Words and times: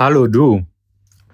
Hallo 0.00 0.26
du. 0.28 0.66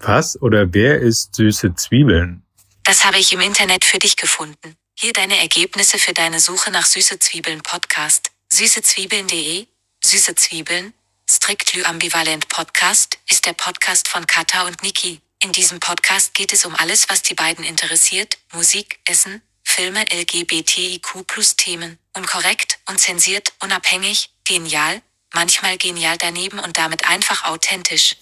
Was 0.00 0.42
oder 0.42 0.74
wer 0.74 0.98
isst 0.98 1.36
süße 1.36 1.76
Zwiebeln? 1.76 2.42
Das 2.82 3.04
habe 3.04 3.16
ich 3.16 3.32
im 3.32 3.38
Internet 3.38 3.84
für 3.84 4.00
dich 4.00 4.16
gefunden. 4.16 4.74
Hier 4.98 5.12
deine 5.12 5.38
Ergebnisse 5.38 5.98
für 6.00 6.12
deine 6.12 6.40
Suche 6.40 6.72
nach 6.72 6.84
Süße 6.84 7.20
Zwiebeln 7.20 7.60
Podcast. 7.60 8.32
Süßezwiebeln.de 8.52 9.68
Süße 10.02 10.34
Zwiebeln. 10.34 10.94
Strictly 11.30 11.84
Ambivalent 11.84 12.48
Podcast 12.48 13.18
ist 13.30 13.46
der 13.46 13.52
Podcast 13.52 14.08
von 14.08 14.26
Kata 14.26 14.66
und 14.66 14.82
Niki. 14.82 15.20
In 15.44 15.52
diesem 15.52 15.78
Podcast 15.78 16.34
geht 16.34 16.52
es 16.52 16.66
um 16.66 16.74
alles, 16.74 17.08
was 17.08 17.22
die 17.22 17.34
beiden 17.34 17.64
interessiert. 17.64 18.36
Musik, 18.52 18.98
Essen, 19.04 19.42
Filme, 19.62 20.04
LGBTIQ 20.12 21.24
plus 21.28 21.54
Themen. 21.54 22.00
Unkorrekt, 22.16 22.80
unzensiert, 22.90 23.52
unabhängig, 23.62 24.30
genial, 24.42 25.02
manchmal 25.32 25.78
genial 25.78 26.16
daneben 26.18 26.58
und 26.58 26.76
damit 26.78 27.08
einfach 27.08 27.44
authentisch. 27.44 28.16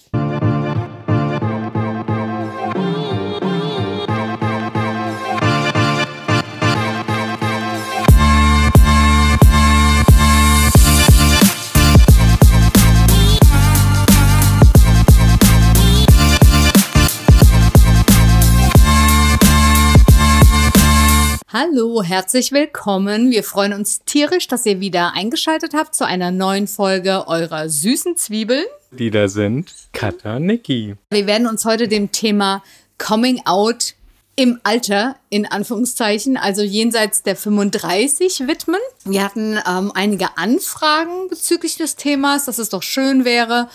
Hallo, 21.57 22.03
herzlich 22.03 22.51
willkommen. 22.51 23.31
Wir 23.31 23.41
freuen 23.41 23.71
uns 23.71 24.01
tierisch, 24.03 24.49
dass 24.49 24.65
ihr 24.65 24.81
wieder 24.81 25.13
eingeschaltet 25.13 25.73
habt 25.73 25.95
zu 25.95 26.05
einer 26.05 26.29
neuen 26.29 26.67
Folge 26.67 27.29
eurer 27.29 27.69
süßen 27.69 28.17
Zwiebeln. 28.17 28.65
Die 28.91 29.09
da 29.09 29.29
sind 29.29 29.73
Katha 29.93 30.37
Niki. 30.37 30.95
Wir 31.11 31.27
werden 31.27 31.47
uns 31.47 31.63
heute 31.63 31.87
dem 31.87 32.11
Thema 32.11 32.61
Coming 32.97 33.39
Out 33.45 33.93
im 34.35 34.59
Alter, 34.63 35.15
in 35.29 35.45
Anführungszeichen, 35.45 36.35
also 36.35 36.61
jenseits 36.61 37.23
der 37.23 37.37
35 37.37 38.49
widmen. 38.49 38.81
Wir 39.05 39.23
hatten 39.23 39.57
ähm, 39.65 39.93
einige 39.95 40.37
Anfragen 40.37 41.29
bezüglich 41.29 41.77
des 41.77 41.95
Themas, 41.95 42.43
dass 42.43 42.59
es 42.59 42.67
doch 42.67 42.83
schön 42.83 43.23
wäre, 43.23 43.69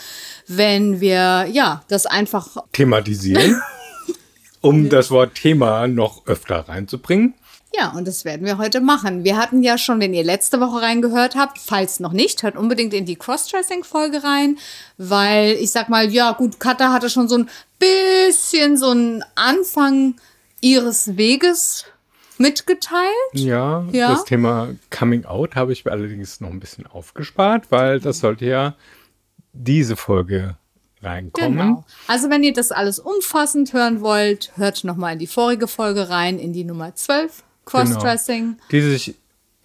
wenn 0.47 1.01
wir 1.01 1.49
ja 1.51 1.83
das 1.89 2.05
einfach 2.05 2.59
thematisieren, 2.73 3.63
um 4.61 4.91
das 4.91 5.11
Wort 5.11 5.35
Thema 5.35 5.89
noch 5.89 6.27
öfter 6.27 6.69
reinzubringen. 6.69 7.33
Ja, 7.73 7.91
und 7.91 8.09
das 8.09 8.25
werden 8.25 8.45
wir 8.47 8.59
heute 8.59 8.81
machen. 8.81 9.23
Wir 9.23 9.37
hatten 9.37 9.63
ja 9.63 9.79
schon, 9.79 10.01
wenn 10.01 10.13
ihr 10.13 10.25
letzte 10.25 10.61
Woche 10.61 10.83
reingehört 10.83 11.37
habt, 11.37 11.59
falls 11.59 12.01
noch 12.01 12.13
nicht, 12.13 12.43
hört 12.43 12.57
unbedingt 12.57 12.93
in 12.93 13.07
die 13.07 13.17
Crossdressing-Folge 13.17 14.25
rein, 14.25 14.59
weil 14.99 15.53
ich 15.53 15.71
sag 15.71 15.89
mal, 15.89 16.11
ja 16.11 16.33
gut, 16.33 16.59
Katha 16.59 16.93
hatte 16.93 17.09
schon 17.09 17.29
so 17.29 17.39
ein 17.39 17.49
bisschen 17.79 18.77
so 18.77 18.91
einen 18.91 19.25
Anfang 19.37 20.17
ihres 20.61 21.17
Weges 21.17 21.85
mitgeteilt. 22.39 23.07
Ja, 23.33 23.85
ja, 23.93 24.11
das 24.11 24.25
Thema 24.25 24.75
Coming 24.91 25.25
Out 25.25 25.55
habe 25.55 25.73
ich 25.73 25.85
mir 25.85 25.93
allerdings 25.93 26.41
noch 26.41 26.51
ein 26.51 26.61
bisschen 26.61 26.87
aufgespart, 26.87 27.71
weil 27.71 28.01
das 28.01 28.19
sollte 28.19 28.47
ja 28.47 28.75
diese 29.53 29.95
Folge 29.95 30.57
reinkommen. 31.03 31.59
Genau. 31.59 31.85
Also 32.09 32.31
wenn 32.31 32.43
ihr 32.43 32.53
das 32.53 32.73
alles 32.73 32.99
umfassend 32.99 33.73
hören 33.73 34.01
wollt, 34.01 34.53
hört 34.57 34.85
nochmal 34.85 35.15
in 35.15 35.19
die 35.19 35.27
vorige 35.27 35.69
Folge 35.69 36.09
rein, 36.09 36.39
in 36.39 36.53
die 36.53 36.65
Nummer 36.65 36.95
12. 36.95 37.45
Crossdressing. 37.65 38.57
Genau. 38.57 38.63
Die 38.71 38.81
sich 38.81 39.15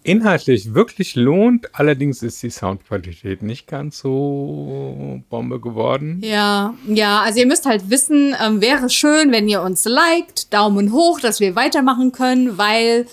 inhaltlich 0.06 0.72
wirklich 0.72 1.16
lohnt, 1.16 1.74
allerdings 1.74 2.22
ist 2.22 2.42
die 2.42 2.50
Soundqualität 2.50 3.42
nicht 3.42 3.66
ganz 3.66 3.98
so 3.98 5.20
Bombe 5.28 5.60
geworden. 5.60 6.20
Ja, 6.22 6.74
ja, 6.86 7.22
also 7.22 7.40
ihr 7.40 7.46
müsst 7.46 7.66
halt 7.66 7.90
wissen, 7.90 8.34
ähm, 8.40 8.60
wäre 8.60 8.88
schön, 8.88 9.32
wenn 9.32 9.48
ihr 9.48 9.62
uns 9.62 9.84
liked, 9.84 10.52
Daumen 10.54 10.92
hoch, 10.92 11.18
dass 11.20 11.40
wir 11.40 11.56
weitermachen 11.56 12.12
können, 12.12 12.56
weil 12.56 13.06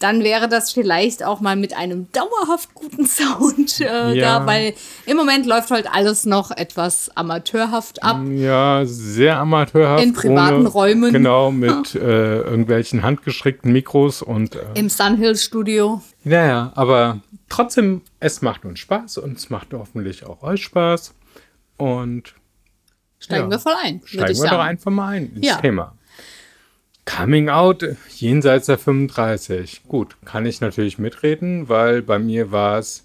dann 0.00 0.24
wäre 0.24 0.48
das 0.48 0.72
vielleicht 0.72 1.22
auch 1.22 1.40
mal 1.40 1.56
mit 1.56 1.76
einem 1.76 2.10
dauerhaft 2.12 2.74
guten 2.74 3.06
Sound 3.06 3.80
äh, 3.80 4.14
ja. 4.14 4.40
da, 4.40 4.46
weil 4.46 4.74
im 5.04 5.16
Moment 5.16 5.46
läuft 5.46 5.70
halt 5.70 5.86
alles 5.92 6.24
noch 6.24 6.50
etwas 6.50 7.14
amateurhaft 7.16 8.02
ab. 8.02 8.18
Ja, 8.30 8.82
sehr 8.86 9.38
amateurhaft. 9.38 10.02
In 10.02 10.14
privaten 10.14 10.60
ohne, 10.60 10.68
Räumen. 10.68 11.12
Genau, 11.12 11.50
mit 11.52 11.94
äh, 11.94 12.38
irgendwelchen 12.38 13.02
handgeschrägten 13.02 13.72
Mikros 13.72 14.22
und. 14.22 14.56
Äh, 14.56 14.60
Im 14.74 14.88
Sunhill 14.88 15.36
Studio. 15.36 16.00
Ja, 16.24 16.46
ja, 16.46 16.72
aber 16.74 17.20
trotzdem, 17.50 18.00
es 18.20 18.40
macht 18.40 18.64
uns 18.64 18.80
Spaß 18.80 19.18
und 19.18 19.36
es 19.36 19.50
macht 19.50 19.68
hoffentlich 19.74 20.24
auch 20.24 20.42
euch 20.42 20.64
Spaß. 20.64 21.14
Und. 21.76 22.34
Steigen 23.18 23.44
ja, 23.44 23.50
wir 23.50 23.58
voll 23.58 23.74
ein. 23.84 24.00
Steigen 24.06 24.28
wir 24.28 24.34
sagen. 24.34 24.50
doch 24.50 24.60
einfach 24.60 24.90
mal 24.90 25.16
ein 25.16 25.34
ins 25.34 25.46
ja. 25.46 25.56
Thema. 25.56 25.94
Coming 27.16 27.48
Out 27.48 27.84
jenseits 28.16 28.66
der 28.66 28.78
35. 28.78 29.82
Gut, 29.88 30.16
kann 30.24 30.46
ich 30.46 30.60
natürlich 30.60 30.98
mitreden, 30.98 31.68
weil 31.68 32.02
bei 32.02 32.18
mir 32.18 32.52
war 32.52 32.78
es 32.78 33.04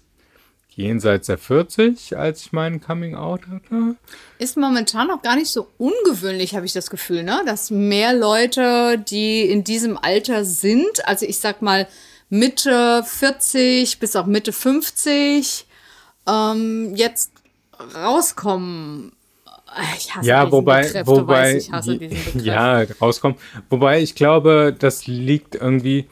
jenseits 0.70 1.26
der 1.26 1.38
40, 1.38 2.16
als 2.16 2.42
ich 2.42 2.52
meinen 2.52 2.80
Coming 2.80 3.16
Out 3.16 3.48
hatte. 3.48 3.96
Ist 4.38 4.56
momentan 4.56 5.10
auch 5.10 5.22
gar 5.22 5.34
nicht 5.34 5.50
so 5.50 5.68
ungewöhnlich, 5.78 6.54
habe 6.54 6.66
ich 6.66 6.72
das 6.72 6.90
Gefühl, 6.90 7.24
ne? 7.24 7.42
Dass 7.46 7.70
mehr 7.70 8.12
Leute, 8.12 8.98
die 8.98 9.42
in 9.42 9.64
diesem 9.64 9.98
Alter 9.98 10.44
sind, 10.44 11.06
also 11.06 11.26
ich 11.26 11.38
sag 11.38 11.60
mal 11.60 11.88
Mitte 12.28 13.02
40 13.04 13.98
bis 13.98 14.14
auch 14.14 14.26
Mitte 14.26 14.52
50, 14.52 15.66
ähm, 16.28 16.94
jetzt 16.94 17.32
rauskommen 17.94 19.15
ich 19.96 20.14
hasse 20.14 20.28
ja, 20.28 20.50
wobei, 20.50 20.82
Begriff, 20.82 21.06
wobei, 21.06 21.62
ja, 22.42 22.82
rauskommen. 23.00 23.36
Wobei 23.70 24.02
ich 24.02 24.14
glaube, 24.14 24.74
das 24.78 25.06
liegt 25.06 25.54
irgendwie. 25.54 26.06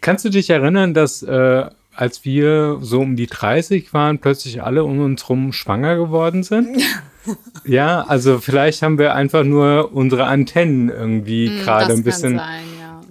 Kannst 0.00 0.24
du 0.24 0.30
dich 0.30 0.50
erinnern, 0.50 0.94
dass 0.94 1.22
äh, 1.22 1.66
als 1.96 2.24
wir 2.24 2.78
so 2.80 3.00
um 3.00 3.16
die 3.16 3.26
30 3.26 3.92
waren, 3.94 4.18
plötzlich 4.18 4.62
alle 4.62 4.84
um 4.84 5.00
uns 5.00 5.28
rum 5.28 5.52
schwanger 5.52 5.96
geworden 5.96 6.42
sind? 6.42 6.82
ja, 7.64 8.02
also 8.02 8.38
vielleicht 8.38 8.82
haben 8.82 8.98
wir 8.98 9.14
einfach 9.14 9.44
nur 9.44 9.92
unsere 9.94 10.26
Antennen 10.26 10.90
irgendwie 10.90 11.48
mm, 11.48 11.58
gerade 11.60 11.92
ein 11.94 12.04
bisschen 12.04 12.36
sein, 12.36 12.64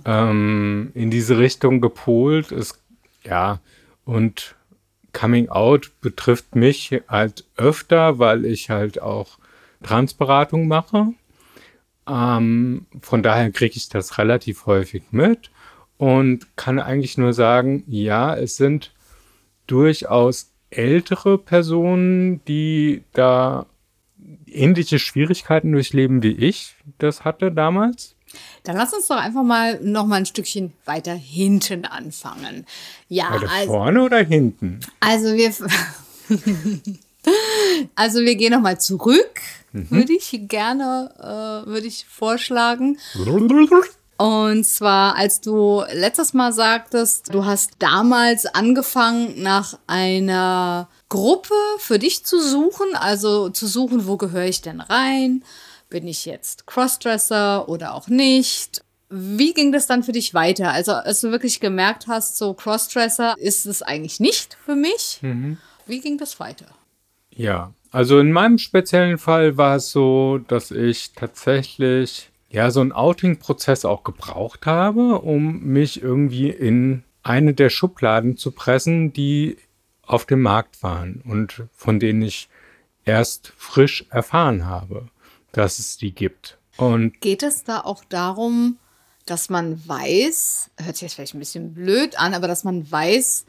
ja. 0.05 0.29
ähm, 0.29 0.91
in 0.93 1.09
diese 1.09 1.39
Richtung 1.39 1.81
gepolt. 1.81 2.51
Ist, 2.51 2.79
ja, 3.23 3.59
und 4.05 4.55
Coming 5.13 5.49
Out 5.49 5.91
betrifft 6.01 6.55
mich 6.55 7.01
halt 7.07 7.45
öfter, 7.57 8.19
weil 8.19 8.45
ich 8.45 8.69
halt 8.69 9.01
auch 9.01 9.39
Transberatung 9.85 10.67
mache. 10.67 11.13
Ähm, 12.07 12.85
von 13.01 13.23
daher 13.23 13.51
kriege 13.51 13.75
ich 13.77 13.89
das 13.89 14.17
relativ 14.17 14.65
häufig 14.65 15.03
mit 15.11 15.51
und 15.97 16.55
kann 16.55 16.79
eigentlich 16.79 17.17
nur 17.17 17.33
sagen, 17.33 17.83
ja, 17.87 18.35
es 18.35 18.57
sind 18.57 18.91
durchaus 19.67 20.51
ältere 20.69 21.37
Personen, 21.37 22.43
die 22.45 23.03
da 23.13 23.65
ähnliche 24.47 24.99
Schwierigkeiten 24.99 25.71
durchleben 25.71 26.23
wie 26.23 26.33
ich 26.33 26.75
das 26.97 27.23
hatte 27.23 27.51
damals. 27.51 28.15
Dann 28.63 28.75
lass 28.75 28.93
uns 28.93 29.07
doch 29.07 29.17
einfach 29.17 29.43
mal 29.43 29.79
noch 29.81 30.05
mal 30.05 30.17
ein 30.17 30.25
Stückchen 30.25 30.73
weiter 30.85 31.13
hinten 31.13 31.85
anfangen. 31.85 32.65
Ja, 33.07 33.29
also 33.29 33.67
vorne 33.67 34.03
oder 34.03 34.23
hinten? 34.23 34.79
Also 34.99 35.33
wir 35.35 35.51
Also 37.95 38.19
wir 38.21 38.35
gehen 38.35 38.53
noch 38.53 38.61
mal 38.61 38.79
zurück 38.79 39.41
Mhm. 39.75 39.91
Würde 39.91 40.13
ich 40.13 40.39
gerne, 40.47 41.11
äh, 41.19 41.69
würde 41.69 41.87
ich 41.87 42.05
vorschlagen. 42.05 42.97
Und 44.17 44.65
zwar, 44.65 45.17
als 45.17 45.41
du 45.41 45.83
letztes 45.91 46.33
Mal 46.33 46.53
sagtest, 46.53 47.33
du 47.33 47.43
hast 47.43 47.71
damals 47.79 48.45
angefangen, 48.45 49.43
nach 49.43 49.77
einer 49.87 50.87
Gruppe 51.09 51.53
für 51.79 51.99
dich 51.99 52.23
zu 52.23 52.39
suchen, 52.39 52.95
also 52.95 53.49
zu 53.49 53.67
suchen, 53.67 54.07
wo 54.07 54.15
gehöre 54.15 54.45
ich 54.45 54.61
denn 54.61 54.79
rein? 54.79 55.43
Bin 55.89 56.07
ich 56.07 56.25
jetzt 56.25 56.65
Crossdresser 56.65 57.67
oder 57.67 57.93
auch 57.93 58.07
nicht? 58.07 58.81
Wie 59.09 59.53
ging 59.53 59.73
das 59.73 59.85
dann 59.85 60.03
für 60.03 60.13
dich 60.13 60.33
weiter? 60.33 60.71
Also, 60.71 60.93
als 60.93 61.19
du 61.19 61.31
wirklich 61.31 61.59
gemerkt 61.59 62.07
hast, 62.07 62.37
so 62.37 62.53
Crossdresser 62.53 63.35
ist 63.37 63.65
es 63.65 63.81
eigentlich 63.81 64.21
nicht 64.21 64.57
für 64.65 64.75
mich. 64.75 65.19
Mhm. 65.21 65.57
Wie 65.85 65.99
ging 65.99 66.17
das 66.17 66.39
weiter? 66.39 66.67
Ja, 67.35 67.73
also 67.91 68.19
in 68.19 68.31
meinem 68.31 68.57
speziellen 68.57 69.17
Fall 69.17 69.57
war 69.57 69.77
es 69.77 69.91
so, 69.91 70.39
dass 70.47 70.71
ich 70.71 71.13
tatsächlich 71.13 72.29
ja 72.49 72.71
so 72.71 72.81
einen 72.81 72.91
Outing-Prozess 72.91 73.85
auch 73.85 74.03
gebraucht 74.03 74.65
habe, 74.65 75.19
um 75.19 75.61
mich 75.61 76.01
irgendwie 76.01 76.49
in 76.49 77.03
eine 77.23 77.53
der 77.53 77.69
Schubladen 77.69 78.37
zu 78.37 78.51
pressen, 78.51 79.11
die 79.13 79.57
auf 80.03 80.25
dem 80.25 80.41
Markt 80.41 80.83
waren 80.83 81.21
und 81.25 81.63
von 81.73 81.99
denen 81.99 82.21
ich 82.21 82.49
erst 83.05 83.53
frisch 83.57 84.05
erfahren 84.09 84.65
habe, 84.65 85.09
dass 85.51 85.79
es 85.79 85.97
die 85.97 86.13
gibt. 86.13 86.57
Und 86.77 87.21
geht 87.21 87.43
es 87.43 87.63
da 87.63 87.81
auch 87.81 88.03
darum, 88.05 88.77
dass 89.25 89.49
man 89.49 89.81
weiß, 89.87 90.69
hört 90.77 90.95
sich 90.95 91.01
jetzt 91.03 91.13
vielleicht 91.15 91.33
ein 91.33 91.39
bisschen 91.39 91.73
blöd 91.73 92.19
an, 92.19 92.33
aber 92.33 92.47
dass 92.47 92.63
man 92.63 92.89
weiß, 92.89 93.45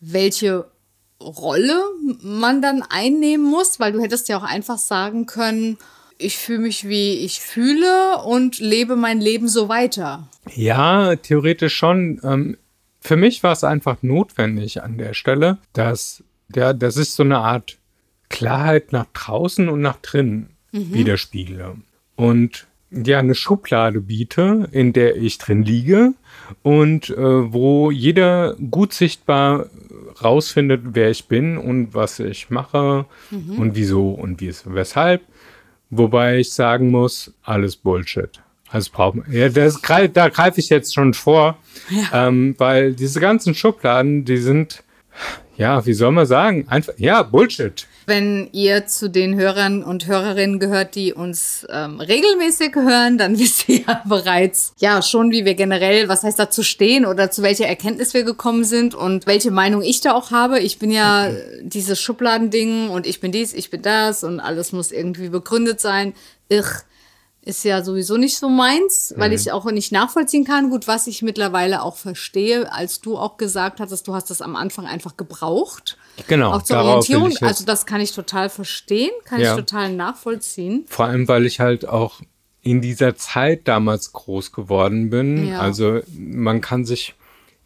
welche 0.00 0.70
Rolle 1.20 1.82
man 2.22 2.62
dann 2.62 2.82
einnehmen 2.82 3.46
muss, 3.48 3.78
weil 3.78 3.92
du 3.92 4.00
hättest 4.00 4.28
ja 4.28 4.38
auch 4.38 4.42
einfach 4.42 4.78
sagen 4.78 5.26
können, 5.26 5.78
ich 6.18 6.36
fühle 6.36 6.60
mich 6.60 6.88
wie 6.88 7.18
ich 7.18 7.40
fühle 7.40 8.18
und 8.24 8.58
lebe 8.58 8.96
mein 8.96 9.20
Leben 9.20 9.48
so 9.48 9.68
weiter. 9.68 10.28
Ja, 10.54 11.16
theoretisch 11.16 11.74
schon. 11.74 12.20
Ähm, 12.22 12.56
für 13.00 13.16
mich 13.16 13.42
war 13.42 13.52
es 13.52 13.64
einfach 13.64 14.02
notwendig 14.02 14.82
an 14.82 14.98
der 14.98 15.14
Stelle, 15.14 15.58
dass 15.72 16.22
ja, 16.54 16.72
das 16.72 16.96
ist 16.96 17.16
so 17.16 17.22
eine 17.22 17.38
Art 17.38 17.78
Klarheit 18.28 18.92
nach 18.92 19.06
draußen 19.12 19.68
und 19.68 19.80
nach 19.80 19.96
drinnen 20.00 20.50
mhm. 20.72 20.92
widerspiegle. 20.92 21.76
Und 22.16 22.66
ja, 22.90 23.18
eine 23.18 23.34
Schublade 23.34 24.00
biete, 24.00 24.68
in 24.72 24.92
der 24.92 25.16
ich 25.16 25.38
drin 25.38 25.62
liege 25.62 26.14
und 26.62 27.10
äh, 27.10 27.52
wo 27.52 27.90
jeder 27.90 28.56
gut 28.70 28.92
sichtbar 28.92 29.66
rausfindet, 30.22 30.82
wer 30.92 31.10
ich 31.10 31.26
bin 31.28 31.58
und 31.58 31.94
was 31.94 32.18
ich 32.20 32.50
mache 32.50 33.06
mhm. 33.30 33.58
und 33.58 33.74
wieso 33.74 34.10
und 34.10 34.40
wie 34.40 34.48
es, 34.48 34.64
weshalb. 34.66 35.22
Wobei 35.90 36.38
ich 36.38 36.52
sagen 36.52 36.90
muss, 36.90 37.34
alles 37.42 37.76
Bullshit. 37.76 38.40
Also 38.68 38.90
braucht 38.92 39.16
man, 39.16 39.32
ja, 39.32 39.48
das, 39.48 39.80
da 40.12 40.28
greife 40.28 40.60
ich 40.60 40.68
jetzt 40.68 40.94
schon 40.94 41.12
vor, 41.12 41.58
ja. 41.88 42.28
ähm, 42.28 42.54
weil 42.58 42.92
diese 42.92 43.18
ganzen 43.18 43.54
Schubladen, 43.54 44.24
die 44.24 44.36
sind, 44.36 44.84
ja, 45.56 45.84
wie 45.84 45.92
soll 45.92 46.12
man 46.12 46.26
sagen, 46.26 46.68
einfach, 46.68 46.92
ja, 46.96 47.24
Bullshit. 47.24 47.88
Wenn 48.10 48.48
ihr 48.50 48.88
zu 48.88 49.08
den 49.08 49.38
Hörern 49.38 49.84
und 49.84 50.08
Hörerinnen 50.08 50.58
gehört, 50.58 50.96
die 50.96 51.14
uns 51.14 51.64
ähm, 51.70 52.00
regelmäßig 52.00 52.74
hören, 52.74 53.18
dann 53.18 53.38
wisst 53.38 53.68
ihr 53.68 53.84
ja 53.86 54.02
bereits, 54.04 54.74
ja, 54.78 55.00
schon, 55.00 55.30
wie 55.30 55.44
wir 55.44 55.54
generell, 55.54 56.08
was 56.08 56.24
heißt 56.24 56.38
dazu 56.38 56.64
stehen 56.64 57.06
oder 57.06 57.30
zu 57.30 57.42
welcher 57.42 57.66
Erkenntnis 57.66 58.12
wir 58.12 58.24
gekommen 58.24 58.64
sind 58.64 58.96
und 58.96 59.28
welche 59.28 59.52
Meinung 59.52 59.82
ich 59.82 60.00
da 60.00 60.12
auch 60.12 60.32
habe. 60.32 60.58
Ich 60.58 60.80
bin 60.80 60.90
ja 60.90 61.28
okay. 61.28 61.60
dieses 61.62 62.00
Schubladending 62.00 62.90
und 62.90 63.06
ich 63.06 63.20
bin 63.20 63.30
dies, 63.30 63.54
ich 63.54 63.70
bin 63.70 63.82
das 63.82 64.24
und 64.24 64.40
alles 64.40 64.72
muss 64.72 64.90
irgendwie 64.90 65.28
begründet 65.28 65.80
sein. 65.80 66.12
Ich 66.48 66.66
ist 67.50 67.64
ja 67.64 67.84
sowieso 67.84 68.16
nicht 68.16 68.38
so 68.38 68.48
meins, 68.48 69.12
weil 69.16 69.30
mhm. 69.30 69.36
ich 69.36 69.52
auch 69.52 69.70
nicht 69.70 69.92
nachvollziehen 69.92 70.44
kann. 70.44 70.70
Gut, 70.70 70.88
was 70.88 71.06
ich 71.06 71.20
mittlerweile 71.20 71.82
auch 71.82 71.96
verstehe, 71.96 72.72
als 72.72 73.00
du 73.00 73.18
auch 73.18 73.36
gesagt 73.36 73.80
hattest, 73.80 74.08
du 74.08 74.14
hast 74.14 74.30
das 74.30 74.40
am 74.40 74.56
Anfang 74.56 74.86
einfach 74.86 75.16
gebraucht. 75.16 75.98
Genau. 76.28 76.52
Auch 76.52 76.62
zur 76.62 76.78
Orientierung. 76.78 77.36
Also 77.40 77.64
das 77.64 77.84
kann 77.84 78.00
ich 78.00 78.12
total 78.12 78.48
verstehen, 78.48 79.10
kann 79.24 79.40
ja. 79.40 79.50
ich 79.50 79.60
total 79.60 79.92
nachvollziehen. 79.92 80.84
Vor 80.88 81.06
allem, 81.06 81.28
weil 81.28 81.44
ich 81.44 81.60
halt 81.60 81.86
auch 81.86 82.20
in 82.62 82.80
dieser 82.80 83.16
Zeit 83.16 83.68
damals 83.68 84.12
groß 84.12 84.52
geworden 84.52 85.10
bin. 85.10 85.48
Ja. 85.48 85.60
Also 85.60 86.00
man 86.16 86.60
kann 86.60 86.84
sich, 86.84 87.14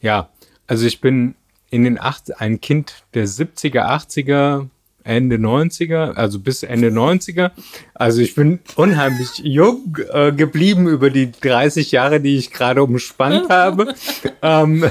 ja, 0.00 0.30
also 0.66 0.86
ich 0.86 1.00
bin 1.00 1.34
in 1.70 1.84
den 1.84 2.00
acht, 2.00 2.40
ein 2.40 2.60
Kind 2.60 3.04
der 3.14 3.26
70er, 3.26 3.86
80er, 3.86 4.68
Ende 5.04 5.36
90er, 5.36 6.14
also 6.14 6.40
bis 6.40 6.62
Ende 6.62 6.88
90er. 6.88 7.52
Also 7.94 8.22
ich 8.22 8.34
bin 8.34 8.60
unheimlich 8.74 9.38
jung 9.42 9.96
äh, 10.10 10.32
geblieben 10.32 10.88
über 10.88 11.10
die 11.10 11.30
30 11.30 11.92
Jahre, 11.92 12.20
die 12.20 12.36
ich 12.36 12.50
gerade 12.50 12.82
umspannt 12.82 13.48
habe. 13.50 13.94
ähm, 14.42 14.90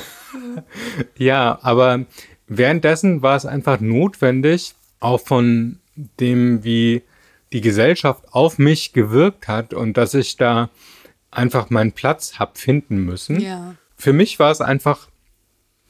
ja, 1.18 1.60
aber 1.62 2.06
währenddessen 2.48 3.22
war 3.22 3.36
es 3.36 3.46
einfach 3.46 3.80
notwendig, 3.80 4.76
auch 5.00 5.20
von 5.20 5.80
dem, 6.20 6.64
wie 6.64 7.02
die 7.52 7.62
Gesellschaft 7.62 8.24
auf 8.32 8.58
mich 8.58 8.94
gewirkt 8.94 9.48
hat 9.48 9.74
und 9.74 9.98
dass 9.98 10.14
ich 10.14 10.38
da 10.38 10.70
einfach 11.32 11.70
meinen 11.70 11.92
Platz 11.92 12.40
habe 12.40 12.58
finden 12.58 12.98
müssen. 12.98 13.40
Ja. 13.40 13.76
Für 13.96 14.14
mich 14.14 14.40
war 14.40 14.52
es 14.52 14.62
einfach 14.62 15.10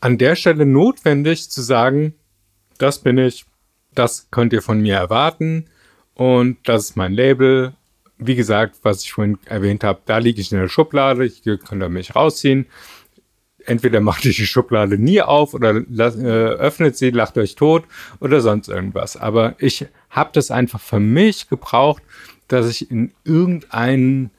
an 0.01 0.17
der 0.17 0.35
Stelle 0.35 0.65
notwendig 0.65 1.49
zu 1.49 1.61
sagen, 1.61 2.15
das 2.77 2.99
bin 2.99 3.17
ich, 3.17 3.45
das 3.95 4.27
könnt 4.31 4.53
ihr 4.53 4.61
von 4.61 4.81
mir 4.81 4.95
erwarten 4.95 5.65
und 6.13 6.57
das 6.65 6.85
ist 6.85 6.97
mein 6.97 7.13
Label. 7.13 7.73
Wie 8.17 8.35
gesagt, 8.35 8.77
was 8.83 9.03
ich 9.03 9.13
vorhin 9.13 9.37
erwähnt 9.45 9.83
habe, 9.83 10.01
da 10.05 10.17
liege 10.17 10.39
ich 10.39 10.51
in 10.51 10.59
der 10.59 10.69
Schublade, 10.69 11.25
ich 11.25 11.43
könnt 11.43 11.81
ihr 11.81 11.89
mich 11.89 12.15
rausziehen. 12.15 12.67
Entweder 13.65 14.01
macht 14.01 14.25
ihr 14.25 14.33
die 14.33 14.45
Schublade 14.45 14.97
nie 14.97 15.21
auf 15.21 15.53
oder 15.53 15.75
äh, 15.75 16.11
öffnet 16.11 16.97
sie, 16.97 17.11
lacht 17.11 17.37
euch 17.37 17.55
tot 17.55 17.85
oder 18.19 18.41
sonst 18.41 18.67
irgendwas. 18.67 19.17
Aber 19.17 19.55
ich 19.57 19.85
habe 20.09 20.31
das 20.33 20.51
einfach 20.51 20.81
für 20.81 20.99
mich 20.99 21.49
gebraucht, 21.49 22.03
dass 22.47 22.69
ich 22.69 22.91
in 22.91 23.13
irgendein 23.23 24.31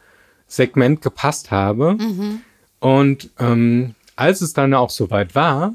Segment 0.47 1.01
gepasst 1.03 1.51
habe. 1.51 1.95
Mhm. 1.95 2.41
Und 2.81 3.31
ähm, 3.39 3.95
als 4.15 4.41
es 4.41 4.53
dann 4.53 4.75
auch 4.75 4.91
soweit 4.91 5.35
war, 5.35 5.75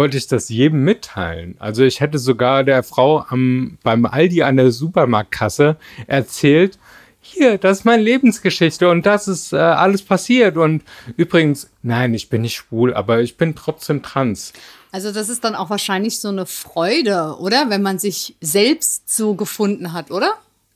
wollte 0.00 0.16
ich 0.16 0.26
das 0.26 0.48
jedem 0.48 0.82
mitteilen. 0.82 1.56
Also 1.58 1.84
ich 1.84 2.00
hätte 2.00 2.18
sogar 2.18 2.64
der 2.64 2.82
Frau 2.82 3.22
am, 3.28 3.76
beim 3.82 4.06
Aldi 4.06 4.42
an 4.42 4.56
der 4.56 4.70
Supermarktkasse 4.70 5.76
erzählt, 6.06 6.78
hier, 7.20 7.58
das 7.58 7.80
ist 7.80 7.84
meine 7.84 8.02
Lebensgeschichte 8.02 8.88
und 8.88 9.04
das 9.04 9.28
ist 9.28 9.52
äh, 9.52 9.58
alles 9.58 10.00
passiert. 10.00 10.56
Und 10.56 10.84
übrigens, 11.18 11.68
nein, 11.82 12.14
ich 12.14 12.30
bin 12.30 12.40
nicht 12.40 12.54
schwul, 12.54 12.94
aber 12.94 13.20
ich 13.20 13.36
bin 13.36 13.54
trotzdem 13.54 14.02
trans. 14.02 14.54
Also 14.90 15.12
das 15.12 15.28
ist 15.28 15.44
dann 15.44 15.54
auch 15.54 15.68
wahrscheinlich 15.68 16.18
so 16.18 16.28
eine 16.28 16.46
Freude, 16.46 17.36
oder? 17.38 17.68
Wenn 17.68 17.82
man 17.82 17.98
sich 17.98 18.36
selbst 18.40 19.14
so 19.14 19.34
gefunden 19.34 19.92
hat, 19.92 20.10
oder? 20.10 20.32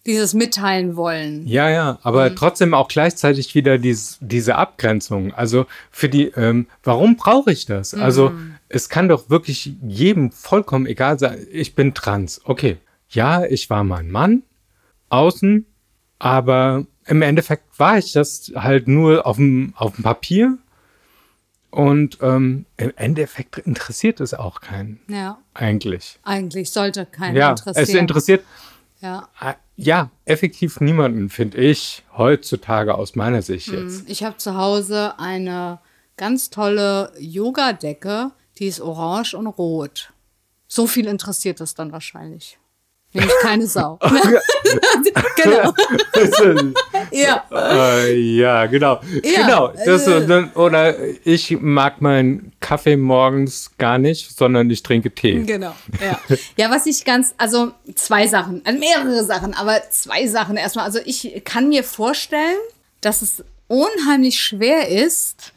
dieses 0.07 0.35
Mitteilen 0.35 0.97
wollen. 0.97 1.47
Ja, 1.47 1.71
ja, 1.71 1.99
aber 2.03 2.29
mhm. 2.29 2.37
trotzdem 2.37 2.75
auch 2.75 2.89
gleichzeitig 2.89 3.55
wieder 3.55 3.79
dies, 3.79 4.19
diese 4.21 4.57
Abgrenzung. 4.57 5.33
Also 5.33 5.67
für 5.91 6.09
die, 6.09 6.27
ähm, 6.37 6.67
warum 6.83 7.17
brauche 7.17 7.51
ich 7.51 7.65
das? 7.65 7.95
Also 7.95 8.31
mhm. 8.31 8.54
Es 8.75 8.89
kann 8.89 9.09
doch 9.09 9.31
wirklich 9.31 9.73
jedem 9.83 10.33
vollkommen 10.33 10.87
egal 10.87 11.19
sein, 11.19 11.47
ich 11.51 11.75
bin 11.75 11.95
trans. 11.95 12.41
Okay, 12.45 12.79
ja, 13.09 13.45
ich 13.45 13.71
war 13.71 13.85
mal 13.85 13.99
ein 13.99 14.11
Mann 14.11 14.43
außen, 15.09 15.65
aber 16.19 16.87
im 17.07 17.23
Endeffekt 17.23 17.79
war 17.79 17.99
ich 17.99 18.13
das 18.13 18.51
halt 18.55 18.89
nur 18.89 19.27
auf 19.27 19.37
dem, 19.37 19.75
auf 19.77 19.95
dem 19.95 20.03
Papier. 20.05 20.59
Und 21.71 22.19
ähm, 22.21 22.67
im 22.77 22.93
Endeffekt 22.97 23.59
interessiert 23.59 24.21
es 24.21 24.33
auch 24.33 24.61
keinen. 24.61 25.01
Ja. 25.09 25.39
Eigentlich. 25.55 26.21
Eigentlich 26.23 26.71
sollte 26.71 27.05
keinen 27.05 27.37
ja, 27.37 27.51
interessieren. 27.51 27.85
Es 27.85 27.95
interessiert 27.95 28.45
ja. 29.01 29.29
Ah, 29.39 29.55
ja, 29.77 30.11
effektiv 30.25 30.81
niemanden, 30.81 31.29
finde 31.29 31.59
ich, 31.59 32.03
heutzutage 32.17 32.95
aus 32.95 33.17
meiner 33.17 33.43
Sicht 33.43 33.67
hm, 33.67 33.83
jetzt. 33.83 34.09
Ich 34.09 34.25
habe 34.25 34.39
zu 34.39 34.57
Hause 34.57 35.19
eine 35.19 35.79
ganz 36.17 36.49
tolle 36.49 37.13
Yoga-Decke, 37.19 38.31
die 38.59 38.67
ist 38.67 38.81
orange 38.81 39.35
und 39.35 39.47
rot. 39.47 40.13
So 40.67 40.87
viel 40.87 41.07
interessiert 41.07 41.61
das 41.61 41.75
dann 41.75 41.93
wahrscheinlich. 41.93 42.59
Nämlich 43.15 43.35
keine 43.43 43.67
Sau. 43.67 43.99
genau. 45.43 45.73
ja. 47.13 47.45
Äh, 47.53 48.13
ja, 48.19 48.67
genau. 48.67 49.01
Ja, 49.23 49.43
genau. 49.43 49.73
Das, 49.85 50.09
äh, 50.09 50.47
oder 50.57 50.97
ich 51.25 51.61
mag 51.61 52.01
meinen 52.03 52.53
Kaffee 52.59 52.97
morgens 52.97 53.71
gar 53.79 53.99
nicht, 53.99 54.37
sondern 54.37 54.69
ich 54.69 54.83
trinke 54.83 55.13
Tee. 55.13 55.45
Genau. 55.45 55.75
Ja, 56.01 56.21
ja 56.57 56.71
was 56.71 56.87
ich 56.87 57.05
ganz, 57.05 57.35
also 57.39 57.71
zwei 57.95 58.27
Sachen, 58.27 58.63
also 58.65 58.79
mehrere 58.79 59.25
Sachen, 59.25 59.55
aber 59.55 59.81
zwei 59.91 60.27
Sachen 60.27 60.57
erstmal. 60.57 60.85
Also 60.85 60.99
ich 61.05 61.43
kann 61.45 61.69
mir 61.69 61.85
vorstellen, 61.85 62.59
dass 63.01 63.23
es 63.23 63.45
unheimlich 63.69 64.41
schwer 64.41 64.89
ist, 64.89 65.53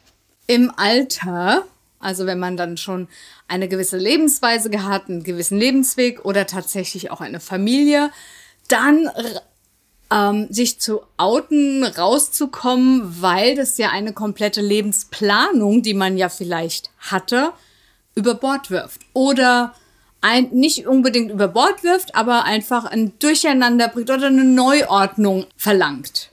im 0.46 0.72
Alter, 0.76 1.64
also 2.00 2.26
wenn 2.26 2.38
man 2.38 2.56
dann 2.56 2.76
schon 2.76 3.08
eine 3.48 3.68
gewisse 3.68 3.96
Lebensweise 3.96 4.70
gehabt, 4.70 5.08
einen 5.08 5.24
gewissen 5.24 5.58
Lebensweg 5.58 6.24
oder 6.24 6.46
tatsächlich 6.46 7.10
auch 7.10 7.20
eine 7.20 7.40
Familie, 7.40 8.10
dann 8.68 9.10
ähm, 10.10 10.46
sich 10.50 10.80
zu 10.80 11.02
outen, 11.16 11.84
rauszukommen, 11.84 13.20
weil 13.20 13.56
das 13.56 13.78
ja 13.78 13.90
eine 13.90 14.12
komplette 14.12 14.60
Lebensplanung, 14.60 15.82
die 15.82 15.94
man 15.94 16.16
ja 16.16 16.28
vielleicht 16.28 16.90
hatte, 16.98 17.52
über 18.14 18.34
Bord 18.34 18.70
wirft. 18.70 19.02
Oder 19.12 19.74
ein, 20.20 20.50
nicht 20.50 20.86
unbedingt 20.86 21.30
über 21.30 21.48
Bord 21.48 21.84
wirft, 21.84 22.14
aber 22.14 22.44
einfach 22.44 22.84
ein 22.84 23.12
Durcheinander 23.18 23.88
bringt 23.88 24.10
oder 24.10 24.26
eine 24.26 24.44
Neuordnung 24.44 25.46
verlangt. 25.56 26.30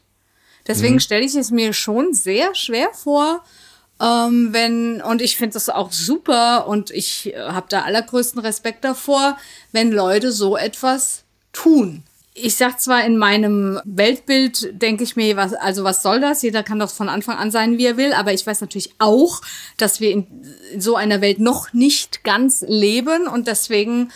Deswegen 0.68 0.96
mhm. 0.96 1.00
stelle 1.00 1.26
ich 1.26 1.36
es 1.36 1.52
mir 1.52 1.74
schon 1.74 2.14
sehr 2.14 2.56
schwer 2.56 2.90
vor, 2.94 3.44
ähm, 4.02 4.50
wenn, 4.52 5.02
und 5.02 5.22
ich 5.22 5.38
finde 5.38 5.54
das 5.54 5.70
auch 5.70 5.92
super 5.92 6.68
und 6.68 6.92
ich 6.92 7.34
äh, 7.34 7.40
habe 7.40 7.68
da 7.70 7.84
allergrößten 7.84 8.42
Respekt 8.42 8.84
davor, 8.84 9.38
wenn 9.72 9.92
Leute 9.92 10.32
so 10.32 10.58
etwas 10.58 11.24
tun. 11.54 12.04
Ich 12.34 12.58
sag 12.58 12.82
zwar 12.82 13.06
in 13.06 13.16
meinem 13.16 13.80
Weltbild, 13.86 14.82
denke 14.82 15.06
ich 15.06 15.16
mir, 15.16 15.38
was, 15.38 15.54
also 15.54 15.86
was 15.86 16.04
soll 16.04 16.20
das? 16.20 16.42
Jeder 16.42 16.64
kann 16.64 16.80
doch 16.80 16.90
von 16.90 17.08
Anfang 17.08 17.38
an 17.38 17.52
sein, 17.52 17.78
wie 17.78 17.86
er 17.86 17.96
will, 17.96 18.12
aber 18.12 18.34
ich 18.34 18.46
weiß 18.46 18.60
natürlich 18.60 18.94
auch, 19.00 19.42
dass 19.78 20.02
wir 20.02 20.12
in, 20.12 20.28
in 20.74 20.82
so 20.82 20.98
einer 20.98 21.22
Welt 21.22 21.40
noch 21.40 21.72
nicht 21.72 22.26
ganz 22.26 22.66
leben 22.68 23.28
und 23.28 23.48
deswegen, 23.48 24.12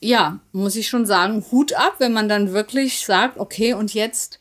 ja, 0.00 0.40
muss 0.50 0.74
ich 0.74 0.88
schon 0.88 1.06
sagen, 1.06 1.44
Hut 1.52 1.74
ab, 1.74 1.94
wenn 1.98 2.12
man 2.12 2.28
dann 2.28 2.52
wirklich 2.52 3.06
sagt, 3.06 3.38
okay, 3.38 3.74
und 3.74 3.94
jetzt 3.94 4.39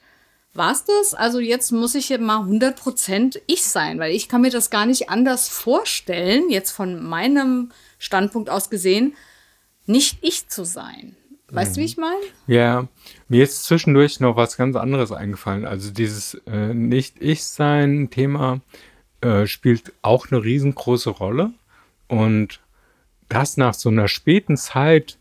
war's 0.60 0.86
das? 0.86 1.16
Also 1.16 1.40
jetzt 1.40 1.72
muss 1.72 1.96
ich 1.96 2.10
ja 2.10 2.20
mal 2.20 2.42
100% 2.42 3.42
ich 3.48 3.64
sein, 3.64 3.98
weil 3.98 4.12
ich 4.12 4.30
kann 4.30 4.42
mir 4.42 4.52
das 4.52 4.70
gar 4.70 4.86
nicht 4.86 5.10
anders 5.10 5.48
vorstellen, 5.48 6.52
jetzt 6.52 6.70
von 6.70 7.04
meinem 7.04 7.72
Standpunkt 7.98 8.52
aus 8.52 8.70
gesehen, 8.70 9.16
nicht 9.88 10.20
ich 10.22 10.48
zu 10.50 10.64
sein. 10.66 11.16
Weißt 11.48 11.72
mhm. 11.72 11.76
du, 11.76 11.82
wie 11.82 11.86
ich 11.86 11.98
meine? 11.98 12.22
Ja, 12.46 12.88
mir 13.28 13.44
ist 13.44 13.64
zwischendurch 13.64 14.20
noch 14.20 14.36
was 14.36 14.56
ganz 14.58 14.76
anderes 14.76 15.12
eingefallen. 15.12 15.66
Also 15.66 15.90
dieses 15.90 16.36
äh, 16.46 16.74
Nicht-Ich-Sein-Thema 16.74 18.62
äh, 19.22 19.48
spielt 19.48 19.94
auch 20.04 20.28
eine 20.30 20.44
riesengroße 20.44 21.10
Rolle. 21.10 21.52
Und 22.08 22.60
das 23.30 23.58
nach 23.58 23.74
so 23.74 23.90
einer 23.90 24.08
späten 24.08 24.58
Zeit 24.58 25.18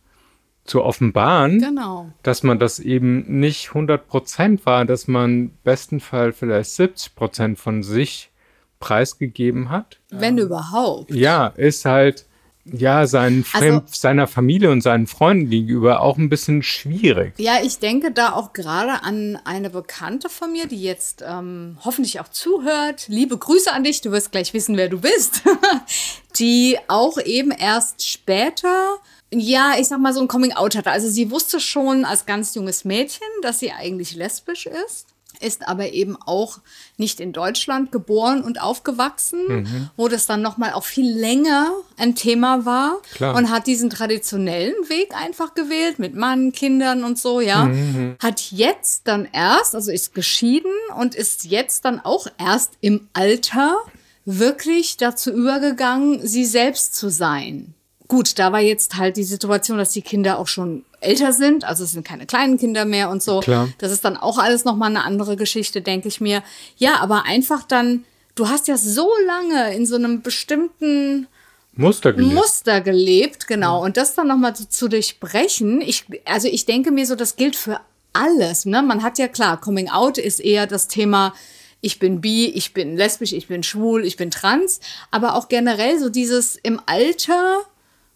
zu 0.69 0.83
offenbaren, 0.83 1.61
genau. 1.61 2.11
dass 2.23 2.43
man 2.43 2.59
das 2.59 2.79
eben 2.79 3.41
nicht 3.41 3.69
100 3.69 4.07
Prozent 4.07 4.67
war, 4.67 4.85
dass 4.85 5.09
man 5.09 5.51
besten 5.65 6.01
Fall 6.01 6.33
vielleicht 6.33 6.71
70 6.71 7.15
Prozent 7.15 7.59
von 7.59 7.83
sich 7.83 8.31
preisgegeben 8.81 9.71
hat. 9.71 9.99
Wenn 10.11 10.39
überhaupt. 10.39 11.11
Ja, 11.11 11.49
ist 11.49 11.85
halt 11.85 12.27
ja, 12.73 13.07
seinen 13.07 13.45
also, 13.53 13.83
seiner 13.87 14.27
Familie 14.27 14.71
und 14.71 14.83
seinen 14.83 15.07
Freunden 15.07 15.51
gegenüber 15.51 16.01
auch 16.01 16.19
ein 16.19 16.29
bisschen 16.29 16.63
schwierig. 16.63 17.35
Ja, 17.39 17.59
ich 17.63 17.79
denke 17.79 18.13
da 18.13 18.33
auch 18.33 18.53
gerade 18.53 19.03
an 19.03 19.39
eine 19.45 19.71
Bekannte 19.71 20.29
von 20.29 20.53
mir, 20.53 20.67
die 20.67 20.83
jetzt 20.83 21.25
ähm, 21.27 21.79
hoffentlich 21.85 22.21
auch 22.21 22.29
zuhört. 22.29 23.09
Liebe 23.09 23.37
Grüße 23.37 23.73
an 23.73 23.85
dich, 23.85 24.01
du 24.01 24.13
wirst 24.13 24.33
gleich 24.33 24.53
wissen, 24.55 24.77
wer 24.77 24.89
du 24.89 25.01
bist. 25.01 25.43
die 26.39 26.79
auch 26.89 27.19
eben 27.19 27.51
erst 27.51 28.07
später 28.07 28.99
ja, 29.33 29.75
ich 29.79 29.89
sag 29.89 30.01
mal, 30.01 30.15
so 30.15 30.21
ein 30.21 30.29
Coming-out 30.29 30.77
hatte. 30.77 30.91
Also 30.91 31.09
sie 31.09 31.31
wusste 31.31 31.61
schon 31.61 32.05
als 32.05 32.27
ganz 32.27 32.55
junges 32.55 32.85
Mädchen, 32.85 33.27
dass 33.43 33.59
sie 33.59 33.73
eigentlich 33.73 34.15
lesbisch 34.15 34.67
ist, 34.67 35.07
ist 35.41 35.69
aber 35.69 35.93
eben 35.93 36.17
auch 36.17 36.59
nicht 36.97 37.21
in 37.21 37.33
Deutschland 37.33 37.93
geboren 37.93 38.43
und 38.43 38.61
aufgewachsen, 38.61 39.47
mhm. 39.49 39.91
wo 39.97 40.09
das 40.09 40.27
dann 40.27 40.43
nochmal 40.43 40.73
auch 40.73 40.85
viel 40.85 41.09
länger 41.09 41.73
ein 41.97 42.15
Thema 42.15 42.65
war 42.65 43.01
Klar. 43.15 43.37
und 43.37 43.51
hat 43.51 43.67
diesen 43.67 43.91
traditionellen 43.91 44.75
Weg 44.89 45.15
einfach 45.15 45.55
gewählt 45.55 45.99
mit 45.99 46.15
Mann, 46.15 46.53
Kindern 46.53 47.05
und 47.05 47.19
so, 47.19 47.41
ja. 47.41 47.67
Mhm. 47.67 48.17
Hat 48.21 48.51
jetzt 48.51 49.07
dann 49.07 49.29
erst, 49.31 49.75
also 49.75 49.93
ist 49.93 50.15
geschieden 50.15 50.73
und 50.99 51.15
ist 51.15 51.45
jetzt 51.45 51.85
dann 51.85 52.01
auch 52.01 52.27
erst 52.39 52.73
im 52.81 53.09
Alter 53.13 53.77
wirklich 54.25 54.97
dazu 54.97 55.31
übergegangen, 55.31 56.27
sie 56.27 56.45
selbst 56.45 56.95
zu 56.95 57.11
sein. 57.11 57.75
Gut, 58.09 58.39
da 58.39 58.53
war 58.53 58.61
jetzt 58.61 58.97
halt 58.97 59.19
die 59.19 59.25
Situation, 59.25 59.77
dass 59.77 59.91
die 59.91 60.01
Kinder 60.01 60.39
auch 60.39 60.49
schon 60.49 60.85
älter 61.01 61.33
sind, 61.33 61.65
also 61.65 61.85
es 61.85 61.93
sind 61.93 62.07
keine 62.07 62.25
kleinen 62.25 62.59
Kinder 62.59 62.87
mehr 62.87 63.11
und 63.11 63.23
so. 63.23 63.41
Klar. 63.41 63.69
Das 63.79 63.93
ist 63.93 64.05
dann 64.05 64.17
auch 64.17 64.39
alles 64.39 64.65
nochmal 64.65 64.89
eine 64.89 65.05
andere 65.05 65.37
Geschichte, 65.37 65.83
denke 65.83 66.09
ich 66.09 66.21
mir. 66.21 66.43
Ja, 66.79 67.01
aber 67.01 67.25
einfach 67.27 67.63
dann, 67.63 68.05
du 68.35 68.49
hast 68.49 68.67
ja 68.67 68.79
so 68.79 69.11
lange 69.27 69.75
in 69.75 69.85
so 69.85 69.97
einem 69.97 70.23
bestimmten 70.23 71.27
Muster 71.75 72.13
gelebt. 72.15 72.35
Muster 72.35 72.81
gelebt, 72.81 73.47
genau. 73.47 73.85
Und 73.85 73.97
das 73.97 74.15
dann 74.15 74.27
nochmal 74.27 74.57
zu, 74.57 74.69
zu 74.69 74.89
durchbrechen, 74.89 75.81
ich, 75.81 76.07
also 76.25 76.49
ich 76.49 76.65
denke 76.65 76.91
mir 76.91 77.07
so, 77.07 77.15
das 77.15 77.37
gilt 77.37 77.57
für 77.57 77.79
alles. 78.15 78.65
Ne? 78.65 78.83
Man 78.83 79.03
hat 79.03 79.19
ja 79.19 79.29
klar, 79.29 79.61
Coming 79.61 79.91
Out 79.91 80.19
ist 80.19 80.41
eher 80.41 80.67
das 80.67 80.89
Thema, 80.89 81.35
ich 81.81 81.99
bin 81.99 82.21
bi, 82.21 82.47
ich 82.47 82.75
bin 82.75 82.97
lesbisch, 82.97 83.33
ich 83.33 83.47
bin 83.47 83.63
schwul, 83.63 84.05
ich 84.05 84.17
bin 84.17 84.31
trans, 84.31 84.81
aber 85.11 85.37
auch 85.37 85.49
generell 85.49 85.99
so 86.01 86.09
dieses 86.09 86.57
im 86.57 86.81
Alter 86.87 87.61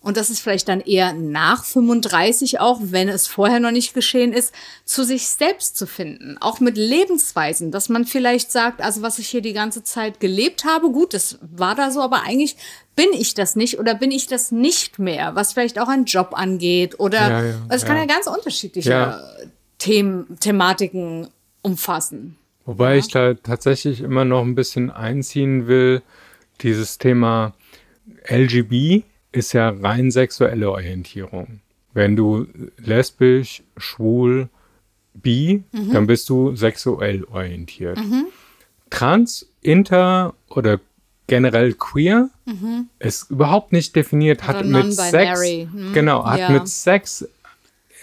und 0.03 0.17
das 0.17 0.31
ist 0.31 0.41
vielleicht 0.41 0.69
dann 0.69 0.81
eher 0.81 1.13
nach 1.13 1.65
35 1.65 2.59
auch, 2.59 2.81
wenn 2.83 3.09
es 3.09 3.29
vorher 3.29 3.61
noch 3.61 3.71
nicht 3.71 3.95
geschehen 3.95 4.33
ist, 4.33 4.53
zu 4.85 5.05
sich 5.05 5.29
selbst 5.29 5.77
zu 5.77 5.87
finden. 5.87 6.37
Auch 6.41 6.59
mit 6.59 6.77
Lebensweisen, 6.77 7.71
dass 7.71 7.89
man 7.89 8.05
vielleicht 8.05 8.51
sagt, 8.51 8.81
also 8.81 9.03
was 9.03 9.21
ich 9.21 9.29
hier 9.29 9.43
die 9.43 9.53
ganze 9.53 9.85
Zeit 9.85 10.19
gelebt 10.19 10.65
habe, 10.65 10.91
gut, 10.91 11.15
das 11.15 11.39
war 11.41 11.77
da 11.77 11.93
so, 11.93 12.01
aber 12.01 12.23
eigentlich 12.23 12.57
bin 12.97 13.09
ich 13.13 13.35
das 13.35 13.55
nicht 13.55 13.79
oder 13.79 13.95
bin 13.95 14.11
ich 14.11 14.27
das 14.27 14.51
nicht 14.51 14.99
mehr, 14.99 15.37
was 15.37 15.53
vielleicht 15.53 15.79
auch 15.79 15.89
einen 15.89 16.05
Job 16.05 16.31
angeht 16.33 16.99
oder 16.99 17.21
ja, 17.21 17.45
ja, 17.45 17.55
also 17.69 17.69
es 17.71 17.85
kann 17.85 17.97
ja 17.97 18.07
ganz 18.07 18.27
unterschiedliche 18.27 18.91
ja. 18.91 19.21
Themen, 19.79 20.37
Thematiken 20.41 21.29
umfassen. 21.63 22.37
Wobei 22.65 22.99
ich 22.99 23.09
da 23.09 23.35
tatsächlich 23.35 24.01
immer 24.01 24.25
noch 24.25 24.43
ein 24.43 24.55
bisschen 24.55 24.91
einziehen 24.91 25.67
will, 25.69 26.03
dieses 26.61 26.99
Thema 26.99 27.55
LGB 28.29 29.05
ist 29.33 29.53
ja 29.53 29.71
rein 29.71 30.11
sexuelle 30.11 30.71
Orientierung. 30.71 31.61
Wenn 31.95 32.17
du 32.17 32.47
lesbisch, 32.79 33.63
schwul, 33.77 34.49
bi, 35.15 35.63
mhm. 35.73 35.93
dann 35.93 36.07
bist 36.07 36.29
du 36.29 36.55
sexuell 36.55 37.25
orientiert. 37.25 37.99
Mhm. 37.99 38.27
Trans, 38.91 39.47
inter 39.63 40.35
oder 40.51 40.81
generell 41.27 41.73
queer 41.75 42.29
mhm. 42.45 42.89
ist 42.99 43.31
überhaupt 43.31 43.73
nicht 43.73 43.97
definiert, 43.97 44.47
hat 44.47 44.65
mit 44.67 44.93
Sex, 44.93 45.41
hm. 45.41 45.93
genau, 45.95 46.27
hat 46.27 46.41
ja. 46.41 46.51
mit 46.51 46.69
Sex 46.69 47.27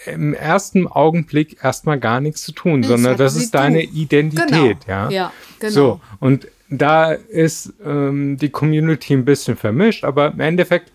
im 0.06 0.34
ersten 0.34 0.88
Augenblick 0.88 1.62
erstmal 1.62 2.00
gar 2.00 2.20
nichts 2.20 2.42
zu 2.42 2.52
tun, 2.52 2.82
sondern 2.82 3.16
das 3.16 3.36
ist 3.36 3.54
deine 3.54 3.86
du. 3.86 3.92
Identität, 3.92 4.78
genau. 4.86 4.88
ja. 4.88 5.10
Ja, 5.10 5.32
genau. 5.58 5.72
So, 5.72 6.00
und 6.18 6.48
da 6.70 7.12
ist 7.12 7.72
ähm, 7.84 8.36
die 8.38 8.48
Community 8.48 9.14
ein 9.14 9.24
bisschen 9.24 9.56
vermischt, 9.56 10.04
aber 10.04 10.32
im 10.32 10.40
Endeffekt 10.40 10.90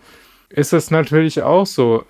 ist 0.48 0.72
es 0.72 0.90
natürlich 0.90 1.42
auch 1.42 1.66
so. 1.66 2.04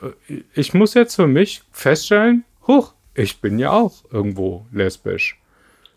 Ich 0.55 0.75
muss 0.75 0.95
jetzt 0.95 1.17
für 1.17 1.27
mich 1.27 1.63
feststellen, 1.73 2.45
huch, 2.67 2.93
ich 3.15 3.41
bin 3.41 3.59
ja 3.59 3.73
auch 3.73 3.93
irgendwo 4.11 4.67
lesbisch. 4.73 5.39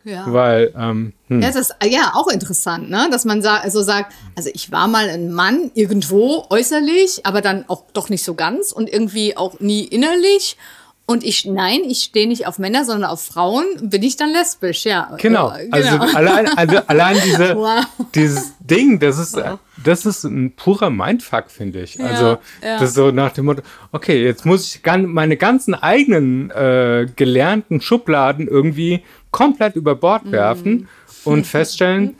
Ja. 0.05 0.31
Weil, 0.31 0.74
ähm, 0.77 1.13
hm. 1.27 1.41
ja, 1.41 1.48
das 1.50 1.58
ist 1.58 1.75
ja 1.84 2.13
auch 2.15 2.29
interessant, 2.29 2.89
ne? 2.89 3.10
dass 3.12 3.25
man 3.25 3.41
sa 3.41 3.58
also 3.58 3.84
sagt, 3.84 4.13
also 4.36 4.50
ich 4.53 4.72
war 4.72 4.88
mal 4.88 5.10
ein 5.10 5.31
Mann 5.31 5.72
irgendwo 5.74 6.46
äußerlich, 6.50 7.25
aber 7.25 7.41
dann 7.41 7.65
auch 7.67 7.84
doch 7.93 8.10
nicht 8.10 8.24
so 8.24 8.34
ganz 8.34 8.72
und 8.72 8.89
irgendwie 8.89 9.36
auch 9.36 9.60
nie 9.60 9.84
innerlich. 9.84 10.58
Und 11.05 11.24
ich, 11.24 11.46
nein, 11.46 11.81
ich 11.86 12.03
stehe 12.03 12.27
nicht 12.27 12.48
auf 12.48 12.60
Männer, 12.60 12.86
sondern 12.86 13.10
auf 13.10 13.24
Frauen, 13.24 13.65
bin 13.81 14.03
ich 14.03 14.15
dann 14.15 14.31
lesbisch, 14.31 14.86
ja. 14.86 15.15
Genau. 15.17 15.51
genau. 15.51 15.72
Also 15.72 16.15
allein, 16.15 16.48
also 16.50 16.77
allein 16.88 17.17
diese, 17.25 17.55
wow. 17.55 17.86
dieses 18.13 18.53
Ding, 18.60 19.00
das 19.00 19.17
ist, 19.17 19.36
das 19.84 20.06
ist 20.06 20.24
ein 20.24 20.56
purer 20.56 20.90
Mindfuck, 20.90 21.50
finde 21.50 21.82
ich. 21.82 21.96
Ja, 21.96 22.06
also, 22.06 22.26
ja. 22.62 22.80
das 22.80 22.90
ist 22.90 22.96
so 22.96 23.12
nach 23.12 23.32
dem 23.32 23.46
Motto, 23.46 23.62
okay, 23.92 24.24
jetzt 24.24 24.46
muss 24.46 24.76
ich 24.76 24.82
meine 24.86 25.38
ganzen 25.38 25.74
eigenen 25.74 26.52
äh, 26.52 27.08
gelernten 27.16 27.82
Schubladen 27.82 28.48
irgendwie 28.48 29.04
komplett 29.32 29.76
über 29.76 29.96
Bord 29.96 30.26
mhm. 30.26 30.32
werfen 30.32 30.74
mm. 30.74 31.30
und 31.30 31.48
feststellen, 31.48 32.16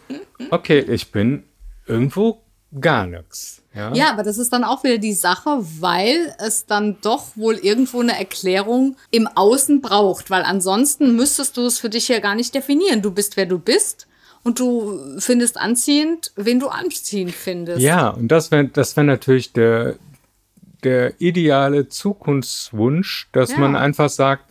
okay, 0.52 0.80
ich 0.80 1.12
bin 1.12 1.44
irgendwo 1.88 2.42
gar 2.80 3.06
nichts. 3.08 3.62
Ja? 3.74 3.94
ja, 3.94 4.12
aber 4.12 4.24
das 4.24 4.38
ist 4.38 4.52
dann 4.52 4.64
auch 4.64 4.84
wieder 4.84 4.98
die 4.98 5.14
Sache, 5.14 5.60
weil 5.80 6.36
es 6.40 6.66
dann 6.66 6.98
doch 7.02 7.36
wohl 7.36 7.56
irgendwo 7.56 8.02
eine 8.02 8.18
Erklärung 8.18 8.96
im 9.12 9.28
Außen 9.28 9.82
braucht, 9.82 10.30
weil 10.30 10.44
ansonsten 10.44 11.16
müsstest 11.16 11.58
du 11.58 11.66
es 11.66 11.80
für 11.80 11.90
dich 11.90 12.08
ja 12.08 12.20
gar 12.20 12.36
nicht 12.36 12.54
definieren. 12.54 13.02
Du 13.02 13.12
bist, 13.12 13.38
wer 13.38 13.46
du 13.46 13.60
bist 13.60 14.08
und 14.50 14.60
du 14.60 15.20
findest 15.20 15.60
anziehend, 15.60 16.32
wen 16.36 16.60
du 16.60 16.70
anziehend 16.70 17.36
findest. 17.36 17.82
Ja, 17.82 18.10
und 18.10 18.30
das 18.30 18.50
wäre 18.50 18.66
das 18.66 18.98
wär 18.98 19.04
natürlich 19.04 19.54
der, 19.54 19.98
der 20.84 21.22
ideale 21.22 21.88
Zukunftswunsch, 21.88 23.30
dass 23.32 23.52
ja. 23.52 23.60
man 23.60 23.76
einfach 23.76 24.10
sagt, 24.10 24.46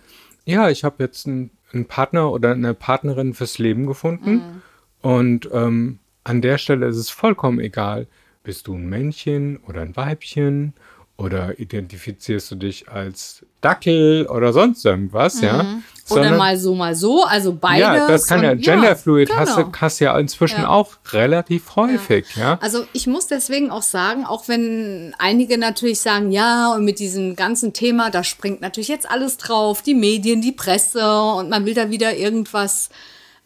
ja, 0.45 0.71
ich 0.71 0.85
habe 0.85 1.02
jetzt 1.02 1.26
einen, 1.26 1.50
einen, 1.73 1.87
Partner 1.87 2.31
oder 2.31 2.52
eine 2.52 2.75
Partnerin 2.75 3.35
fürs 3.35 3.59
Leben 3.59 3.87
gefunden 3.87 4.35
mhm. 4.35 4.62
und 5.02 5.49
ähm, 5.52 5.99
an 6.23 6.43
der 6.43 6.59
Stelle 6.59 6.87
ist 6.87 6.97
es 6.97 7.11
vollkommen 7.11 7.59
egal, 7.59 8.07
bist 8.45 8.69
du 8.69 8.75
ein 8.75 8.88
Männchen 8.88 9.57
oder 9.67 9.81
ein 9.81 9.97
Weibchen? 9.97 10.75
Oder 11.18 11.58
identifizierst 11.58 12.48
du 12.52 12.54
dich 12.54 12.88
als 12.88 13.44
Dackel 13.60 14.28
oder 14.28 14.52
sonst 14.52 14.84
irgendwas, 14.84 15.37
mhm. 15.37 15.44
ja? 15.44 15.66
Sondern, 16.04 16.28
oder 16.28 16.38
mal 16.38 16.56
so, 16.56 16.75
mal 16.76 16.94
so, 16.94 17.25
also 17.25 17.52
beides. 17.52 17.80
Ja, 17.80 18.06
das 18.06 18.26
kann 18.28 18.44
ja, 18.44 18.54
Genderfluid 18.54 19.28
genau. 19.28 19.40
hast, 19.40 19.58
du, 19.58 19.72
hast 19.80 19.98
ja 19.98 20.16
inzwischen 20.16 20.62
ja. 20.62 20.68
auch 20.68 20.92
relativ 21.10 21.75
häufig, 21.75 22.25
ja. 22.37 22.42
ja. 22.42 22.58
Also 22.62 22.87
ich 22.92 23.08
muss 23.08 23.26
deswegen 23.26 23.72
auch 23.72 23.82
sagen, 23.82 24.25
auch 24.25 24.46
wenn 24.46 25.12
einige 25.18 25.58
natürlich 25.58 26.00
sagen, 26.00 26.30
ja, 26.30 26.72
und 26.72 26.84
mit 26.84 27.00
diesem 27.00 27.34
ganzen 27.34 27.72
Thema, 27.72 28.10
da 28.10 28.22
springt 28.22 28.60
natürlich 28.60 28.88
jetzt 28.88 29.10
alles 29.10 29.38
drauf, 29.38 29.82
die 29.82 29.94
Medien, 29.94 30.40
die 30.40 30.52
Presse 30.52 31.04
und 31.34 31.50
man 31.50 31.66
will 31.66 31.75
da 31.75 31.90
wieder 31.90 32.16
irgendwas 32.16 32.90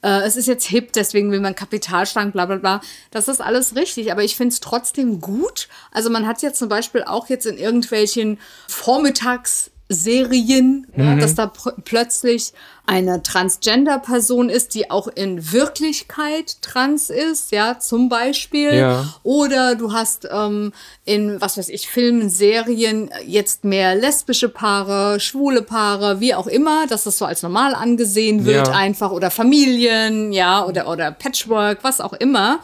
äh, 0.03 0.23
es 0.23 0.37
ist 0.37 0.47
jetzt 0.47 0.67
hip, 0.67 0.93
deswegen 0.93 1.31
will 1.31 1.41
man 1.41 1.55
Kapitalschrank, 1.55 2.33
bla 2.33 2.47
bla 2.47 2.57
bla. 2.57 2.81
Das 3.11 3.29
ist 3.29 3.41
alles 3.41 3.77
richtig, 3.77 4.13
aber 4.13 4.25
ich 4.25 4.37
finde 4.37 4.53
es 4.53 4.61
trotzdem 4.61 5.21
gut. 5.21 5.69
Also 5.91 6.11
man 6.11 6.27
hat 6.27 6.43
ja 6.43 6.53
zum 6.53 6.69
Beispiel 6.69 7.05
auch 7.05 7.29
jetzt 7.29 7.47
in 7.47 7.59
irgendwelchen 7.59 8.39
Vormittags- 8.69 9.71
Serien, 9.95 10.87
mhm. 10.95 11.19
dass 11.19 11.35
da 11.35 11.53
plötzlich 11.85 12.53
eine 12.85 13.23
Transgender-Person 13.23 14.49
ist, 14.49 14.75
die 14.75 14.91
auch 14.91 15.07
in 15.07 15.53
Wirklichkeit 15.53 16.61
trans 16.63 17.11
ist, 17.11 17.53
ja, 17.53 17.79
zum 17.79 18.09
Beispiel. 18.09 18.75
Ja. 18.75 19.15
Oder 19.23 19.77
du 19.77 19.93
hast 19.93 20.29
ähm, 20.31 20.73
in, 21.05 21.41
was 21.41 21.59
weiß 21.59 21.69
ich, 21.69 21.89
Filmen, 21.89 22.29
Serien 22.29 23.11
jetzt 23.25 23.65
mehr 23.65 23.95
lesbische 23.95 24.49
Paare, 24.49 25.21
schwule 25.21 25.63
Paare, 25.63 26.21
wie 26.21 26.35
auch 26.35 26.49
immer, 26.49 26.87
dass 26.89 27.05
das 27.05 27.19
so 27.19 27.25
als 27.25 27.43
normal 27.43 27.75
angesehen 27.75 28.45
wird, 28.45 28.67
ja. 28.67 28.75
einfach, 28.75 29.13
oder 29.13 29.31
Familien, 29.31 30.33
ja, 30.33 30.65
oder, 30.67 30.89
oder 30.89 31.13
Patchwork, 31.13 31.79
was 31.83 32.01
auch 32.01 32.15
immer. 32.15 32.59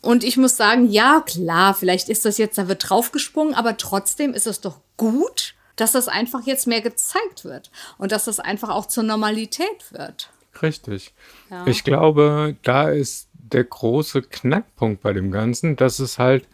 Und 0.00 0.24
ich 0.24 0.36
muss 0.36 0.56
sagen, 0.56 0.88
ja, 0.90 1.22
klar, 1.24 1.74
vielleicht 1.74 2.08
ist 2.08 2.24
das 2.24 2.36
jetzt, 2.36 2.58
da 2.58 2.66
wird 2.66 2.90
draufgesprungen, 2.90 3.54
aber 3.54 3.76
trotzdem 3.76 4.34
ist 4.34 4.48
es 4.48 4.60
doch 4.60 4.80
gut, 4.96 5.54
dass 5.76 5.92
das 5.92 6.08
einfach 6.08 6.42
jetzt 6.46 6.66
mehr 6.66 6.80
gezeigt 6.80 7.44
wird 7.44 7.70
und 7.98 8.12
dass 8.12 8.24
das 8.24 8.40
einfach 8.40 8.70
auch 8.70 8.86
zur 8.86 9.04
Normalität 9.04 9.90
wird. 9.90 10.30
Richtig. 10.60 11.14
Ja. 11.50 11.66
Ich 11.66 11.84
glaube, 11.84 12.56
da 12.62 12.88
ist 12.88 13.28
der 13.34 13.64
große 13.64 14.22
Knackpunkt 14.22 15.02
bei 15.02 15.12
dem 15.12 15.30
Ganzen, 15.30 15.76
dass 15.76 15.98
es 15.98 16.18
halt, 16.18 16.46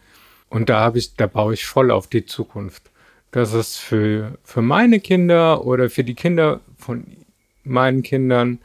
und 0.49 0.69
da 0.69 0.79
habe 0.79 0.97
ich, 0.97 1.15
da 1.15 1.27
baue 1.27 1.53
ich 1.53 1.65
voll 1.65 1.91
auf 1.91 2.07
die 2.07 2.25
Zukunft, 2.25 2.83
dass 3.31 3.53
es 3.53 3.77
für, 3.77 4.37
für 4.43 4.61
meine 4.61 4.99
Kinder 4.99 5.65
oder 5.65 5.89
für 5.89 6.03
die 6.03 6.15
Kinder 6.15 6.61
von 6.77 7.05
meinen 7.63 8.03
Kindern 8.03 8.59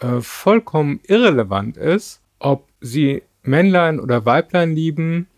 äh, 0.00 0.20
vollkommen 0.20 1.00
irrelevant 1.04 1.76
ist, 1.76 2.20
ob 2.38 2.68
sie 2.80 3.22
Männlein 3.42 3.98
oder 3.98 4.24
Weiblein 4.26 4.74
lieben, 4.74 5.28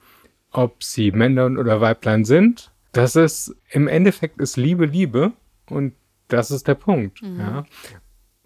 ob 0.51 0.83
sie 0.83 1.11
Männlein 1.13 1.57
oder 1.57 1.81
Weiblein 1.81 2.25
sind. 2.25 2.71
Das 2.95 3.17
ist 3.17 3.55
im 3.71 3.89
Endeffekt 3.89 4.41
ist 4.41 4.57
Liebe 4.57 4.87
Liebe 4.87 5.33
und 5.69 5.93
das 6.29 6.51
ist 6.51 6.67
der 6.67 6.75
Punkt. 6.75 7.23
Mhm. 7.23 7.41
Ja. 7.41 7.65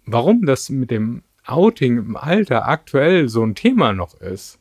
Warum 0.05 0.45
das 0.45 0.69
mit 0.69 0.91
dem 0.91 1.23
Outing 1.45 1.97
im 1.97 2.17
Alter 2.17 2.67
aktuell 2.67 3.29
so 3.29 3.43
ein 3.43 3.55
Thema 3.55 3.93
noch 3.93 4.19
ist, 4.19 4.59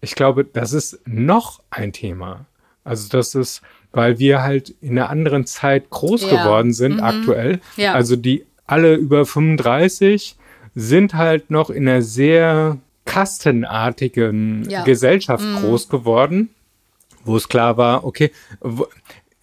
ich 0.00 0.14
glaube, 0.14 0.44
das 0.44 0.72
ist 0.72 1.00
noch 1.06 1.60
ein 1.70 1.92
Thema. 1.92 2.46
Also 2.84 3.08
das 3.08 3.34
ist, 3.34 3.62
weil 3.92 4.18
wir 4.18 4.42
halt 4.42 4.74
in 4.80 4.98
einer 4.98 5.10
anderen 5.10 5.46
Zeit 5.46 5.90
groß 5.90 6.30
ja. 6.30 6.42
geworden 6.42 6.72
sind 6.72 6.96
mhm. 6.96 7.02
aktuell. 7.02 7.60
Ja. 7.76 7.94
Also 7.94 8.16
die 8.16 8.46
alle 8.66 8.94
über 8.94 9.26
35 9.26 10.36
sind 10.74 11.14
halt 11.14 11.50
noch 11.50 11.70
in 11.70 11.88
einer 11.88 12.02
sehr 12.02 12.78
kastenartigen 13.04 14.68
ja. 14.68 14.84
Gesellschaft 14.84 15.44
mhm. 15.44 15.56
groß 15.56 15.88
geworden, 15.88 16.50
wo 17.26 17.36
es 17.36 17.48
klar 17.48 17.76
war, 17.76 18.04
okay, 18.04 18.30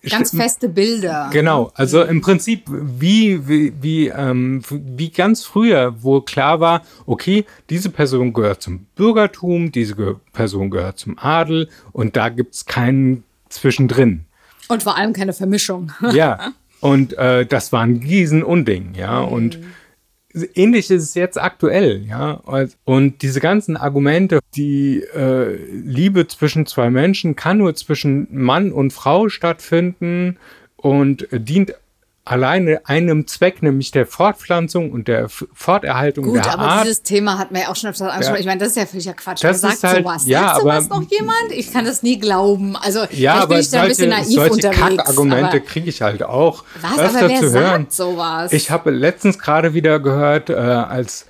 Ganz 0.10 0.36
feste 0.36 0.68
Bilder. 0.68 1.30
Genau, 1.32 1.72
also 1.76 2.04
im 2.04 2.20
Prinzip 2.20 2.64
wie, 2.68 3.48
wie, 3.48 3.74
wie, 3.82 4.08
ähm, 4.10 4.62
wie 4.70 5.10
ganz 5.10 5.46
früher, 5.46 5.96
wo 6.04 6.20
klar 6.20 6.60
war, 6.60 6.82
okay, 7.06 7.46
diese 7.70 7.90
Person 7.90 8.34
gehört 8.34 8.62
zum 8.62 8.86
Bürgertum, 8.96 9.72
diese 9.72 9.96
Person 10.34 10.70
gehört 10.72 11.00
zum 11.00 11.18
Adel 11.18 11.70
und 11.94 12.18
da 12.18 12.28
gibt 12.28 12.54
es 12.54 12.66
keinen 12.66 13.24
zwischendrin. 13.48 14.26
Und 14.68 14.84
vor 14.84 14.98
allem 14.98 15.14
keine 15.14 15.32
Vermischung. 15.32 15.94
ja, 16.12 16.52
und 16.82 17.18
äh, 17.18 17.46
das 17.46 17.72
war 17.72 17.84
ein 17.84 18.02
Riesenunding, 18.04 18.96
ja, 18.96 19.22
mhm. 19.22 19.28
und 19.32 19.60
Ähnlich 20.56 20.90
ist 20.90 21.04
es 21.04 21.14
jetzt 21.14 21.40
aktuell, 21.40 22.04
ja. 22.08 22.42
Und 22.86 23.22
diese 23.22 23.40
ganzen 23.40 23.78
Argumente, 23.78 24.40
die 24.56 25.04
äh, 25.16 25.56
Liebe 25.72 26.28
zwischen 26.28 26.66
zwei 26.66 26.90
Menschen 26.90 27.36
kann 27.36 27.60
nur 27.60 27.76
zwischen 27.76 28.28
Mann 28.32 28.72
und 28.72 28.94
Frau 28.94 29.30
stattfinden 29.30 30.38
und 30.76 31.28
dient 31.32 31.76
alleine 32.26 32.86
einem 32.86 33.28
Zweck, 33.28 33.62
nämlich 33.62 33.92
der 33.92 34.08
Fortpflanzung 34.08 34.92
und 34.92 35.10
der 35.10 35.28
Forterhaltung 35.28 36.26
Gut, 36.26 36.38
der 36.38 36.54
aber 36.54 36.64
Art. 36.64 36.86
dieses 36.86 37.04
Thema 37.04 37.38
hat 37.38 37.52
man 37.52 37.64
ja 37.64 37.70
auch 37.70 37.76
schon 37.76 37.90
öfter 37.90 38.12
angesprochen. 38.12 38.36
Ja. 38.36 38.40
Ich 38.40 38.46
meine, 38.46 38.60
das 38.60 38.70
ist 38.70 38.78
ja 38.78 38.86
völliger 38.86 39.14
Quatsch. 39.14 39.44
Das 39.44 39.62
Wer 39.62 39.72
sagt 39.72 39.84
halt, 39.84 40.06
sowas? 40.06 40.26
Ja, 40.26 40.40
sagt 40.40 40.62
aber, 40.62 40.82
sowas 40.82 40.90
noch 40.90 41.12
jemand? 41.12 41.52
Ich 41.52 41.74
kann 41.74 41.84
das 41.84 42.02
nie 42.02 42.20
glauben. 42.20 42.78
Also 42.78 43.06
ja, 43.12 43.36
aber 43.36 43.48
bin 43.48 43.60
ich 43.60 43.70
da 43.70 43.82
ein 43.82 43.90
bisschen 43.90 44.10
naiv 44.10 44.28
solche 44.28 44.54
unterwegs. 44.54 44.80
Kackargumente 44.80 45.62
kriege 45.62 45.90
ich 45.90 46.02
halt 46.02 46.24
auch 46.24 46.64
was, 46.82 46.98
öfter 46.98 47.20
aber 47.20 47.30
wer 47.30 47.40
zu 47.40 47.52
hören. 47.52 47.82
Sagt 47.82 47.94
sowas? 47.94 48.54
Ich 48.54 48.72
habe 48.72 48.92
letztens 48.92 49.38
gerade 49.38 49.74
wieder 49.74 50.00
gehört, 50.00 50.50
äh, 50.50 50.54
als, 50.54 51.26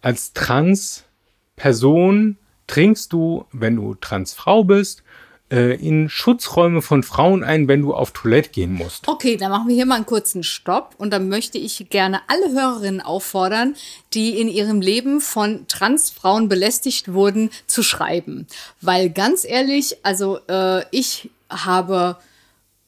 als 0.00 0.32
Trans-Person 0.32 2.38
trinkst 2.66 3.12
du, 3.12 3.44
wenn 3.52 3.76
du 3.76 3.96
Transfrau 3.96 4.64
bist, 4.64 5.02
äh, 5.50 5.74
in 5.76 6.08
Schutzräume 6.08 6.82
von 6.82 7.02
Frauen 7.02 7.42
ein, 7.42 7.68
wenn 7.68 7.82
du 7.82 7.94
auf 7.94 8.12
Toilette 8.12 8.50
gehen 8.50 8.72
musst. 8.74 9.08
Okay, 9.08 9.36
dann 9.36 9.50
machen 9.50 9.68
wir 9.68 9.74
hier 9.74 9.86
mal 9.86 9.96
einen 9.96 10.06
kurzen 10.06 10.42
Stopp 10.42 10.94
und 10.98 11.10
dann 11.10 11.28
möchte 11.28 11.58
ich 11.58 11.88
gerne 11.90 12.20
alle 12.28 12.52
Hörerinnen 12.52 13.00
auffordern, 13.00 13.74
die 14.14 14.38
in 14.40 14.48
ihrem 14.48 14.80
Leben 14.80 15.20
von 15.20 15.66
Transfrauen 15.68 16.48
belästigt 16.48 17.12
wurden, 17.12 17.50
zu 17.66 17.82
schreiben. 17.82 18.46
Weil 18.80 19.10
ganz 19.10 19.44
ehrlich, 19.44 19.96
also 20.02 20.38
äh, 20.48 20.84
ich 20.90 21.30
habe 21.48 22.16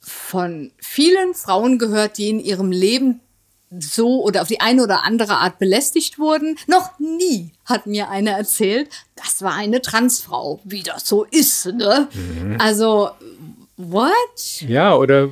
von 0.00 0.70
vielen 0.78 1.34
Frauen 1.34 1.78
gehört, 1.78 2.18
die 2.18 2.28
in 2.28 2.40
ihrem 2.40 2.72
Leben 2.72 3.20
so 3.78 4.22
oder 4.22 4.42
auf 4.42 4.48
die 4.48 4.60
eine 4.60 4.82
oder 4.82 5.04
andere 5.04 5.36
Art 5.36 5.58
belästigt 5.58 6.18
wurden. 6.18 6.56
Noch 6.66 6.98
nie 6.98 7.50
hat 7.64 7.86
mir 7.86 8.08
eine 8.10 8.30
erzählt, 8.30 8.88
das 9.16 9.42
war 9.42 9.54
eine 9.54 9.80
Transfrau, 9.80 10.60
wie 10.64 10.82
das 10.82 11.06
so 11.06 11.24
ist. 11.24 11.66
Ne? 11.66 12.08
Mhm. 12.12 12.56
Also, 12.58 13.10
what? 13.76 14.62
Ja, 14.66 14.94
oder 14.96 15.30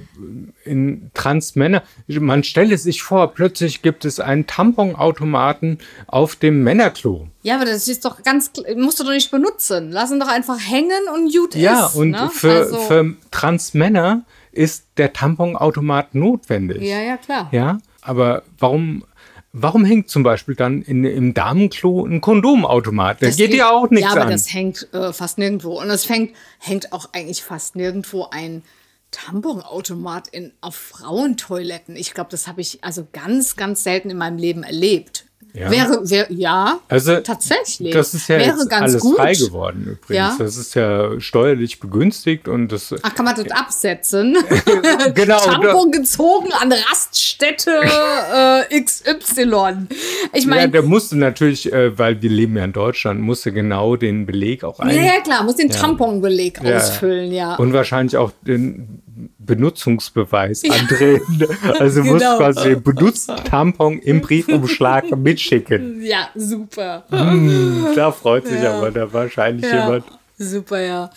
in 0.64 1.11
Transmänner. 1.14 1.83
Man 2.07 2.44
stelle 2.44 2.79
sich 2.79 3.03
vor, 3.03 3.35
plötzlich 3.35 3.83
gibt 3.83 4.05
es 4.05 4.20
einen 4.20 4.46
Tamponautomaten 4.46 5.79
auf 6.07 6.37
dem 6.37 6.62
Männerklo. 6.62 7.27
Ja, 7.42 7.57
aber 7.57 7.64
das 7.64 7.88
ist 7.88 8.05
doch 8.05 8.22
ganz, 8.22 8.53
musst 8.77 9.01
du 9.01 9.05
doch 9.05 9.11
nicht 9.11 9.33
benutzen. 9.33 9.90
Lass 9.90 10.12
ihn 10.12 10.20
doch 10.20 10.29
einfach 10.29 10.59
hängen 10.61 11.09
und 11.12 11.33
gut 11.33 11.57
ja, 11.57 11.87
ist. 11.87 11.94
Ja, 11.94 12.01
und 12.01 12.11
ne? 12.11 12.31
für, 12.33 12.53
also, 12.53 12.77
für 12.77 13.16
Transmänner 13.33 14.22
ist 14.53 14.85
der 14.96 15.12
Tamponautomat 15.12 16.14
notwendig. 16.14 16.83
Ja, 16.83 17.01
ja, 17.01 17.16
klar. 17.16 17.48
Ja, 17.53 17.79
aber 18.09 18.42
warum, 18.59 19.05
warum 19.53 19.85
hängt 19.85 20.09
zum 20.09 20.23
Beispiel 20.23 20.55
dann 20.55 20.83
in, 20.83 21.05
im 21.05 21.35
Damenklo 21.35 22.07
ein 22.07 22.21
Kondomautomat? 22.21 23.23
Da 23.23 23.31
geht 23.31 23.55
ja 23.55 23.71
auch 23.71 23.90
nichts 23.90 24.11
an. 24.11 24.16
Ja, 24.16 24.23
aber 24.23 24.27
an. 24.27 24.33
das 24.33 24.53
hängt 24.53 24.92
äh, 24.94 25.12
fast 25.12 25.38
nirgendwo. 25.38 25.81
Und 25.81 25.90
es 25.90 26.05
fängt, 26.05 26.35
hängt 26.59 26.92
auch 26.92 27.11
eigentlich 27.12 27.42
fast 27.42 27.77
nirgendwo 27.77 28.27
ein 28.31 28.62
Tamponautomat 29.11 30.29
in, 30.29 30.53
auf 30.61 30.75
Frauentoiletten. 30.75 31.97
Ich 31.97 32.14
glaube, 32.14 32.31
das 32.31 32.47
habe 32.47 32.61
ich 32.61 32.83
also 32.83 33.07
ganz, 33.12 33.57
ganz 33.57 33.83
selten 33.83 34.11
in 34.11 34.18
meinem 34.18 34.38
Leben 34.38 34.62
erlebt. 34.62 35.27
Ja. 35.55 35.70
Wäre, 35.70 36.11
wär, 36.11 36.27
ja, 36.31 36.79
also, 36.88 37.16
tatsächlich. 37.20 37.92
Das 37.92 38.12
ist 38.12 38.29
ja 38.29 38.38
wäre 38.38 38.66
ganz 38.68 38.92
alles 38.92 39.03
gut. 39.03 39.16
frei 39.16 39.33
geworden 39.33 39.98
übrigens. 39.98 40.09
Ja? 40.11 40.37
Das 40.38 40.57
ist 40.57 40.74
ja 40.74 41.20
steuerlich 41.20 41.81
begünstigt 41.81 42.48
und 42.48 42.70
das. 42.70 42.94
Ach, 43.03 43.14
kann 43.14 43.24
man 43.24 43.35
das 43.35 43.51
absetzen? 43.51 44.37
genau. 45.14 45.38
Tampon 45.40 45.90
gezogen 45.90 46.53
an 46.53 46.70
Raststätte 46.70 47.70
äh, 48.70 48.81
XY. 48.81 49.87
Ich 50.35 50.46
meine. 50.46 50.62
Ja, 50.62 50.66
der 50.68 50.83
musste 50.83 51.16
natürlich, 51.16 51.72
äh, 51.72 51.96
weil 51.98 52.20
wir 52.20 52.31
leben 52.31 52.57
ja 52.57 52.64
in 52.64 52.72
Deutschland, 52.72 53.20
musste 53.20 53.51
genau 53.51 53.96
den 53.96 54.27
Beleg 54.27 54.64
auch 54.64 54.81
ein. 54.81 54.94
Ja, 54.94 55.03
ja 55.03 55.20
klar, 55.22 55.44
muss 55.44 55.57
den 55.57 55.70
ja. 55.70 55.77
Tamponbeleg 55.77 56.61
ausfüllen, 56.64 57.33
ja. 57.33 57.57
Und 57.57 57.72
wahrscheinlich 57.72 58.16
auch 58.16 58.33
den 58.42 59.03
Benutzungsbeweis 59.38 60.62
andrehen. 60.64 61.22
Also 61.78 62.02
genau. 62.02 62.14
muss 62.14 62.22
quasi 62.22 62.68
den 62.70 62.83
benutzten 62.83 63.37
Tampon 63.44 63.98
im 63.98 64.20
Briefumschlag 64.20 65.11
mitschicken. 65.16 66.02
Ja, 66.02 66.28
super. 66.35 67.04
Mm, 67.11 67.94
da 67.94 68.11
freut 68.12 68.46
sich 68.46 68.62
ja. 68.62 68.76
aber 68.76 68.90
da 68.90 69.12
wahrscheinlich 69.12 69.70
ja. 69.70 69.85
jemand. 69.85 70.04
Super, 70.38 70.81
ja. 70.81 71.11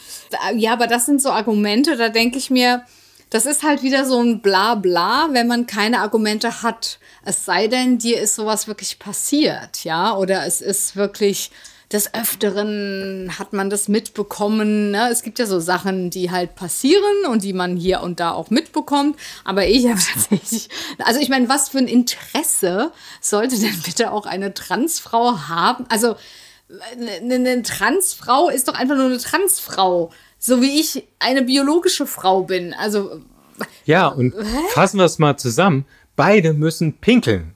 Ja, 0.56 0.74
aber 0.74 0.88
das 0.88 1.06
sind 1.06 1.22
so 1.22 1.30
Argumente, 1.30 1.96
da 1.96 2.10
denke 2.10 2.38
ich 2.38 2.50
mir, 2.50 2.84
das 3.30 3.46
ist 3.46 3.64
halt 3.64 3.82
wieder 3.84 4.06
so 4.06 4.22
ein 4.22 4.42
Blabla, 4.42 5.30
wenn 5.32 5.48
man 5.48 5.66
keine 5.66 6.00
Argumente 6.02 6.64
hat. 6.64 7.00
Es 7.24 7.46
sei 7.46 7.68
denn, 7.68 7.98
dir 7.98 8.20
ist 8.20 8.36
sowas 8.36 8.68
wirklich 8.68 9.00
passiert, 9.00 9.84
ja, 9.84 10.16
oder 10.18 10.46
es 10.46 10.62
ist 10.62 10.96
wirklich 10.96 11.52
des 11.92 12.14
Öfteren 12.14 13.38
hat 13.38 13.54
man 13.54 13.70
das 13.70 13.88
mitbekommen. 13.88 14.92
Ne? 14.92 15.10
Es 15.12 15.24
gibt 15.24 15.40
ja 15.40 15.46
so 15.46 15.60
Sachen, 15.60 16.10
die 16.10 16.32
halt 16.32 16.56
passieren 16.56 17.26
und 17.30 17.44
die 17.44 17.54
man 17.54 17.76
hier 17.76 18.02
und 18.02 18.20
da 18.20 18.32
auch 18.32 18.50
mitbekommt. 18.50 19.18
Aber 19.44 19.68
ich 19.68 19.88
habe 19.88 20.00
tatsächlich, 20.14 20.70
also 21.00 21.20
ich 21.20 21.30
meine, 21.30 21.50
was 21.50 21.70
für 21.70 21.80
ein 21.80 21.88
Interesse 21.88 22.92
sollte 23.20 23.60
denn 23.60 23.82
bitte 23.84 24.12
auch 24.12 24.26
eine 24.26 24.54
Transfrau 24.54 25.38
haben? 25.50 25.86
Also 25.90 26.16
eine, 27.20 27.36
eine 27.36 27.62
Transfrau 27.64 28.50
ist 28.50 28.68
doch 28.68 28.76
einfach 28.76 28.96
nur 28.96 29.08
eine 29.08 29.18
Transfrau. 29.18 30.12
So 30.40 30.62
wie 30.62 30.80
ich 30.80 31.08
eine 31.20 31.44
biologische 31.44 32.08
Frau 32.08 32.44
bin. 32.44 32.74
Also. 32.74 33.22
Ja, 33.86 34.08
und 34.08 34.34
hä? 34.34 34.58
fassen 34.70 34.98
wir 34.98 35.06
es 35.06 35.20
mal 35.20 35.38
zusammen. 35.38 35.86
Beide 36.16 36.54
müssen 36.54 36.94
pinkeln. 36.94 37.56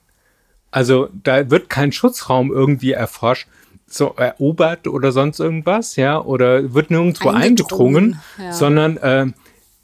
Also 0.70 1.08
da 1.22 1.50
wird 1.50 1.70
kein 1.70 1.90
Schutzraum 1.90 2.52
irgendwie 2.52 2.92
erforscht, 2.92 3.48
so 3.86 4.14
erobert 4.16 4.88
oder 4.88 5.12
sonst 5.12 5.38
irgendwas, 5.38 5.96
ja, 5.96 6.20
oder 6.20 6.74
wird 6.74 6.90
nirgendwo 6.90 7.28
eingedrungen, 7.30 8.20
ja. 8.38 8.52
sondern 8.52 8.96
äh, 8.96 9.26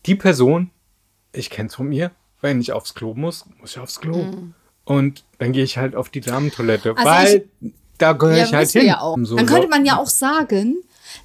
die 0.06 0.16
Person, 0.16 0.70
ich 1.32 1.50
kenne 1.50 1.68
es 1.68 1.76
von 1.76 1.88
mir, 1.88 2.10
wenn 2.40 2.60
ich 2.60 2.72
aufs 2.72 2.94
Klo 2.94 3.14
muss, 3.14 3.46
muss 3.60 3.72
ich 3.72 3.78
aufs 3.78 4.00
Klo. 4.00 4.24
Mhm. 4.24 4.54
Und 4.84 5.24
dann 5.38 5.52
gehe 5.52 5.62
ich 5.62 5.78
halt 5.78 5.94
auf 5.94 6.08
die 6.08 6.20
Damentoilette, 6.20 6.96
also 6.96 7.08
weil 7.08 7.46
ich, 7.60 7.72
da 7.98 8.12
gehöre 8.12 8.38
ja, 8.38 8.44
ich 8.44 8.54
halt 8.54 8.68
hin. 8.70 8.86
Ja 8.86 9.00
auch. 9.00 9.16
So, 9.22 9.36
dann 9.36 9.46
könnte 9.46 9.68
man 9.68 9.84
ja 9.84 9.98
auch 9.98 10.08
sagen, 10.08 10.76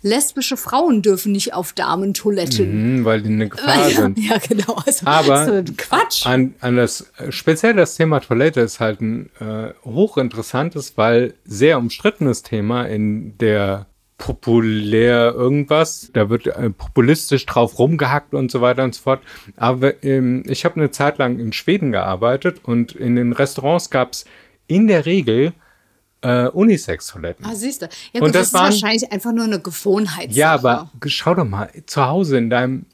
lesbische 0.02 0.58
Frauen 0.58 1.02
dürfen 1.02 1.32
nicht 1.32 1.54
auf 1.54 1.74
Damentoiletten. 1.74 2.98
Mhm, 2.98 3.06
weil 3.06 3.22
die 3.22 3.30
eine 3.30 3.50
Gefahr 3.50 3.90
sind. 3.90 4.20
Ja, 4.20 4.38
genau. 4.38 4.78
Also, 4.86 5.06
Aber 5.06 5.64
Quatsch. 5.78 6.26
An, 6.26 6.56
an 6.62 6.76
das, 6.76 7.12
speziell 7.30 7.74
das 7.74 7.96
Thema 7.96 8.20
Toilette 8.20 8.62
ist 8.62 8.80
halt 8.80 9.02
ein 9.02 9.30
äh, 9.40 9.74
hochinteressantes, 9.86 10.98
weil 10.98 11.34
sehr 11.46 11.78
umstrittenes 11.78 12.44
Thema 12.44 12.84
in 12.84 13.38
der 13.38 13.88
populär 14.18 15.34
irgendwas. 15.36 16.10
Da 16.14 16.30
wird 16.30 16.48
äh, 16.48 16.70
populistisch 16.70 17.46
drauf 17.46 17.80
rumgehackt 17.80 18.34
und 18.34 18.52
so 18.52 18.62
weiter 18.62 18.84
und 18.84 18.96
so 18.96 19.04
fort. 19.04 19.22
Aber 19.56 20.04
ähm, 20.04 20.44
ich 20.48 20.66
habe 20.66 20.76
eine 20.76 20.92
Zeit 20.92 21.18
lang 21.18 21.40
in 21.40 21.54
Schweden 21.54 21.92
gearbeitet 21.92 22.62
und 22.64 22.94
in 22.94 23.16
den 23.16 23.34
Restaurants 23.34 23.90
gab 23.90 24.14
es 24.14 24.26
in 24.68 24.88
der 24.88 25.06
Regel 25.06 25.54
äh, 26.22 26.48
Unisex-Toiletten. 26.48 27.46
Ah, 27.46 27.54
siehst 27.56 27.82
du. 27.82 27.86
Ja, 28.14 28.20
gut, 28.20 28.28
und 28.28 28.36
das, 28.36 28.42
das 28.42 28.48
ist 28.48 28.54
waren, 28.54 28.64
wahrscheinlich 28.66 29.12
einfach 29.12 29.32
nur 29.32 29.46
eine 29.46 29.60
Gewohnheit. 29.60 30.32
Ja, 30.32 30.54
aber 30.54 30.90
schau 31.06 31.36
doch 31.36 31.46
mal, 31.46 31.70
zu 31.86 32.06
Hause 32.08 32.38
in 32.38 32.50
deinem, 32.50 32.86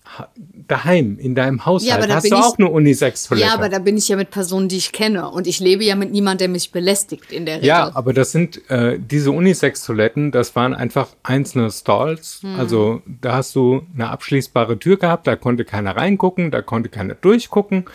daheim, 0.68 1.18
in 1.18 1.34
deinem 1.34 1.66
Haushalt 1.66 2.08
ja, 2.08 2.16
hast 2.16 2.30
du 2.30 2.36
auch 2.36 2.58
eine 2.58 2.70
Unisex-Toilette. 2.70 3.48
Ja, 3.48 3.54
aber 3.54 3.70
da 3.70 3.80
bin 3.80 3.98
ich 3.98 4.10
ja 4.10 4.18
mit 4.18 4.32
Personen, 4.32 4.68
die 4.68 4.78
ich 4.78 4.92
kenne. 4.92 5.30
Und 5.30 5.48
ich 5.48 5.60
lebe 5.60 5.84
ja 5.84 5.96
mit 5.96 6.12
niemandem, 6.12 6.34
der 6.44 6.50
mich 6.50 6.72
belästigt 6.72 7.32
in 7.32 7.46
der 7.46 7.58
Regel. 7.58 7.68
Ja, 7.68 7.92
aber 7.94 8.12
das 8.14 8.32
sind 8.32 8.70
äh, 8.70 9.00
diese 9.00 9.32
Unisex-Toiletten, 9.32 10.32
das 10.32 10.56
waren 10.56 10.74
einfach 10.74 11.10
einzelne 11.24 11.72
Stalls. 11.72 12.40
Hm. 12.42 12.60
Also 12.60 13.02
da 13.22 13.36
hast 13.36 13.56
du 13.56 13.86
eine 13.94 14.10
abschließbare 14.10 14.80
Tür 14.80 14.98
gehabt, 14.98 15.28
da 15.28 15.36
konnte 15.36 15.64
keiner 15.64 15.96
reingucken, 15.96 16.52
da 16.52 16.62
konnte 16.62 16.90
keiner 16.90 17.16
durchgucken. 17.16 17.86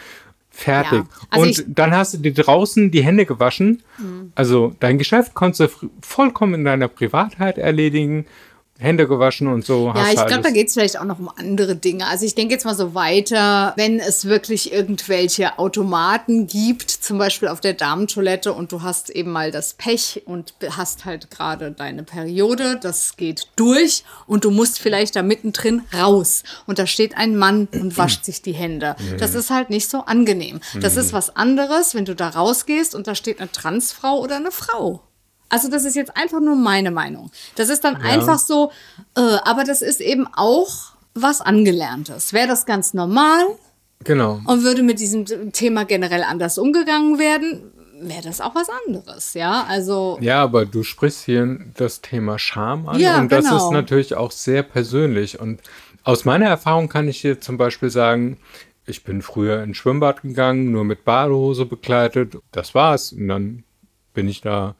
Fertig. 0.58 1.04
Ja. 1.04 1.26
Also 1.30 1.46
und 1.46 1.78
dann 1.78 1.92
hast 1.92 2.14
du 2.14 2.18
dir 2.18 2.34
draußen 2.34 2.90
die 2.90 3.04
Hände 3.04 3.26
gewaschen. 3.26 3.80
Mhm. 3.96 4.32
Also 4.34 4.74
dein 4.80 4.98
Geschäft 4.98 5.34
konntest 5.34 5.60
du 5.80 5.90
vollkommen 6.02 6.54
in 6.54 6.64
deiner 6.64 6.88
Privatheit 6.88 7.58
erledigen. 7.58 8.26
Hände 8.80 9.08
gewaschen 9.08 9.48
und 9.48 9.64
so. 9.64 9.92
Ja, 9.94 10.06
ich 10.08 10.24
glaube, 10.26 10.42
da 10.42 10.50
geht 10.50 10.68
es 10.68 10.74
vielleicht 10.74 11.00
auch 11.00 11.04
noch 11.04 11.18
um 11.18 11.28
andere 11.28 11.74
Dinge. 11.74 12.06
Also 12.06 12.24
ich 12.24 12.36
denke 12.36 12.54
jetzt 12.54 12.64
mal 12.64 12.76
so 12.76 12.94
weiter, 12.94 13.72
wenn 13.76 13.98
es 13.98 14.26
wirklich 14.26 14.72
irgendwelche 14.72 15.58
Automaten 15.58 16.46
gibt, 16.46 16.88
zum 16.88 17.18
Beispiel 17.18 17.48
auf 17.48 17.60
der 17.60 17.74
Damentoilette 17.74 18.52
und 18.52 18.70
du 18.70 18.82
hast 18.82 19.10
eben 19.10 19.32
mal 19.32 19.50
das 19.50 19.74
Pech 19.74 20.22
und 20.26 20.54
hast 20.76 21.04
halt 21.04 21.28
gerade 21.30 21.72
deine 21.72 22.04
Periode, 22.04 22.78
das 22.80 23.16
geht 23.16 23.48
durch 23.56 24.04
und 24.28 24.44
du 24.44 24.52
musst 24.52 24.78
vielleicht 24.78 25.16
da 25.16 25.22
mittendrin 25.22 25.82
raus 25.92 26.44
und 26.66 26.78
da 26.78 26.86
steht 26.86 27.16
ein 27.16 27.36
Mann 27.36 27.66
und 27.72 27.98
wascht 27.98 28.24
sich 28.24 28.42
die 28.42 28.52
Hände. 28.52 28.94
Das 29.18 29.34
ist 29.34 29.50
halt 29.50 29.70
nicht 29.70 29.90
so 29.90 30.02
angenehm. 30.02 30.60
Das 30.80 30.96
ist 30.96 31.12
was 31.12 31.34
anderes, 31.34 31.96
wenn 31.96 32.04
du 32.04 32.14
da 32.14 32.28
rausgehst 32.28 32.94
und 32.94 33.08
da 33.08 33.16
steht 33.16 33.40
eine 33.40 33.50
Transfrau 33.50 34.20
oder 34.20 34.36
eine 34.36 34.52
Frau. 34.52 35.02
Also 35.48 35.70
das 35.70 35.84
ist 35.84 35.96
jetzt 35.96 36.16
einfach 36.16 36.40
nur 36.40 36.56
meine 36.56 36.90
Meinung. 36.90 37.30
Das 37.56 37.68
ist 37.68 37.84
dann 37.84 37.94
ja. 37.94 38.00
einfach 38.00 38.38
so, 38.38 38.70
äh, 39.16 39.20
aber 39.44 39.64
das 39.64 39.82
ist 39.82 40.00
eben 40.00 40.26
auch 40.34 40.92
was 41.14 41.40
Angelerntes. 41.40 42.32
Wäre 42.32 42.48
das 42.48 42.66
ganz 42.66 42.94
normal 42.94 43.46
genau. 44.04 44.40
und 44.44 44.62
würde 44.62 44.82
mit 44.82 45.00
diesem 45.00 45.52
Thema 45.52 45.84
generell 45.84 46.22
anders 46.22 46.58
umgegangen 46.58 47.18
werden, 47.18 47.72
wäre 48.00 48.22
das 48.22 48.40
auch 48.40 48.54
was 48.54 48.68
anderes, 48.86 49.34
ja. 49.34 49.64
Also 49.68 50.18
ja, 50.20 50.42
aber 50.42 50.66
du 50.66 50.82
sprichst 50.82 51.24
hier 51.24 51.58
das 51.76 52.00
Thema 52.00 52.38
Scham 52.38 52.88
an 52.88 53.00
ja, 53.00 53.18
und 53.18 53.32
das 53.32 53.46
genau. 53.46 53.56
ist 53.56 53.72
natürlich 53.72 54.14
auch 54.14 54.30
sehr 54.30 54.62
persönlich. 54.62 55.40
Und 55.40 55.60
aus 56.04 56.24
meiner 56.24 56.46
Erfahrung 56.46 56.88
kann 56.88 57.08
ich 57.08 57.20
dir 57.22 57.40
zum 57.40 57.58
Beispiel 57.58 57.90
sagen, 57.90 58.38
ich 58.86 59.04
bin 59.04 59.20
früher 59.20 59.62
ins 59.62 59.76
Schwimmbad 59.76 60.22
gegangen, 60.22 60.70
nur 60.70 60.84
mit 60.84 61.04
Badehose 61.04 61.66
bekleidet. 61.66 62.38
Das 62.52 62.74
war's. 62.74 63.12
Und 63.12 63.28
dann 63.28 63.64
bin 64.14 64.28
ich 64.28 64.40
da 64.40 64.74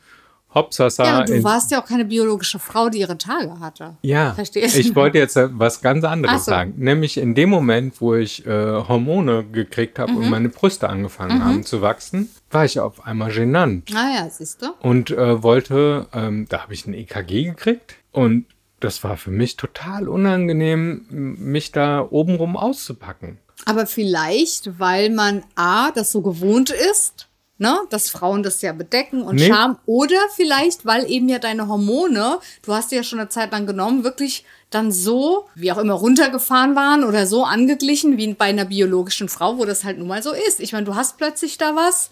Hopsasa. 0.59 1.05
Ja, 1.05 1.25
du 1.25 1.42
warst 1.44 1.71
ja 1.71 1.81
auch 1.81 1.87
keine 1.87 2.05
biologische 2.05 2.59
Frau, 2.59 2.88
die 2.88 2.99
ihre 2.99 3.18
Tage 3.18 3.61
hatte. 3.61 3.97
Ja, 4.03 4.35
Verstehst 4.35 4.77
ich 4.77 4.94
wollte 4.94 5.18
jetzt 5.18 5.37
was 5.37 5.81
ganz 5.81 6.05
anderes 6.05 6.44
so. 6.44 6.51
sagen. 6.51 6.75
Nämlich 6.77 7.16
in 7.16 7.35
dem 7.35 7.51
Moment, 7.51 8.01
wo 8.01 8.14
ich 8.14 8.47
äh, 8.47 8.51
Hormone 8.51 9.44
gekriegt 9.44 9.99
habe 9.99 10.12
mhm. 10.12 10.18
und 10.18 10.31
meine 10.31 10.49
Brüste 10.49 10.88
angefangen 10.88 11.38
mhm. 11.38 11.44
haben 11.44 11.64
zu 11.64 11.81
wachsen, 11.83 12.31
war 12.51 12.64
ich 12.64 12.81
auf 12.81 13.07
einmal 13.07 13.33
genannt. 13.33 13.90
Ah 13.94 14.11
ja, 14.14 14.29
siehst 14.31 14.62
du. 14.62 14.66
Und 14.81 15.11
äh, 15.11 15.42
wollte, 15.42 16.07
ähm, 16.12 16.47
da 16.49 16.62
habe 16.62 16.75
ich 16.75 16.87
ein 16.87 16.94
EKG 16.94 17.44
gekriegt 17.44 17.97
und 18.12 18.47
das 18.81 19.03
war 19.05 19.16
für 19.16 19.31
mich 19.31 19.57
total 19.57 20.09
unangenehm, 20.09 21.07
mich 21.11 21.73
da 21.73 22.07
obenrum 22.09 22.57
auszupacken. 22.57 23.38
Aber 23.64 23.87
vielleicht, 23.87 24.79
weil 24.79 25.11
man 25.11 25.42
A, 25.57 25.90
das 25.90 26.12
so 26.12 26.23
gewohnt 26.23 26.71
ist 26.71 27.28
ne, 27.59 27.79
dass 27.90 28.09
Frauen 28.09 28.42
das 28.42 28.62
ja 28.62 28.73
bedecken 28.73 29.23
und 29.23 29.37
nee. 29.37 29.49
Scham. 29.49 29.79
Oder 29.87 30.18
vielleicht, 30.35 30.87
weil 30.87 31.11
eben 31.11 31.29
ja 31.29 31.38
deine 31.38 31.68
Hormone, 31.68 32.38
du 32.62 32.73
hast 32.73 32.90
die 32.90 32.97
ja 32.97 33.03
schon 33.03 33.18
eine 33.18 33.29
Zeit 33.29 33.53
lang 33.53 33.66
genommen, 33.66 34.05
wirklich 34.05 34.44
dann 34.71 34.92
so, 34.92 35.49
wie 35.55 35.73
auch 35.73 35.79
immer, 35.79 35.94
runtergefahren 35.94 36.77
waren 36.77 37.05
oder 37.05 37.27
so 37.27 37.44
angeglichen 37.44 38.16
wie 38.16 38.33
bei 38.35 38.47
einer 38.47 38.66
biologischen 38.66 39.29
Frau, 39.29 39.59
wo 39.59 39.64
das 39.64 39.85
halt 39.85 39.99
nun 39.99 40.09
mal 40.09 40.23
so 40.23 40.33
ist. 40.33 40.61
Ich 40.61 40.73
meine, 40.73 40.85
du 40.87 40.94
hast 40.94 41.18
plötzlich 41.18 41.59
da 41.59 41.75
was, 41.75 42.11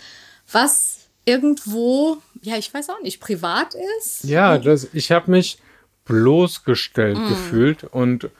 was 0.51 0.99
irgendwo, 1.25 2.19
ja, 2.43 2.57
ich 2.57 2.73
weiß 2.73 2.89
auch 2.91 3.03
nicht, 3.03 3.21
privat 3.21 3.75
ist. 3.99 4.25
Ja, 4.25 4.59
das, 4.59 4.89
ich 4.93 5.13
habe 5.13 5.31
mich 5.31 5.59
bloßgestellt 6.07 7.19
mm. 7.19 7.29
gefühlt 7.29 7.85
und 7.85 8.31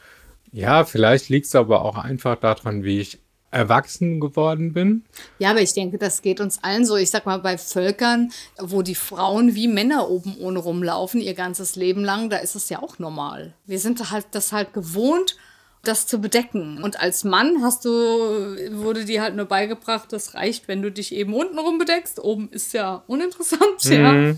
ja, 0.53 0.85
vielleicht 0.85 1.29
liegt 1.29 1.47
es 1.47 1.55
aber 1.55 1.85
auch 1.85 1.99
einfach 1.99 2.37
daran, 2.37 2.85
wie 2.85 3.01
ich 3.01 3.19
erwachsen 3.57 4.21
geworden 4.21 4.73
bin. 4.73 5.05
Ja, 5.39 5.51
aber 5.51 5.63
ich 5.63 5.73
denke, 5.73 5.97
das 5.97 6.21
geht 6.21 6.41
uns 6.41 6.63
allen 6.63 6.85
so. 6.85 6.97
Ich 6.97 7.11
sag 7.11 7.25
mal, 7.25 7.39
bei 7.39 7.57
Völkern, 7.57 8.31
wo 8.59 8.83
die 8.83 8.95
Frauen 8.95 9.55
wie 9.55 9.67
Männer 9.67 10.11
oben 10.11 10.37
ohne 10.39 10.59
rumlaufen, 10.59 11.21
ihr 11.21 11.35
ganzes 11.35 11.75
Leben 11.75 12.05
lang, 12.05 12.29
da 12.29 12.37
ist 12.37 12.55
es 12.55 12.69
ja 12.69 12.83
auch 12.83 12.99
normal. 12.99 13.55
Wir 13.65 13.79
sind 13.79 14.11
halt 14.11 14.27
das 14.33 14.53
halt 14.53 14.75
gewohnt, 14.75 15.37
das 15.83 16.07
zu 16.07 16.21
bedecken. 16.21 16.83
Und 16.83 17.01
als 17.01 17.25
Mann 17.25 17.63
hast 17.63 17.85
du, 17.87 17.91
wurde 17.91 19.07
dir 19.07 19.23
halt 19.23 19.37
nur 19.37 19.47
beigebracht, 19.47 20.13
das 20.13 20.35
reicht, 20.35 20.69
wenn 20.69 20.83
du 20.83 20.93
dich 20.93 21.15
eben 21.15 21.33
unten 21.33 21.59
rum 21.59 21.79
bedeckst. 21.79 22.23
Oben 22.23 22.51
ist 22.51 22.75
ja 22.75 23.05
uninteressant, 23.07 23.85
mhm. 23.85 23.93
ja. 23.93 24.35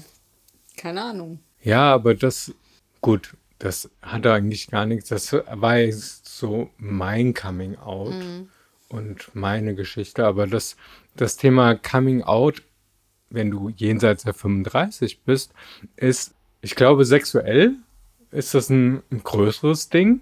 Keine 0.76 1.02
Ahnung. 1.02 1.40
Ja, 1.60 1.92
aber 1.92 2.14
das, 2.14 2.52
gut, 3.00 3.36
das 3.58 3.90
hatte 4.00 4.32
eigentlich 4.32 4.68
gar 4.68 4.86
nichts. 4.86 5.08
Das 5.08 5.32
war 5.32 5.76
so 5.90 6.70
mein 6.76 7.34
Coming 7.34 7.76
Out. 7.76 8.14
Mhm 8.14 8.48
und 8.88 9.30
meine 9.34 9.74
Geschichte. 9.74 10.24
Aber 10.24 10.46
das, 10.46 10.76
das 11.16 11.36
Thema 11.36 11.74
Coming 11.74 12.22
Out, 12.22 12.62
wenn 13.30 13.50
du 13.50 13.70
jenseits 13.70 14.24
der 14.24 14.34
35 14.34 15.20
bist, 15.22 15.52
ist, 15.96 16.34
ich 16.60 16.74
glaube, 16.74 17.04
sexuell 17.04 17.74
ist 18.30 18.54
das 18.54 18.70
ein, 18.70 19.02
ein 19.10 19.22
größeres 19.22 19.90
Ding. 19.90 20.20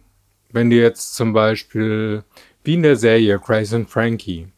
Wenn 0.50 0.70
du 0.70 0.76
jetzt 0.76 1.14
zum 1.14 1.32
Beispiel, 1.32 2.24
wie 2.64 2.74
in 2.74 2.82
der 2.82 2.96
Serie 2.96 3.38
Grace 3.38 3.72
and 3.74 3.90
Frankie, 3.90 4.48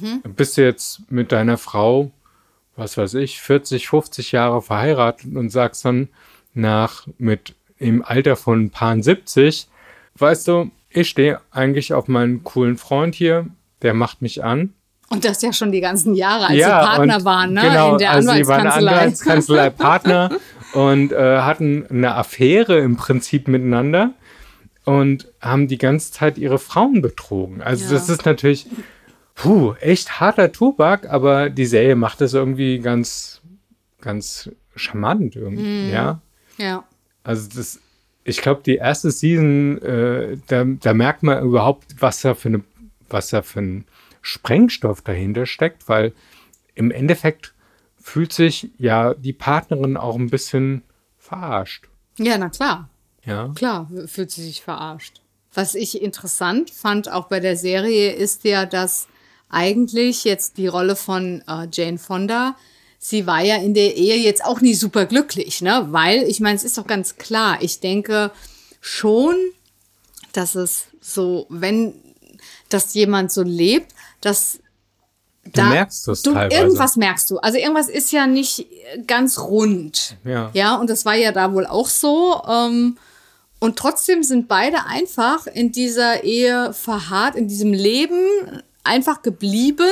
mhm. 0.00 0.22
bist 0.34 0.56
du 0.56 0.64
jetzt 0.64 1.10
mit 1.10 1.32
deiner 1.32 1.58
Frau, 1.58 2.10
was 2.74 2.96
weiß 2.96 3.14
ich, 3.14 3.40
40, 3.40 3.88
50 3.88 4.32
Jahre 4.32 4.62
verheiratet 4.62 5.34
und 5.34 5.50
sagst 5.50 5.84
dann 5.84 6.08
nach 6.54 7.06
mit 7.18 7.54
im 7.78 8.02
Alter 8.02 8.36
von 8.36 8.64
ein 8.64 8.70
paar 8.70 9.00
70, 9.00 9.68
weißt 10.16 10.48
du, 10.48 10.70
ich 10.96 11.08
stehe 11.08 11.40
eigentlich 11.50 11.92
auf 11.92 12.08
meinen 12.08 12.42
coolen 12.42 12.76
Freund 12.78 13.14
hier, 13.14 13.46
der 13.82 13.94
macht 13.94 14.22
mich 14.22 14.42
an. 14.42 14.72
Und 15.08 15.24
das 15.24 15.40
ja 15.42 15.52
schon 15.52 15.70
die 15.70 15.80
ganzen 15.80 16.14
Jahre, 16.14 16.46
als 16.48 16.56
ja, 16.56 16.80
sie 16.80 16.86
Partner 16.86 17.24
waren, 17.24 17.52
ne? 17.52 17.60
Genau, 17.60 17.92
in 17.92 17.98
der 17.98 18.10
also 18.10 18.30
Anwaltskanzlei. 18.30 18.70
Sie 18.70 18.70
waren 18.72 18.88
Anwaltskanzlei 18.88 19.70
Partner 19.70 20.30
und 20.72 21.12
äh, 21.12 21.38
hatten 21.40 21.86
eine 21.88 22.14
Affäre 22.14 22.78
im 22.78 22.96
Prinzip 22.96 23.46
miteinander 23.46 24.14
und 24.84 25.28
haben 25.40 25.68
die 25.68 25.78
ganze 25.78 26.12
Zeit 26.12 26.38
ihre 26.38 26.58
Frauen 26.58 27.02
betrogen. 27.02 27.62
Also 27.62 27.84
ja. 27.84 27.92
das 27.92 28.08
ist 28.08 28.26
natürlich 28.26 28.66
puh, 29.34 29.74
echt 29.80 30.18
harter 30.18 30.50
Tubak, 30.50 31.08
aber 31.08 31.50
die 31.50 31.66
Serie 31.66 31.94
macht 31.94 32.20
das 32.20 32.34
irgendwie 32.34 32.80
ganz, 32.80 33.42
ganz 34.00 34.50
charmant 34.74 35.36
irgendwie, 35.36 35.90
mm. 35.90 35.92
ja. 35.92 36.20
Ja. 36.56 36.84
Also 37.22 37.48
das 37.54 37.80
ich 38.26 38.42
glaube, 38.42 38.62
die 38.66 38.76
erste 38.76 39.10
Season, 39.10 39.80
äh, 39.82 40.36
da, 40.48 40.64
da, 40.64 40.94
merkt 40.94 41.22
man 41.22 41.42
überhaupt, 41.44 41.84
was 42.00 42.20
da 42.20 42.34
für 42.34 42.48
eine, 42.48 42.64
was 43.08 43.28
da 43.28 43.42
für 43.42 43.60
ein 43.60 43.84
Sprengstoff 44.20 45.00
dahinter 45.00 45.46
steckt, 45.46 45.88
weil 45.88 46.12
im 46.74 46.90
Endeffekt 46.90 47.54
fühlt 47.96 48.32
sich 48.32 48.70
ja 48.78 49.14
die 49.14 49.32
Partnerin 49.32 49.96
auch 49.96 50.16
ein 50.16 50.28
bisschen 50.28 50.82
verarscht. 51.18 51.88
Ja, 52.18 52.36
na 52.36 52.48
klar. 52.48 52.90
Ja. 53.24 53.52
Klar, 53.54 53.88
fühlt 54.06 54.30
sie 54.30 54.42
sich 54.42 54.62
verarscht. 54.62 55.20
Was 55.54 55.74
ich 55.74 56.02
interessant 56.02 56.70
fand, 56.70 57.10
auch 57.10 57.28
bei 57.28 57.40
der 57.40 57.56
Serie, 57.56 58.12
ist 58.12 58.44
ja, 58.44 58.66
dass 58.66 59.06
eigentlich 59.48 60.24
jetzt 60.24 60.58
die 60.58 60.66
Rolle 60.66 60.96
von 60.96 61.42
äh, 61.46 61.68
Jane 61.72 61.98
Fonda 61.98 62.56
sie 62.98 63.26
war 63.26 63.42
ja 63.42 63.56
in 63.56 63.74
der 63.74 63.96
Ehe 63.96 64.16
jetzt 64.16 64.44
auch 64.44 64.60
nie 64.60 64.74
super 64.74 65.06
glücklich, 65.06 65.62
ne? 65.62 65.86
Weil, 65.90 66.22
ich 66.24 66.40
meine, 66.40 66.56
es 66.56 66.64
ist 66.64 66.78
doch 66.78 66.86
ganz 66.86 67.16
klar, 67.16 67.58
ich 67.60 67.80
denke 67.80 68.30
schon, 68.80 69.34
dass 70.32 70.54
es 70.54 70.84
so, 71.00 71.46
wenn 71.48 71.94
das 72.68 72.94
jemand 72.94 73.32
so 73.32 73.42
lebt, 73.42 73.92
dass 74.20 74.58
Du 75.52 75.62
da, 75.62 75.68
merkst 75.68 76.08
es 76.08 76.22
du, 76.22 76.32
teilweise. 76.32 76.60
Irgendwas 76.60 76.96
merkst 76.96 77.30
du. 77.30 77.38
Also 77.38 77.58
irgendwas 77.58 77.88
ist 77.88 78.10
ja 78.10 78.26
nicht 78.26 78.66
ganz 79.06 79.38
rund. 79.38 80.16
Ja. 80.24 80.50
Ja, 80.54 80.74
und 80.76 80.90
das 80.90 81.04
war 81.04 81.14
ja 81.14 81.30
da 81.30 81.52
wohl 81.52 81.66
auch 81.66 81.88
so. 81.88 82.42
Ähm, 82.48 82.98
und 83.58 83.78
trotzdem 83.78 84.22
sind 84.22 84.48
beide 84.48 84.84
einfach 84.86 85.46
in 85.46 85.72
dieser 85.72 86.24
Ehe 86.24 86.72
verharrt, 86.72 87.36
in 87.36 87.48
diesem 87.48 87.72
Leben 87.72 88.20
einfach 88.84 89.22
geblieben 89.22 89.86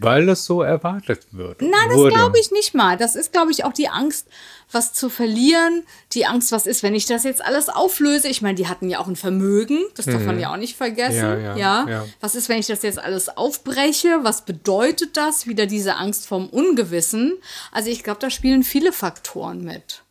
weil 0.00 0.28
es 0.28 0.44
so 0.44 0.62
erwartet 0.62 1.26
wird. 1.32 1.60
Nein, 1.60 1.88
das 1.88 2.12
glaube 2.12 2.38
ich 2.38 2.50
nicht 2.50 2.74
mal. 2.74 2.96
Das 2.96 3.14
ist, 3.14 3.32
glaube 3.32 3.50
ich, 3.50 3.64
auch 3.64 3.72
die 3.72 3.88
Angst, 3.88 4.26
was 4.72 4.92
zu 4.92 5.08
verlieren. 5.10 5.84
Die 6.12 6.26
Angst, 6.26 6.52
was 6.52 6.66
ist, 6.66 6.82
wenn 6.82 6.94
ich 6.94 7.06
das 7.06 7.24
jetzt 7.24 7.44
alles 7.44 7.68
auflöse. 7.68 8.28
Ich 8.28 8.40
meine, 8.42 8.54
die 8.54 8.68
hatten 8.68 8.88
ja 8.88 8.98
auch 8.98 9.08
ein 9.08 9.16
Vermögen. 9.16 9.78
Das 9.96 10.06
darf 10.06 10.24
man 10.24 10.36
mhm. 10.36 10.40
ja 10.40 10.52
auch 10.52 10.56
nicht 10.56 10.76
vergessen. 10.76 11.16
Ja, 11.16 11.36
ja, 11.36 11.56
ja. 11.56 11.88
ja, 11.88 12.06
Was 12.20 12.34
ist, 12.34 12.48
wenn 12.48 12.58
ich 12.58 12.66
das 12.66 12.82
jetzt 12.82 12.98
alles 12.98 13.28
aufbreche? 13.28 14.20
Was 14.22 14.44
bedeutet 14.44 15.16
das? 15.16 15.46
Wieder 15.46 15.66
diese 15.66 15.96
Angst 15.96 16.26
vom 16.26 16.48
Ungewissen. 16.48 17.34
Also 17.72 17.90
ich 17.90 18.02
glaube, 18.02 18.20
da 18.20 18.30
spielen 18.30 18.62
viele 18.62 18.92
Faktoren 18.92 19.64
mit. 19.64 20.02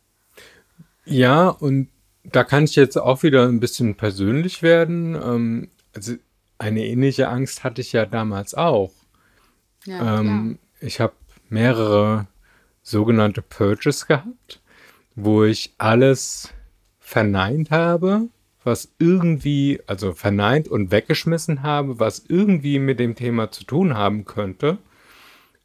Ja, 1.04 1.48
und 1.48 1.88
da 2.24 2.44
kann 2.44 2.64
ich 2.64 2.76
jetzt 2.76 2.96
auch 2.96 3.22
wieder 3.22 3.46
ein 3.48 3.60
bisschen 3.60 3.96
persönlich 3.96 4.62
werden. 4.62 5.14
Ähm, 5.14 5.68
also 5.94 6.14
eine 6.58 6.84
ähnliche 6.84 7.28
Angst 7.28 7.64
hatte 7.64 7.80
ich 7.80 7.92
ja 7.92 8.06
damals 8.06 8.54
auch. 8.54 8.92
Ja, 9.84 10.20
ähm, 10.20 10.58
ich 10.80 11.00
habe 11.00 11.14
mehrere 11.48 12.26
sogenannte 12.82 13.42
Purges 13.42 14.06
gehabt, 14.06 14.60
wo 15.14 15.44
ich 15.44 15.74
alles 15.78 16.52
verneint 16.98 17.70
habe, 17.70 18.28
was 18.62 18.92
irgendwie, 18.98 19.80
also 19.86 20.12
verneint 20.12 20.68
und 20.68 20.90
weggeschmissen 20.90 21.62
habe, 21.62 21.98
was 21.98 22.24
irgendwie 22.28 22.78
mit 22.78 23.00
dem 23.00 23.14
Thema 23.14 23.50
zu 23.50 23.64
tun 23.64 23.94
haben 23.94 24.24
könnte 24.24 24.78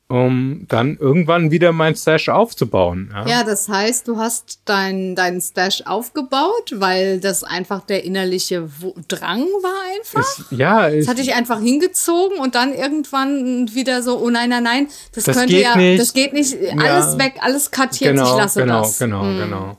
um 0.07 0.65
dann 0.67 0.97
irgendwann 0.97 1.49
wieder 1.49 1.71
mein 1.71 1.95
Stash 1.95 2.29
aufzubauen. 2.29 3.09
Ja, 3.11 3.27
ja 3.27 3.43
das 3.43 3.67
heißt, 3.67 4.07
du 4.07 4.17
hast 4.17 4.59
deinen 4.65 5.15
dein 5.15 5.41
Stash 5.41 5.81
aufgebaut, 5.85 6.73
weil 6.75 7.19
das 7.19 7.43
einfach 7.43 7.81
der 7.81 8.03
innerliche 8.03 8.69
Drang 9.07 9.41
war 9.41 9.97
einfach. 9.97 10.39
Es, 10.39 10.45
ja. 10.51 10.89
Es 10.89 11.07
hat 11.07 11.17
dich 11.17 11.33
einfach 11.33 11.59
hingezogen 11.59 12.37
und 12.37 12.53
dann 12.53 12.73
irgendwann 12.73 13.73
wieder 13.73 14.03
so, 14.03 14.19
oh 14.19 14.29
nein, 14.29 14.49
nein, 14.49 14.63
nein, 14.63 14.87
das, 15.13 15.23
das 15.23 15.37
könnte 15.37 15.57
ja, 15.57 15.75
nicht. 15.75 15.99
das 15.99 16.13
geht 16.13 16.33
nicht, 16.33 16.55
alles 16.77 17.13
ja. 17.13 17.19
weg, 17.19 17.35
alles 17.39 17.71
kartiert, 17.71 18.15
genau, 18.15 18.31
ich 18.31 18.37
lasse 18.37 18.61
genau, 18.61 18.81
das. 18.81 18.99
Genau, 18.99 19.21
genau, 19.21 19.31
hm. 19.31 19.39
genau. 19.39 19.77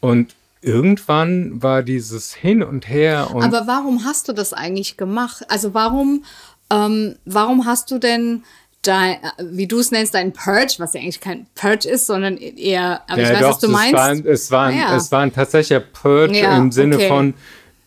Und 0.00 0.34
irgendwann 0.62 1.62
war 1.62 1.82
dieses 1.82 2.32
Hin 2.34 2.62
und 2.62 2.88
Her. 2.88 3.30
Und 3.34 3.44
Aber 3.44 3.66
warum 3.66 4.04
hast 4.04 4.28
du 4.28 4.32
das 4.32 4.54
eigentlich 4.54 4.96
gemacht? 4.96 5.44
Also 5.48 5.74
warum, 5.74 6.24
ähm, 6.70 7.16
warum 7.26 7.66
hast 7.66 7.90
du 7.90 7.98
denn 7.98 8.42
dein, 8.86 9.18
wie 9.38 9.66
du 9.66 9.78
es 9.78 9.90
nennst, 9.90 10.14
dein 10.14 10.32
Purge, 10.32 10.76
was 10.78 10.94
ja 10.94 11.00
eigentlich 11.00 11.20
kein 11.20 11.46
Purge 11.54 11.88
ist, 11.88 12.06
sondern 12.06 12.36
eher, 12.36 13.02
aber 13.08 13.20
ja, 13.20 13.28
ich 13.28 13.34
weiß, 13.34 13.40
doch, 13.40 13.50
was 13.50 13.58
du 13.58 13.68
meinst. 13.68 13.94
Waren, 13.94 14.26
es, 14.26 14.50
waren, 14.50 14.74
ah, 14.74 14.76
ja. 14.76 14.96
es 14.96 15.12
war 15.12 15.20
ein 15.20 15.32
tatsächlicher 15.32 15.80
Purge 15.80 16.40
ja, 16.40 16.56
im 16.56 16.72
Sinne 16.72 16.96
okay. 16.96 17.08
von, 17.08 17.34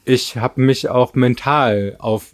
ich 0.05 0.37
habe 0.37 0.61
mich 0.61 0.89
auch 0.89 1.13
mental 1.13 1.95
auf 1.99 2.27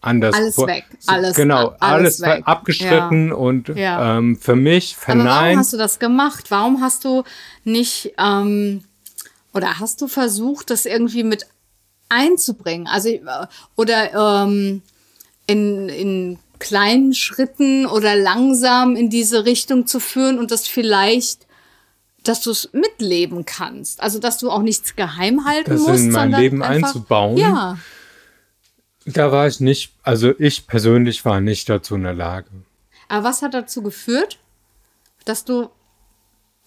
anders. 0.00 0.34
Alles 0.34 0.58
weg, 0.58 0.84
alles. 1.06 1.36
Genau, 1.36 1.74
alles, 1.80 2.22
alles 2.22 2.46
abgestritten 2.46 3.28
ja. 3.28 3.34
und. 3.34 3.72
Ähm, 3.74 4.36
für 4.36 4.56
mich 4.56 4.96
verneint. 4.96 5.28
Aber 5.28 5.40
warum 5.40 5.58
hast 5.58 5.72
du 5.72 5.76
das 5.76 5.98
gemacht? 5.98 6.50
Warum 6.50 6.80
hast 6.80 7.04
du 7.04 7.22
nicht, 7.64 8.12
ähm, 8.18 8.84
oder 9.54 9.78
hast 9.78 10.00
du 10.00 10.08
versucht, 10.08 10.70
das 10.70 10.84
irgendwie 10.84 11.24
mit 11.24 11.46
einzubringen? 12.08 12.86
Also, 12.86 13.08
äh, 13.08 13.20
oder 13.76 14.44
ähm, 14.44 14.82
in, 15.46 15.88
in 15.88 16.38
kleinen 16.62 17.12
Schritten 17.12 17.86
oder 17.86 18.14
langsam 18.14 18.94
in 18.94 19.10
diese 19.10 19.44
Richtung 19.44 19.86
zu 19.86 19.98
führen 19.98 20.38
und 20.38 20.50
das 20.52 20.68
vielleicht 20.68 21.46
dass 22.24 22.40
du 22.40 22.52
es 22.52 22.72
mitleben 22.72 23.44
kannst. 23.44 24.00
Also, 24.00 24.20
dass 24.20 24.38
du 24.38 24.48
auch 24.48 24.62
nichts 24.62 24.94
geheim 24.94 25.44
halten 25.44 25.70
das 25.70 25.80
musst. 25.80 26.04
in 26.04 26.12
mein 26.12 26.30
Leben 26.30 26.62
einfach, 26.62 26.90
einzubauen. 26.90 27.36
Ja. 27.36 27.78
Da 29.04 29.32
war 29.32 29.48
ich 29.48 29.58
nicht, 29.58 29.92
also 30.04 30.32
ich 30.38 30.68
persönlich 30.68 31.24
war 31.24 31.40
nicht 31.40 31.68
dazu 31.68 31.96
in 31.96 32.04
der 32.04 32.14
Lage. 32.14 32.48
Aber 33.08 33.24
was 33.24 33.42
hat 33.42 33.54
dazu 33.54 33.82
geführt, 33.82 34.38
dass 35.24 35.44
du 35.44 35.68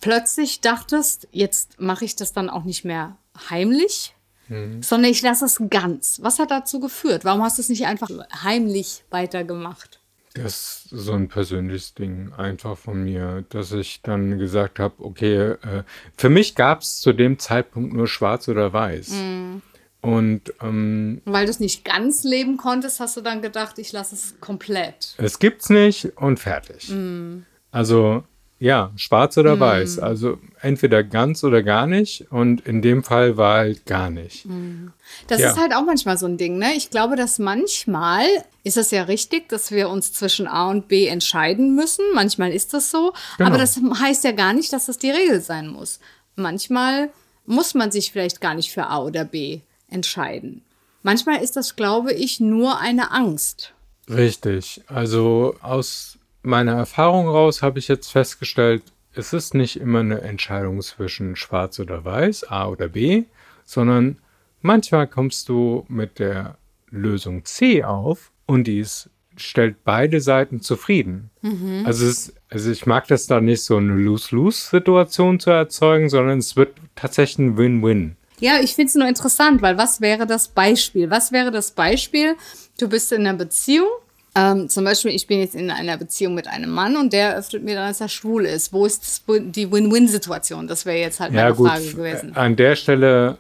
plötzlich 0.02 0.60
dachtest, 0.60 1.28
jetzt 1.32 1.80
mache 1.80 2.04
ich 2.04 2.18
das 2.18 2.34
dann 2.34 2.50
auch 2.50 2.66
nicht 2.66 2.84
mehr 2.84 3.16
heimlich, 3.50 4.15
mhm. 4.48 4.82
sondern 4.82 5.12
ich 5.12 5.22
lasse 5.22 5.46
es 5.46 5.62
ganz. 5.70 6.20
Was 6.22 6.40
hat 6.40 6.52
dazu 6.52 6.80
geführt? 6.80 7.26
Warum 7.26 7.44
hast 7.44 7.58
du 7.58 7.62
es 7.62 7.70
nicht 7.70 7.86
einfach 7.86 8.10
heimlich 8.44 9.04
weitergemacht? 9.10 10.00
Das 10.34 10.86
ist 10.86 10.90
so 10.90 11.14
ein 11.14 11.30
persönliches 11.30 11.94
Ding 11.94 12.34
einfach 12.34 12.78
von 12.78 13.04
mir, 13.04 13.46
dass 13.50 13.72
ich 13.72 14.02
dann 14.02 14.38
gesagt 14.38 14.80
habe, 14.80 14.96
okay, 15.00 15.52
äh, 15.52 15.84
für 16.18 16.30
mich 16.30 16.56
gab 16.56 16.82
es 16.82 17.00
zu 17.00 17.14
dem 17.14 17.40
Zeitpunkt 17.40 17.94
nur 17.94 18.08
schwarz 18.08 18.50
oder 18.50 18.74
weiß. 18.74 19.12
Mhm. 19.12 19.62
Und 20.02 20.54
ähm, 20.62 21.22
weil 21.26 21.46
du 21.46 21.52
es 21.52 21.60
nicht 21.60 21.84
ganz 21.84 22.24
leben 22.24 22.58
konntest, 22.58 23.00
hast 23.00 23.18
du 23.18 23.22
dann 23.22 23.42
gedacht, 23.42 23.80
ich 23.80 23.92
lasse 23.92 24.14
es 24.14 24.36
komplett. 24.40 25.16
Es 25.18 25.40
gibt's 25.40 25.70
nicht 25.70 26.18
und 26.18 26.40
fertig. 26.40 26.90
Mhm. 26.90 27.46
Also 27.72 28.24
ja, 28.58 28.92
schwarz 28.96 29.38
oder 29.38 29.58
mm. 29.58 29.60
weiß. 29.60 30.00
Also 30.00 30.40
entweder 30.62 31.04
ganz 31.04 31.44
oder 31.44 31.62
gar 31.62 31.88
nicht. 31.88 32.32
Und 32.32 32.66
in 32.66 32.82
dem 32.82 33.04
Fall 33.04 33.36
war 33.36 33.58
halt 33.58 33.86
gar 33.86 34.10
nicht. 34.10 34.46
Mm. 34.46 34.88
Das 35.28 35.42
ja. 35.42 35.52
ist 35.52 35.60
halt 35.60 35.74
auch 35.74 35.86
manchmal 35.86 36.18
so 36.18 36.26
ein 36.26 36.38
Ding, 36.38 36.58
ne? 36.58 36.74
Ich 36.76 36.90
glaube, 36.90 37.16
dass 37.16 37.38
manchmal 37.38 38.26
ist 38.64 38.78
es 38.78 38.92
ja 38.92 39.04
richtig, 39.04 39.50
dass 39.50 39.72
wir 39.72 39.90
uns 39.90 40.14
zwischen 40.14 40.48
A 40.48 40.70
und 40.70 40.88
B 40.88 41.08
entscheiden 41.08 41.76
müssen. 41.76 42.06
Manchmal 42.14 42.52
ist 42.52 42.74
das 42.74 42.92
so. 42.92 43.14
Genau. 43.38 43.50
Aber 43.50 43.58
das 43.58 43.78
heißt 43.78 44.24
ja 44.24 44.32
gar 44.32 44.54
nicht, 44.54 44.72
dass 44.72 44.86
das 44.86 44.98
die 44.98 45.12
Regel 45.12 45.42
sein 45.42 45.68
muss. 45.68 46.00
Manchmal 46.36 47.10
muss 47.46 47.74
man 47.74 47.92
sich 47.92 48.12
vielleicht 48.12 48.42
gar 48.42 48.56
nicht 48.56 48.72
für 48.72 48.88
A 48.88 49.04
oder 49.04 49.26
B 49.26 49.62
entscheiden. 49.90 50.64
Manchmal 51.04 51.44
ist 51.44 51.56
das, 51.56 51.76
glaube 51.76 52.14
ich, 52.14 52.40
nur 52.40 52.80
eine 52.80 53.12
Angst. 53.12 53.74
Richtig. 54.10 54.82
Also 54.88 55.56
aus 55.62 56.18
meiner 56.46 56.74
Erfahrung 56.74 57.28
raus 57.28 57.62
habe 57.62 57.80
ich 57.80 57.88
jetzt 57.88 58.12
festgestellt, 58.12 58.84
es 59.14 59.34
ist 59.34 59.54
nicht 59.54 59.80
immer 59.80 60.00
eine 60.00 60.22
Entscheidung 60.22 60.82
zwischen 60.82 61.36
schwarz 61.36 61.80
oder 61.80 62.04
weiß, 62.04 62.50
A 62.50 62.68
oder 62.68 62.90
B, 62.90 63.24
sondern 63.66 64.18
manchmal 64.62 65.08
kommst 65.08 65.50
du 65.50 65.86
mit 65.88 66.20
der 66.20 66.58
Lösung 66.90 67.46
C 67.46 67.84
auf 67.84 68.32
und 68.46 68.66
die 68.66 68.80
ist, 68.80 69.10
stellt 69.38 69.84
beide 69.84 70.22
Seiten 70.22 70.62
zufrieden. 70.62 71.30
Mhm. 71.42 71.84
Also, 71.86 72.06
es, 72.06 72.34
also 72.50 72.72
ich 72.72 72.86
mag 72.86 73.08
das 73.08 73.28
da 73.28 73.42
nicht 73.42 73.64
so 73.64 73.78
eine 73.78 73.94
Lose-Lose-Situation 73.94 75.40
zu 75.40 75.50
erzeugen, 75.50 76.10
sondern 76.10 76.40
es 76.40 76.56
wird 76.56 76.74
tatsächlich 76.96 77.40
ein 77.40 77.58
Win-Win. 77.58 78.16
Ja, 78.40 78.60
ich 78.62 78.76
finde 78.76 78.90
es 78.90 78.96
nur 78.96 79.08
interessant, 79.08 79.62
weil 79.62 79.78
was 79.78 80.02
wäre 80.02 80.28
das 80.28 80.50
Beispiel? 80.50 81.10
Was 81.10 81.32
wäre 81.32 81.52
das 81.52 81.72
Beispiel? 81.72 82.36
Du 82.78 82.90
bist 82.90 83.12
in 83.14 83.22
einer 83.26 83.38
Beziehung 83.38 83.88
ähm, 84.36 84.68
zum 84.68 84.84
Beispiel, 84.84 85.12
ich 85.12 85.28
bin 85.28 85.40
jetzt 85.40 85.56
in 85.56 85.72
einer 85.72 85.98
Beziehung 85.98 86.36
mit 86.36 86.48
einem 86.48 86.70
Mann 86.70 86.98
und 86.98 87.14
der 87.14 87.38
öffnet 87.38 87.64
mir 87.64 87.76
dann, 87.76 87.88
dass 87.88 88.02
er 88.02 88.10
schwul 88.10 88.46
ist. 88.46 88.74
Wo 88.74 88.86
ist 88.86 89.24
die 89.28 89.72
Win-Win-Situation? 89.72 90.68
Das 90.68 90.86
wäre 90.86 90.98
jetzt 90.98 91.22
halt 91.22 91.34
ja, 91.34 91.44
meine 91.44 91.56
gut, 91.56 91.70
Frage 91.70 91.94
gewesen. 91.94 92.36
An 92.36 92.58
der 92.58 92.76
Stelle 92.76 93.38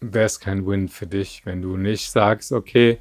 wäre 0.00 0.26
es 0.26 0.40
kein 0.40 0.66
Win 0.66 0.88
für 0.88 1.06
dich, 1.06 1.42
wenn 1.44 1.62
du 1.62 1.78
nicht 1.78 2.10
sagst, 2.10 2.52
okay, 2.52 2.98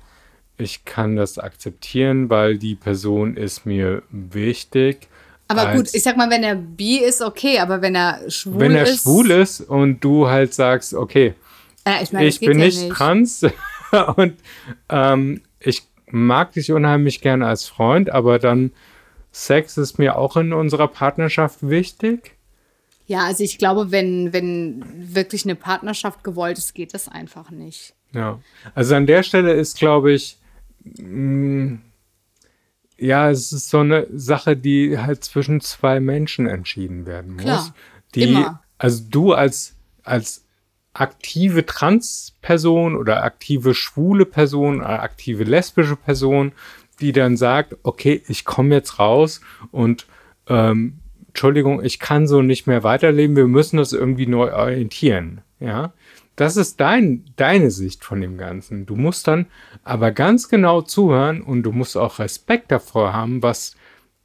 ich 0.57 0.85
kann 0.85 1.17
das 1.17 1.37
akzeptieren, 1.37 2.29
weil 2.29 2.57
die 2.57 2.75
Person 2.75 3.35
ist 3.35 3.65
mir 3.65 4.01
wichtig. 4.09 5.07
Aber 5.49 5.73
gut, 5.73 5.93
ich 5.93 6.03
sag 6.03 6.17
mal, 6.17 6.29
wenn 6.29 6.43
er 6.43 6.55
bi 6.55 6.97
ist, 6.99 7.21
okay, 7.21 7.59
aber 7.59 7.81
wenn 7.81 7.95
er 7.95 8.29
schwul 8.29 8.53
ist. 8.53 8.59
Wenn 8.59 8.75
er 8.75 8.83
ist, 8.83 9.03
schwul 9.03 9.31
ist 9.31 9.61
und 9.61 9.99
du 10.03 10.27
halt 10.27 10.53
sagst, 10.53 10.93
okay, 10.93 11.35
äh, 11.85 12.03
ich, 12.03 12.11
mein, 12.11 12.25
ich 12.25 12.39
bin 12.39 12.59
ja 12.59 12.65
nicht, 12.65 12.81
nicht 12.81 12.91
trans 12.91 13.45
und 14.15 14.33
ähm, 14.89 15.41
ich 15.59 15.83
mag 16.09 16.53
dich 16.53 16.71
unheimlich 16.71 17.21
gerne 17.21 17.47
als 17.47 17.65
Freund, 17.65 18.09
aber 18.09 18.39
dann 18.39 18.71
Sex 19.31 19.77
ist 19.77 19.99
mir 19.99 20.17
auch 20.17 20.37
in 20.37 20.53
unserer 20.53 20.87
Partnerschaft 20.87 21.67
wichtig. 21.67 22.35
Ja, 23.05 23.25
also 23.25 23.43
ich 23.43 23.57
glaube, 23.57 23.91
wenn, 23.91 24.33
wenn 24.33 25.13
wirklich 25.13 25.45
eine 25.45 25.55
Partnerschaft 25.55 26.23
gewollt 26.23 26.57
ist, 26.57 26.73
geht 26.73 26.93
das 26.93 27.07
einfach 27.07 27.51
nicht. 27.51 27.93
Ja, 28.13 28.39
also 28.73 28.95
an 28.95 29.05
der 29.05 29.23
Stelle 29.23 29.53
ist, 29.53 29.77
glaube 29.77 30.11
ich, 30.11 30.37
mh, 30.83 31.05
mm, 31.05 31.81
ja, 32.99 33.29
es 33.29 33.51
ist 33.51 33.69
so 33.69 33.79
eine 33.79 34.07
Sache, 34.11 34.57
die 34.57 34.97
halt 34.97 35.23
zwischen 35.23 35.61
zwei 35.61 35.99
Menschen 35.99 36.47
entschieden 36.47 37.05
werden 37.05 37.33
muss. 37.33 37.43
Klar, 37.43 37.75
die, 38.15 38.23
immer. 38.23 38.63
Also 38.79 39.03
du 39.09 39.33
als, 39.33 39.75
als 40.03 40.43
aktive 40.99 41.65
Transperson 41.65 42.95
oder 42.95 43.23
aktive 43.23 43.73
schwule 43.73 44.25
Person 44.25 44.79
oder 44.79 45.03
aktive 45.03 45.43
lesbische 45.43 45.95
Person, 45.95 46.51
die 46.99 47.11
dann 47.11 47.37
sagt, 47.37 47.75
okay, 47.83 48.23
ich 48.27 48.45
komme 48.45 48.75
jetzt 48.75 48.99
raus 48.99 49.41
und 49.71 50.07
ähm, 50.47 50.99
Entschuldigung, 51.27 51.83
ich 51.83 51.99
kann 51.99 52.27
so 52.27 52.41
nicht 52.41 52.65
mehr 52.65 52.83
weiterleben, 52.83 53.35
wir 53.35 53.47
müssen 53.47 53.77
das 53.77 53.93
irgendwie 53.93 54.25
neu 54.25 54.53
orientieren. 54.53 55.41
Ja, 55.59 55.93
das 56.35 56.57
ist 56.57 56.79
dein, 56.79 57.25
deine 57.35 57.71
Sicht 57.71 58.03
von 58.03 58.21
dem 58.21 58.37
Ganzen. 58.37 58.85
Du 58.85 58.95
musst 58.95 59.27
dann 59.27 59.47
aber 59.83 60.11
ganz 60.11 60.49
genau 60.49 60.81
zuhören 60.81 61.41
und 61.41 61.63
du 61.63 61.71
musst 61.71 61.97
auch 61.97 62.19
Respekt 62.19 62.71
davor 62.71 63.13
haben, 63.13 63.43
was 63.43 63.75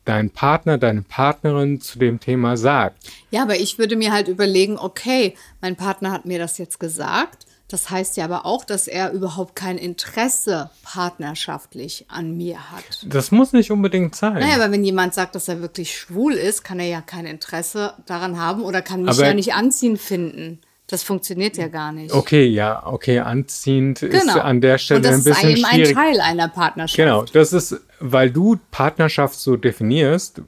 dein 0.04 0.30
Partner, 0.30 0.78
deine 0.78 1.02
Partnerin 1.02 1.80
zu 1.80 1.98
dem 1.98 2.20
Thema 2.20 2.56
sagt. 2.56 2.96
Ja, 3.30 3.42
aber 3.42 3.56
ich 3.56 3.78
würde 3.78 3.96
mir 3.96 4.12
halt 4.12 4.28
überlegen, 4.28 4.78
okay, 4.78 5.34
mein 5.60 5.76
Partner 5.76 6.12
hat 6.12 6.26
mir 6.26 6.38
das 6.38 6.58
jetzt 6.58 6.80
gesagt. 6.80 7.46
Das 7.72 7.88
heißt 7.88 8.18
ja 8.18 8.24
aber 8.24 8.44
auch, 8.44 8.64
dass 8.64 8.86
er 8.86 9.12
überhaupt 9.12 9.56
kein 9.56 9.78
Interesse 9.78 10.68
partnerschaftlich 10.82 12.04
an 12.08 12.36
mir 12.36 12.70
hat. 12.70 13.06
Das 13.06 13.30
muss 13.30 13.54
nicht 13.54 13.70
unbedingt 13.70 14.14
sein. 14.14 14.34
Naja, 14.34 14.56
aber 14.56 14.70
wenn 14.70 14.84
jemand 14.84 15.14
sagt, 15.14 15.34
dass 15.34 15.48
er 15.48 15.62
wirklich 15.62 15.96
schwul 15.96 16.34
ist, 16.34 16.64
kann 16.64 16.78
er 16.78 16.88
ja 16.88 17.00
kein 17.00 17.24
Interesse 17.24 17.94
daran 18.04 18.38
haben 18.38 18.62
oder 18.62 18.82
kann 18.82 19.02
mich 19.02 19.12
aber 19.12 19.28
ja 19.28 19.34
nicht 19.34 19.54
anziehen 19.54 19.96
finden. 19.96 20.60
Das 20.92 21.02
funktioniert 21.02 21.56
ja 21.56 21.68
gar 21.68 21.90
nicht. 21.90 22.12
Okay, 22.12 22.44
ja, 22.44 22.86
okay, 22.86 23.18
anziehend 23.20 24.00
genau. 24.00 24.16
ist 24.18 24.36
an 24.36 24.60
der 24.60 24.76
Stelle 24.76 24.98
Und 24.98 25.06
das 25.06 25.14
ein 25.14 25.24
bisschen 25.24 25.48
ist 25.48 25.56
eben 25.56 25.66
schwierig. 25.66 25.96
ein 25.96 26.04
Teil 26.04 26.20
einer 26.20 26.48
Partnerschaft. 26.48 26.96
Genau, 26.98 27.22
das 27.24 27.54
ist, 27.54 27.80
weil 27.98 28.30
du 28.30 28.58
Partnerschaft 28.70 29.40
so 29.40 29.56
definierst, 29.56 30.42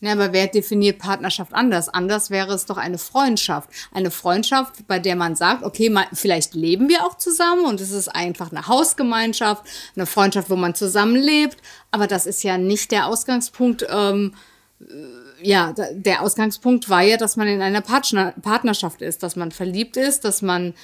ja, 0.00 0.10
aber 0.10 0.32
wer 0.32 0.48
definiert 0.48 0.98
Partnerschaft 0.98 1.54
anders? 1.54 1.88
Anders 1.88 2.28
wäre 2.28 2.52
es 2.54 2.66
doch 2.66 2.76
eine 2.76 2.98
Freundschaft. 2.98 3.70
Eine 3.92 4.10
Freundschaft, 4.10 4.84
bei 4.88 4.98
der 4.98 5.14
man 5.14 5.36
sagt, 5.36 5.62
okay, 5.62 5.90
mal, 5.90 6.06
vielleicht 6.12 6.54
leben 6.54 6.88
wir 6.88 7.04
auch 7.04 7.16
zusammen 7.16 7.64
und 7.64 7.80
es 7.80 7.92
ist 7.92 8.08
einfach 8.08 8.50
eine 8.50 8.66
Hausgemeinschaft, 8.66 9.62
eine 9.94 10.06
Freundschaft, 10.06 10.50
wo 10.50 10.56
man 10.56 10.74
zusammen 10.74 11.14
lebt. 11.14 11.58
Aber 11.92 12.08
das 12.08 12.26
ist 12.26 12.42
ja 12.42 12.58
nicht 12.58 12.90
der 12.90 13.06
Ausgangspunkt. 13.06 13.86
Ähm, 13.88 14.34
äh, 14.80 15.23
ja, 15.42 15.74
der 15.92 16.22
Ausgangspunkt 16.22 16.88
war 16.88 17.02
ja, 17.02 17.16
dass 17.16 17.36
man 17.36 17.48
in 17.48 17.62
einer 17.62 17.80
Partner 17.80 18.34
Partnerschaft 18.42 19.02
ist, 19.02 19.22
dass 19.22 19.36
man 19.36 19.50
verliebt 19.50 19.96
ist, 19.96 20.24
dass 20.24 20.42
man 20.42 20.74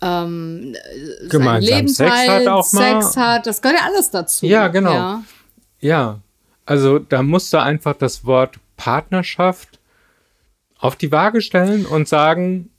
ähm, 0.00 0.74
Gemeinsam 1.28 1.76
Leben 1.76 1.88
Sex 1.88 2.10
hat 2.10 2.46
auch 2.48 2.72
mal. 2.72 3.02
Sex 3.02 3.16
hat. 3.16 3.46
Das 3.46 3.62
gehört 3.62 3.80
ja 3.80 3.86
alles 3.86 4.10
dazu. 4.10 4.46
Ja, 4.46 4.68
genau. 4.68 4.92
Ja. 4.92 5.22
ja. 5.80 6.20
Also 6.66 6.98
da 6.98 7.22
musst 7.22 7.52
du 7.52 7.60
einfach 7.60 7.94
das 7.94 8.24
Wort 8.24 8.56
Partnerschaft 8.76 9.78
auf 10.78 10.96
die 10.96 11.12
Waage 11.12 11.40
stellen 11.40 11.86
und 11.86 12.08
sagen, 12.08 12.70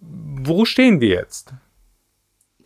wo 0.00 0.64
stehen 0.64 1.00
wir 1.00 1.08
jetzt? 1.08 1.52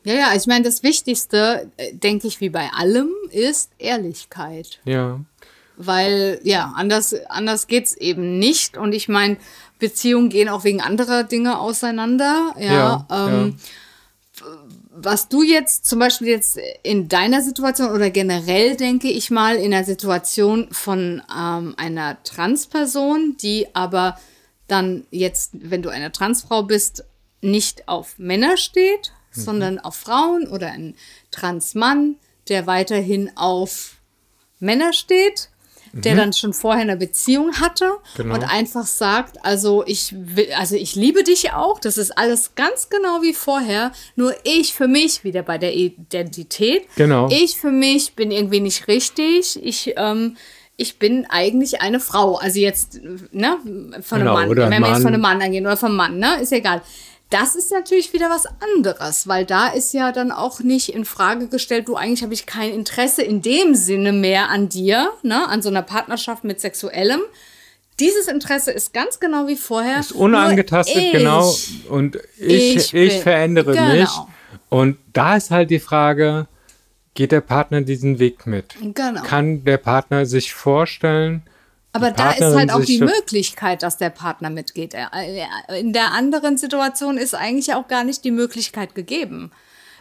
Ja, 0.04 0.14
ja, 0.14 0.34
ich 0.34 0.46
meine, 0.46 0.64
das 0.64 0.82
Wichtigste, 0.82 1.70
äh, 1.76 1.94
denke 1.94 2.26
ich, 2.26 2.40
wie 2.40 2.48
bei 2.48 2.70
allem, 2.76 3.10
ist 3.30 3.70
Ehrlichkeit. 3.78 4.80
Ja. 4.84 5.20
Weil, 5.86 6.40
ja, 6.42 6.72
anders, 6.76 7.14
anders 7.28 7.66
geht 7.66 7.86
es 7.86 7.96
eben 7.96 8.38
nicht. 8.38 8.76
Und 8.76 8.92
ich 8.92 9.08
meine, 9.08 9.36
Beziehungen 9.78 10.28
gehen 10.28 10.48
auch 10.48 10.64
wegen 10.64 10.80
anderer 10.80 11.24
Dinge 11.24 11.58
auseinander. 11.58 12.54
Ja. 12.58 12.72
ja, 12.72 13.06
ähm, 13.10 13.56
ja 13.58 14.46
was 14.94 15.28
du 15.28 15.42
jetzt 15.42 15.86
zum 15.86 15.98
Beispiel 15.98 16.28
jetzt 16.28 16.58
in 16.82 17.08
deiner 17.08 17.42
Situation 17.42 17.90
oder 17.90 18.10
generell 18.10 18.76
denke 18.76 19.08
ich 19.08 19.30
mal 19.30 19.56
in 19.56 19.70
der 19.70 19.84
Situation 19.84 20.68
von 20.70 21.22
ähm, 21.34 21.74
einer 21.76 22.22
Transperson, 22.22 23.36
die 23.40 23.66
aber 23.74 24.18
dann 24.68 25.06
jetzt, 25.10 25.52
wenn 25.54 25.82
du 25.82 25.88
eine 25.88 26.12
Transfrau 26.12 26.62
bist, 26.62 27.04
nicht 27.40 27.88
auf 27.88 28.18
Männer 28.18 28.56
steht, 28.56 29.12
mhm. 29.34 29.40
sondern 29.40 29.78
auf 29.78 29.96
Frauen 29.96 30.46
oder 30.46 30.70
ein 30.70 30.94
Transmann, 31.30 32.16
der 32.48 32.66
weiterhin 32.66 33.30
auf 33.36 33.96
Männer 34.60 34.92
steht 34.92 35.48
der 35.92 36.14
mhm. 36.14 36.18
dann 36.18 36.32
schon 36.32 36.52
vorher 36.52 36.82
eine 36.82 36.96
Beziehung 36.96 37.54
hatte 37.60 37.90
genau. 38.16 38.34
und 38.34 38.44
einfach 38.44 38.86
sagt, 38.86 39.44
also 39.44 39.84
ich 39.86 40.14
will, 40.16 40.48
also 40.58 40.76
ich 40.76 40.94
liebe 40.94 41.22
dich 41.22 41.52
auch, 41.52 41.78
das 41.78 41.98
ist 41.98 42.16
alles 42.16 42.54
ganz 42.54 42.88
genau 42.88 43.22
wie 43.22 43.34
vorher, 43.34 43.92
nur 44.16 44.34
ich 44.44 44.72
für 44.72 44.88
mich, 44.88 45.24
wieder 45.24 45.42
bei 45.42 45.58
der 45.58 45.74
Identität, 45.74 46.86
genau. 46.96 47.28
ich 47.30 47.58
für 47.58 47.70
mich 47.70 48.14
bin 48.14 48.30
irgendwie 48.30 48.60
nicht 48.60 48.88
richtig, 48.88 49.62
ich, 49.62 49.94
ähm, 49.96 50.36
ich 50.76 50.98
bin 50.98 51.26
eigentlich 51.28 51.82
eine 51.82 52.00
Frau. 52.00 52.36
Also 52.36 52.58
jetzt, 52.58 53.00
ne, 53.30 53.58
von 54.00 54.18
genau, 54.18 54.36
einem 54.36 54.56
Mann, 54.56 54.70
wenn 54.70 54.82
wir 54.82 54.88
jetzt 54.88 55.02
von 55.02 55.08
einem 55.08 55.20
Mann 55.20 55.42
angehen 55.42 55.66
oder 55.66 55.76
vom 55.76 55.94
Mann, 55.94 56.18
ne, 56.18 56.40
ist 56.40 56.52
egal. 56.52 56.82
Das 57.32 57.54
ist 57.54 57.72
natürlich 57.72 58.12
wieder 58.12 58.28
was 58.28 58.44
anderes, 58.60 59.26
weil 59.26 59.46
da 59.46 59.68
ist 59.68 59.94
ja 59.94 60.12
dann 60.12 60.30
auch 60.30 60.60
nicht 60.60 60.90
in 60.90 61.06
Frage 61.06 61.48
gestellt, 61.48 61.88
du 61.88 61.96
eigentlich 61.96 62.22
habe 62.22 62.34
ich 62.34 62.44
kein 62.44 62.74
Interesse 62.74 63.22
in 63.22 63.40
dem 63.40 63.74
Sinne 63.74 64.12
mehr 64.12 64.50
an 64.50 64.68
dir, 64.68 65.10
ne, 65.22 65.48
an 65.48 65.62
so 65.62 65.70
einer 65.70 65.80
Partnerschaft 65.80 66.44
mit 66.44 66.60
sexuellem. 66.60 67.20
Dieses 68.00 68.28
Interesse 68.28 68.70
ist 68.70 68.92
ganz 68.92 69.18
genau 69.18 69.48
wie 69.48 69.56
vorher. 69.56 70.00
Ist 70.00 70.12
unangetastet, 70.12 70.96
ich, 70.96 71.12
genau. 71.12 71.54
Und 71.88 72.18
ich, 72.36 72.76
ich, 72.76 72.94
ich 72.94 73.22
verändere 73.22 73.72
genau. 73.72 73.94
mich. 73.94 74.10
Und 74.68 74.98
da 75.14 75.36
ist 75.36 75.50
halt 75.50 75.70
die 75.70 75.80
Frage, 75.80 76.46
geht 77.14 77.32
der 77.32 77.40
Partner 77.40 77.80
diesen 77.80 78.18
Weg 78.18 78.46
mit? 78.46 78.74
Genau. 78.78 79.22
Kann 79.22 79.64
der 79.64 79.78
Partner 79.78 80.26
sich 80.26 80.52
vorstellen, 80.52 81.42
aber 81.92 82.10
da 82.10 82.32
ist 82.32 82.54
halt 82.54 82.72
auch 82.72 82.84
die 82.84 83.00
Möglichkeit, 83.00 83.82
dass 83.82 83.98
der 83.98 84.10
Partner 84.10 84.48
mitgeht. 84.48 84.94
In 85.78 85.92
der 85.92 86.12
anderen 86.12 86.56
Situation 86.56 87.18
ist 87.18 87.34
eigentlich 87.34 87.74
auch 87.74 87.86
gar 87.86 88.04
nicht 88.04 88.24
die 88.24 88.30
Möglichkeit 88.30 88.94
gegeben. 88.94 89.50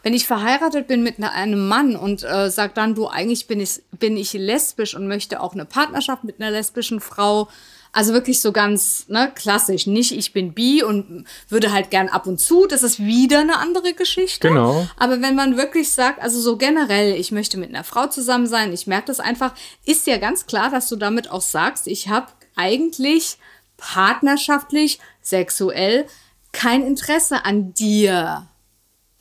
Wenn 0.03 0.13
ich 0.13 0.25
verheiratet 0.25 0.87
bin 0.87 1.03
mit 1.03 1.19
ne, 1.19 1.31
einem 1.31 1.67
Mann 1.67 1.95
und 1.95 2.23
äh, 2.23 2.49
sage 2.49 2.71
dann, 2.73 2.95
du, 2.95 3.07
eigentlich 3.07 3.45
bin 3.45 3.59
ich, 3.59 3.83
bin 3.91 4.17
ich 4.17 4.33
lesbisch 4.33 4.95
und 4.95 5.07
möchte 5.07 5.41
auch 5.41 5.53
eine 5.53 5.65
Partnerschaft 5.65 6.23
mit 6.23 6.41
einer 6.41 6.49
lesbischen 6.49 7.01
Frau, 7.01 7.49
also 7.93 8.13
wirklich 8.13 8.39
so 8.39 8.51
ganz 8.51 9.05
ne, 9.09 9.31
klassisch. 9.35 9.85
Nicht, 9.85 10.11
ich 10.13 10.31
bin 10.31 10.53
bi 10.53 10.83
und 10.83 11.25
würde 11.49 11.71
halt 11.71 11.91
gern 11.91 12.07
ab 12.07 12.25
und 12.25 12.39
zu. 12.39 12.65
Das 12.65 12.83
ist 12.83 12.99
wieder 12.99 13.39
eine 13.39 13.57
andere 13.57 13.93
Geschichte. 13.93 14.47
Genau. 14.47 14.87
Aber 14.97 15.21
wenn 15.21 15.35
man 15.35 15.57
wirklich 15.57 15.91
sagt, 15.91 16.21
also 16.21 16.39
so 16.39 16.57
generell, 16.57 17.15
ich 17.15 17.31
möchte 17.31 17.57
mit 17.57 17.69
einer 17.69 17.83
Frau 17.83 18.07
zusammen 18.07 18.47
sein, 18.47 18.71
ich 18.71 18.87
merke 18.87 19.07
das 19.07 19.19
einfach, 19.19 19.53
ist 19.85 20.07
ja 20.07 20.17
ganz 20.17 20.45
klar, 20.45 20.69
dass 20.69 20.87
du 20.87 20.95
damit 20.95 21.29
auch 21.29 21.41
sagst, 21.41 21.87
ich 21.87 22.07
habe 22.07 22.27
eigentlich 22.55 23.37
partnerschaftlich, 23.77 24.99
sexuell 25.21 26.05
kein 26.53 26.83
Interesse 26.85 27.45
an 27.45 27.73
dir. 27.73 28.47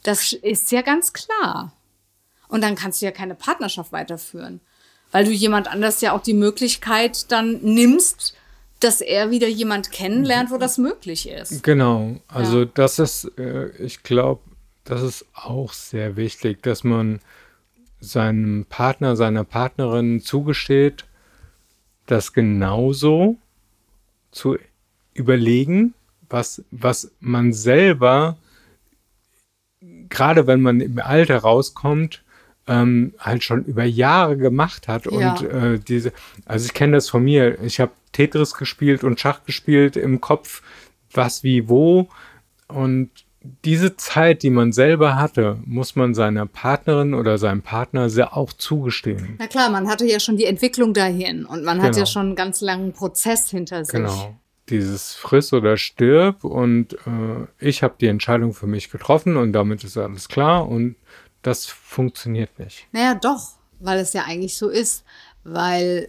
Das 0.02 0.32
ist 0.32 0.70
ja 0.70 0.82
ganz 0.82 1.12
klar. 1.12 1.72
Und 2.48 2.62
dann 2.62 2.74
kannst 2.74 3.00
du 3.00 3.06
ja 3.06 3.12
keine 3.12 3.34
Partnerschaft 3.34 3.92
weiterführen. 3.92 4.60
Weil 5.12 5.24
du 5.24 5.30
jemand 5.32 5.68
anders 5.68 6.00
ja 6.00 6.12
auch 6.12 6.22
die 6.22 6.34
Möglichkeit 6.34 7.30
dann 7.32 7.60
nimmst, 7.62 8.34
dass 8.80 9.00
er 9.00 9.30
wieder 9.30 9.48
jemand 9.48 9.92
kennenlernt, 9.92 10.50
wo 10.50 10.56
das 10.58 10.78
möglich 10.78 11.28
ist. 11.28 11.62
Genau, 11.62 12.16
also 12.28 12.60
ja. 12.60 12.68
das 12.74 12.98
ist, 12.98 13.30
äh, 13.38 13.68
ich 13.76 14.02
glaube, 14.02 14.42
das 14.84 15.02
ist 15.02 15.26
auch 15.34 15.72
sehr 15.72 16.16
wichtig, 16.16 16.62
dass 16.62 16.82
man 16.82 17.20
seinem 18.00 18.64
Partner, 18.68 19.14
seiner 19.14 19.44
Partnerin 19.44 20.20
zugesteht, 20.20 21.04
das 22.06 22.32
genauso 22.32 23.36
zu 24.32 24.58
überlegen, 25.12 25.94
was, 26.28 26.64
was 26.70 27.12
man 27.20 27.52
selber, 27.52 28.38
gerade 30.08 30.46
wenn 30.46 30.62
man 30.62 30.80
im 30.80 30.98
Alter 30.98 31.38
rauskommt, 31.38 32.22
ähm, 32.70 33.14
halt 33.18 33.42
schon 33.42 33.64
über 33.64 33.84
Jahre 33.84 34.36
gemacht 34.36 34.86
hat. 34.86 35.06
Ja. 35.06 35.32
Und 35.32 35.42
äh, 35.42 35.78
diese, 35.80 36.12
also 36.46 36.64
ich 36.64 36.72
kenne 36.72 36.92
das 36.92 37.10
von 37.10 37.24
mir. 37.24 37.60
Ich 37.62 37.80
habe 37.80 37.90
Tetris 38.12 38.54
gespielt 38.54 39.02
und 39.02 39.18
Schach 39.18 39.44
gespielt 39.44 39.96
im 39.96 40.20
Kopf, 40.20 40.62
was 41.12 41.42
wie 41.42 41.68
wo. 41.68 42.08
Und 42.68 43.10
diese 43.64 43.96
Zeit, 43.96 44.42
die 44.44 44.50
man 44.50 44.72
selber 44.72 45.16
hatte, 45.16 45.58
muss 45.64 45.96
man 45.96 46.14
seiner 46.14 46.46
Partnerin 46.46 47.14
oder 47.14 47.38
seinem 47.38 47.62
Partner 47.62 48.08
sehr 48.08 48.36
auch 48.36 48.52
zugestehen. 48.52 49.36
Na 49.38 49.48
klar, 49.48 49.70
man 49.70 49.88
hatte 49.88 50.06
ja 50.06 50.20
schon 50.20 50.36
die 50.36 50.44
Entwicklung 50.44 50.94
dahin 50.94 51.44
und 51.44 51.64
man 51.64 51.78
genau. 51.78 51.88
hat 51.88 51.96
ja 51.96 52.02
genau. 52.02 52.06
schon 52.06 52.26
einen 52.26 52.36
ganz 52.36 52.60
langen 52.60 52.92
Prozess 52.92 53.50
hinter 53.50 53.84
sich. 53.84 53.94
Genau. 53.94 54.36
Dieses 54.68 55.14
Friss 55.14 55.52
oder 55.52 55.76
stirb 55.76 56.44
und 56.44 56.92
äh, 56.92 57.46
ich 57.58 57.82
habe 57.82 57.94
die 58.00 58.06
Entscheidung 58.06 58.52
für 58.54 58.68
mich 58.68 58.88
getroffen 58.90 59.36
und 59.36 59.52
damit 59.52 59.82
ist 59.82 59.96
alles 59.96 60.28
klar 60.28 60.68
und 60.68 60.94
das 61.42 61.66
funktioniert 61.66 62.58
nicht. 62.58 62.86
Naja, 62.92 63.14
doch, 63.14 63.52
weil 63.78 63.98
es 63.98 64.12
ja 64.12 64.24
eigentlich 64.24 64.56
so 64.56 64.68
ist, 64.68 65.04
weil 65.44 66.08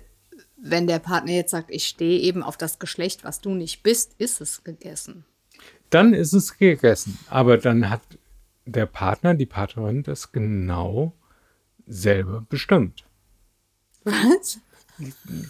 wenn 0.57 0.87
der 0.87 0.99
Partner 0.99 1.31
jetzt 1.31 1.51
sagt, 1.51 1.71
ich 1.71 1.87
stehe 1.87 2.19
eben 2.19 2.43
auf 2.43 2.57
das 2.57 2.79
Geschlecht, 2.79 3.23
was 3.23 3.41
du 3.41 3.51
nicht 3.51 3.81
bist, 3.83 4.13
ist 4.17 4.41
es 4.41 4.63
gegessen. 4.63 5.25
Dann 5.89 6.13
ist 6.13 6.33
es 6.33 6.57
gegessen. 6.57 7.17
Aber 7.29 7.57
dann 7.57 7.89
hat 7.89 8.01
der 8.65 8.85
Partner, 8.85 9.33
die 9.33 9.45
Partnerin 9.45 10.03
das 10.03 10.31
genau 10.31 11.13
selber 11.87 12.45
bestimmt. 12.47 13.03
Was? 14.03 14.59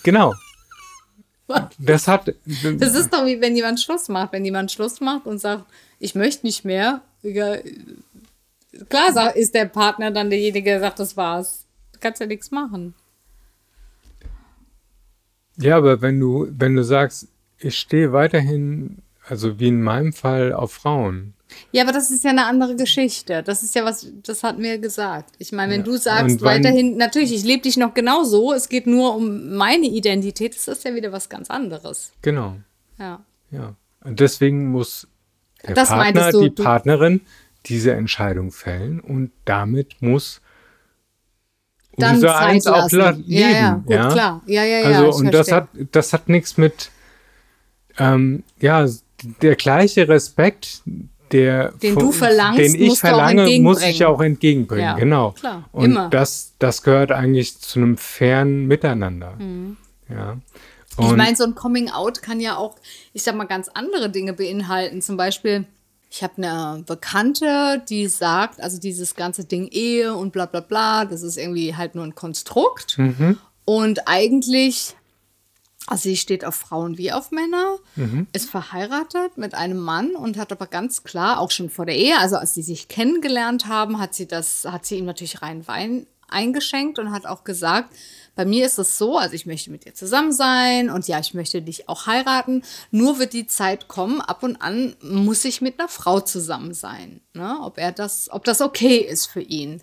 Genau. 0.04 0.34
Was? 1.48 1.70
Das 1.78 2.08
hat. 2.08 2.34
Das 2.46 2.96
ist 2.96 3.13
doch 3.13 3.26
wie 3.26 3.41
wenn 3.41 3.56
jemand 3.56 3.82
Schluss 3.82 4.08
macht. 4.08 4.32
Wenn 4.32 4.46
jemand 4.46 4.72
Schluss 4.72 5.02
macht 5.02 5.26
und 5.26 5.39
sagt, 5.39 5.65
ich 6.00 6.15
möchte 6.15 6.46
nicht 6.46 6.63
mehr, 6.63 7.02
klar 8.90 9.36
ist 9.36 9.54
der 9.56 9.66
Partner 9.66 10.12
dann 10.12 10.30
derjenige, 10.30 10.72
der 10.72 10.80
sagt, 10.80 11.00
das 11.00 11.18
war's. 11.18 11.66
Du 11.94 12.00
kannst 12.00 12.22
ja 12.22 12.28
nichts 12.28 12.52
machen. 12.52 12.94
Ja, 15.58 15.78
aber 15.78 16.02
wenn 16.02 16.20
du, 16.20 16.48
wenn 16.52 16.76
du 16.76 16.84
sagst, 16.84 17.28
ich 17.60 17.78
stehe 17.78 18.12
weiterhin, 18.12 19.00
also 19.28 19.60
wie 19.60 19.68
in 19.68 19.82
meinem 19.82 20.14
Fall, 20.14 20.54
auf 20.54 20.74
Frauen. 20.74 21.34
Ja, 21.72 21.84
aber 21.84 21.91
das 21.91 22.10
ist 22.12 22.24
ja 22.24 22.32
eine 22.32 22.45
andere 22.45 22.76
Geschichte. 22.76 23.43
Das 23.43 23.62
ist 23.62 23.76
ja 23.76 23.84
was, 23.84 24.08
das 24.24 24.43
hatten 24.43 24.64
wir 24.64 24.78
gesagt. 24.78 25.36
Ich 25.38 25.52
meine, 25.52 25.74
wenn 25.74 25.82
ja. 25.82 25.86
du 25.86 25.98
sagst, 25.98 26.41
weiterhin, 26.41 26.98
natürlich, 26.98 27.34
ich 27.34 27.43
lebe 27.43 27.62
dich 27.62 27.78
noch 27.78 27.93
genauso, 27.93 28.54
es 28.54 28.70
geht 28.70 28.88
nur 28.88 29.16
um 29.16 29.56
meine 29.56 29.88
Identität, 29.88 30.56
ist 30.56 30.68
das 30.68 30.84
ja 30.84 30.95
wieder 30.95 31.12
was 31.12 31.30
ganz 31.30 31.50
anderes. 31.50 32.14
Genau. 32.22 32.56
Ja. 32.98 33.24
Ja. 33.52 33.76
Und 34.04 34.20
deswegen 34.20 34.72
muss 34.72 35.08
der 35.68 35.76
das 35.76 35.89
Partner, 35.89 36.32
du, 36.32 36.41
die 36.41 36.50
Partnerin 36.50 37.22
diese 37.66 37.93
Entscheidung 37.93 38.51
fällen 38.51 38.99
und 38.99 39.32
damit 39.45 40.01
muss 40.01 40.41
Dann 41.97 42.16
unser 42.16 42.28
Zeit 42.30 42.47
Eins 42.47 42.68
auch 42.68 42.91
lassen. 42.91 42.97
leben. 42.97 43.24
Ja, 43.28 43.49
ja, 43.49 43.74
gut, 43.76 43.91
ja? 43.93 44.12
klar. 44.12 44.41
Ja, 44.47 44.64
ja, 44.64 44.80
ja, 44.80 44.86
Also, 44.88 45.09
ich 45.09 45.16
und 45.26 45.34
das 45.34 45.51
hat, 45.51 45.68
das 45.91 46.14
hat 46.14 46.30
nichts 46.30 46.57
mit, 46.57 46.89
ähm, 47.97 48.43
ja, 48.59 48.88
der 49.41 49.55
gleiche 49.55 50.07
Respekt, 50.07 50.82
der, 51.32 51.72
Den 51.74 51.93
von- 51.93 52.03
du 52.05 52.12
verlangst, 52.12 52.59
den 52.59 52.76
ich 52.76 52.99
verlange, 52.99 53.59
muss 53.62 53.82
ich 53.84 54.03
auch 54.03 54.20
entgegenbringen. 54.22 54.84
Ja, 54.86 54.95
genau. 54.95 55.32
klar, 55.32 55.70
Und 55.72 55.86
immer. 55.86 56.09
das, 56.09 56.53
das 56.59 56.82
gehört 56.84 57.12
eigentlich 57.12 57.59
zu 57.59 57.80
einem 57.80 57.97
fairen 57.97 58.66
Miteinander. 58.68 59.36
Ja. 60.09 60.36
Mhm. 60.36 60.41
Ich 60.91 60.97
Und- 60.97 61.18
meine, 61.18 61.38
so 61.38 61.45
ein 61.45 61.55
Coming 61.55 61.89
Out 61.89 62.22
kann 62.22 62.39
ja 62.41 62.57
auch, 62.57 62.76
ich 63.14 63.24
sag 63.24 63.36
mal, 63.36 63.45
ganz 63.45 63.70
andere 63.70 64.09
Dinge 64.09 64.34
beinhalten. 64.34 65.01
Zum 65.01 65.16
Beispiel, 65.16 65.66
ich 66.14 66.24
habe 66.24 66.34
eine 66.38 66.84
Bekannte, 66.86 67.82
die 67.88 68.07
sagt, 68.07 68.62
also 68.62 68.78
dieses 68.78 69.16
ganze 69.16 69.45
Ding 69.45 69.68
Ehe 69.70 70.14
und 70.14 70.34
bla 70.34 70.45
bla 70.45 70.59
bla, 70.59 71.05
das 71.05 71.24
ist 71.24 71.38
irgendwie 71.38 71.76
halt 71.76 71.95
nur 71.95 72.03
ein 72.03 72.16
Konstrukt. 72.16 72.97
Mhm. 72.97 73.38
Und 73.64 74.09
eigentlich, 74.09 74.97
also 75.88 76.03
sie 76.09 76.18
steht 76.18 76.43
auf 76.43 76.55
Frauen 76.55 76.97
wie 76.97 77.14
auf 77.14 77.32
Männer, 77.32 77.78
Mhm. 77.95 78.28
ist 78.34 78.49
verheiratet 78.49 79.38
mit 79.38 79.55
einem 79.55 79.80
Mann 79.80 80.12
und 80.18 80.38
hat 80.38 80.51
aber 80.51 80.68
ganz 80.68 81.03
klar, 81.03 81.39
auch 81.39 81.49
schon 81.49 81.70
vor 81.70 81.86
der 81.86 81.95
Ehe, 81.95 82.20
also 82.20 82.36
als 82.36 82.53
sie 82.55 82.64
sich 82.64 82.89
kennengelernt 82.89 83.68
haben, 83.68 83.97
hat 83.97 84.14
sie 84.14 84.28
das, 84.28 84.66
hat 84.66 84.86
sie 84.86 84.97
ihm 84.97 85.05
natürlich 85.05 85.41
rein 85.41 85.66
Wein 85.66 86.07
eingeschenkt 86.28 86.99
und 86.99 87.12
hat 87.12 87.26
auch 87.26 87.45
gesagt, 87.45 87.95
bei 88.36 88.46
mir 88.46 88.66
ist 88.66 88.80
es 88.80 88.98
so, 88.98 89.18
also 89.18 89.36
ich 89.36 89.46
möchte 89.46 89.72
mit 89.72 89.86
dir 89.86 89.94
zusammen 89.94 90.32
sein 90.32 90.90
und 90.90 91.08
ja, 91.08 91.20
ich 91.20 91.34
möchte 91.34 91.62
dich 91.62 91.90
auch 91.90 92.08
heiraten. 92.08 92.64
Nur 92.90 93.20
wird 93.20 93.34
die 93.34 93.48
Zeit 93.48 93.88
kommen, 93.88 94.22
ab 94.22 94.44
und 94.44 94.62
an 94.62 94.96
muss 95.02 95.44
ich 95.44 95.62
mit 95.62 95.80
einer 95.80 95.90
Frau 95.90 96.22
zusammen 96.22 96.74
sein. 96.74 97.22
Ne? 97.34 97.58
Ob 97.62 97.78
er 97.78 97.92
das, 97.92 98.30
ob 98.32 98.46
das 98.46 98.62
okay 98.62 98.98
ist 98.98 99.28
für 99.28 99.42
ihn. 99.42 99.82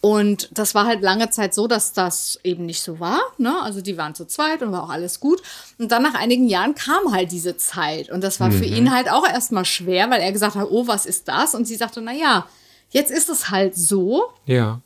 Und 0.00 0.48
das 0.58 0.74
war 0.74 0.86
halt 0.86 1.00
lange 1.00 1.30
Zeit 1.30 1.54
so, 1.54 1.68
dass 1.68 1.92
das 1.92 2.40
eben 2.42 2.66
nicht 2.66 2.82
so 2.82 2.98
war. 2.98 3.20
Ne? 3.38 3.54
Also 3.62 3.80
die 3.80 3.96
waren 3.96 4.16
zu 4.16 4.26
zweit 4.26 4.60
und 4.62 4.72
war 4.72 4.82
auch 4.82 4.90
alles 4.90 5.20
gut. 5.20 5.40
Und 5.78 5.92
dann 5.92 6.02
nach 6.02 6.14
einigen 6.14 6.48
Jahren 6.48 6.74
kam 6.74 7.12
halt 7.12 7.30
diese 7.30 7.56
Zeit. 7.56 8.10
Und 8.10 8.24
das 8.24 8.40
war 8.40 8.50
für 8.50 8.64
ihn 8.64 8.92
halt 8.92 9.08
auch 9.08 9.24
erstmal 9.28 9.64
schwer, 9.64 10.10
weil 10.10 10.20
er 10.20 10.32
gesagt 10.32 10.56
hat, 10.56 10.66
oh, 10.68 10.88
was 10.88 11.06
ist 11.06 11.28
das? 11.28 11.54
Und 11.54 11.66
sie 11.66 11.76
sagte, 11.76 12.00
na 12.00 12.12
ja, 12.12 12.46
jetzt 12.90 13.12
ist 13.12 13.28
es 13.28 13.50
halt 13.50 13.76
so. 13.76 14.24
ja. 14.46 14.80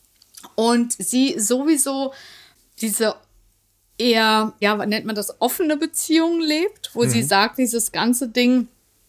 Und 0.54 0.92
sie 0.92 1.40
sowieso 1.40 2.12
diese 2.80 3.16
eher, 3.98 4.52
ja, 4.60 4.86
nennt 4.86 5.06
man 5.06 5.14
das, 5.14 5.40
offene 5.40 5.76
Beziehung 5.76 6.40
lebt, 6.40 6.90
wo 6.94 7.04
sie 7.04 7.22
sagt, 7.22 7.58
dieses 7.58 7.92
ganze 7.92 8.28
Ding, 8.28 8.68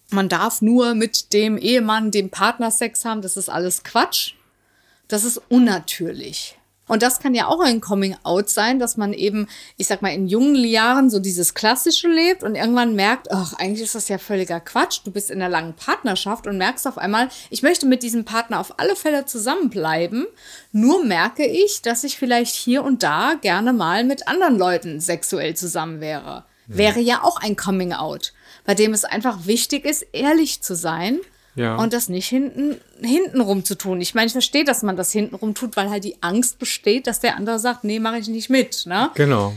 man 0.10 0.30
darf 0.30 0.62
nur 0.62 0.94
mit 0.96 1.34
dem 1.34 1.58
Ehemann, 1.58 2.12
dem 2.12 2.30
Partner 2.30 2.72
Sex 2.72 3.04
haben, 3.04 3.22
das 3.22 3.38
ist 3.38 3.50
alles 3.50 3.84
Quatsch. 3.84 4.34
Das 5.08 5.24
ist 5.24 5.42
unnatürlich. 5.50 6.57
Und 6.88 7.04
das 7.04 7.20
kann 7.20 7.36
ja 7.36 7.48
auch 7.48 7.60
ein 7.60 7.82
Coming-out 7.82 8.50
sein, 8.50 8.80
dass 8.80 8.98
man 8.98 9.14
eben, 9.14 9.48
ich 9.76 9.88
sag 9.88 10.02
mal, 10.02 10.14
in 10.14 10.28
jungen 10.28 10.56
Jahren 10.56 11.10
so 11.10 11.20
dieses 11.20 11.54
Klassische 11.54 12.08
lebt 12.08 12.44
und 12.44 12.56
irgendwann 12.56 12.96
merkt, 12.96 13.32
ach, 13.32 13.54
eigentlich 13.54 13.84
ist 13.84 13.96
das 13.96 14.08
ja 14.08 14.18
völliger 14.18 14.60
Quatsch. 14.60 15.02
Du 15.04 15.12
bist 15.12 15.30
in 15.30 15.42
einer 15.42 15.50
langen 15.50 15.74
Partnerschaft 15.74 16.48
und 16.48 16.58
merkst 16.58 16.88
auf 16.88 16.98
einmal, 16.98 17.30
ich 17.50 17.62
möchte 17.62 17.86
mit 17.86 18.04
diesem 18.04 18.26
Partner 18.26 18.60
auf 18.60 18.80
alle 18.80 18.96
Fälle 18.96 19.26
zusammenbleiben. 19.26 20.28
Nur 20.72 21.04
merke 21.04 21.46
ich, 21.46 21.82
dass 21.82 22.04
ich 22.04 22.18
vielleicht 22.18 22.56
hier 22.56 22.84
und 22.84 23.04
da 23.04 23.34
gerne 23.42 23.74
mal 23.74 24.04
mit 24.04 24.28
anderen 24.28 24.58
Leuten 24.58 25.00
sexuell 25.02 25.56
zusammen 25.56 26.00
wäre. 26.00 26.46
Wäre 26.68 27.00
ja 27.00 27.24
auch 27.24 27.40
ein 27.42 27.56
Coming-out, 27.56 28.34
bei 28.66 28.76
dem 28.76 28.94
es 28.94 29.06
einfach 29.06 29.46
wichtig 29.46 29.86
ist, 29.86 30.06
ehrlich 30.12 30.62
zu 30.62 30.76
sein. 30.76 31.20
Ja. 31.58 31.76
Und 31.76 31.92
das 31.92 32.08
nicht 32.08 32.28
hinten, 32.28 32.78
hintenrum 33.02 33.66
zu 33.66 33.76
tun. 33.76 34.00
Ich 34.00 34.14
meine, 34.14 34.28
ich 34.28 34.32
verstehe, 34.32 34.64
dass 34.64 34.84
man 34.84 34.96
das 34.96 35.12
hintenrum 35.12 35.56
tut, 35.56 35.76
weil 35.76 35.90
halt 35.90 36.04
die 36.04 36.22
Angst 36.22 36.60
besteht, 36.60 37.08
dass 37.08 37.20
der 37.20 37.36
andere 37.36 37.58
sagt, 37.58 37.84
nee, 37.84 38.00
mache 38.00 38.20
ich 38.20 38.28
nicht 38.28 38.50
mit. 38.50 38.86
Ne? 38.86 39.10
Genau. 39.16 39.56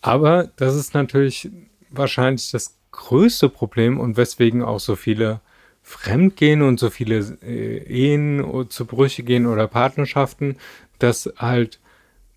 Aber 0.00 0.50
das 0.56 0.76
ist 0.76 0.94
natürlich 0.94 1.50
wahrscheinlich 1.90 2.52
das 2.52 2.76
größte 2.92 3.48
Problem 3.48 3.98
und 3.98 4.16
weswegen 4.16 4.62
auch 4.62 4.78
so 4.78 4.94
viele 4.94 5.40
fremdgehen 5.82 6.62
und 6.62 6.78
so 6.78 6.90
viele 6.90 7.38
äh, 7.42 7.78
Ehen 7.78 8.68
zu 8.68 8.86
Brüche 8.86 9.24
gehen 9.24 9.46
oder 9.46 9.66
Partnerschaften, 9.66 10.58
dass 11.00 11.28
halt 11.36 11.80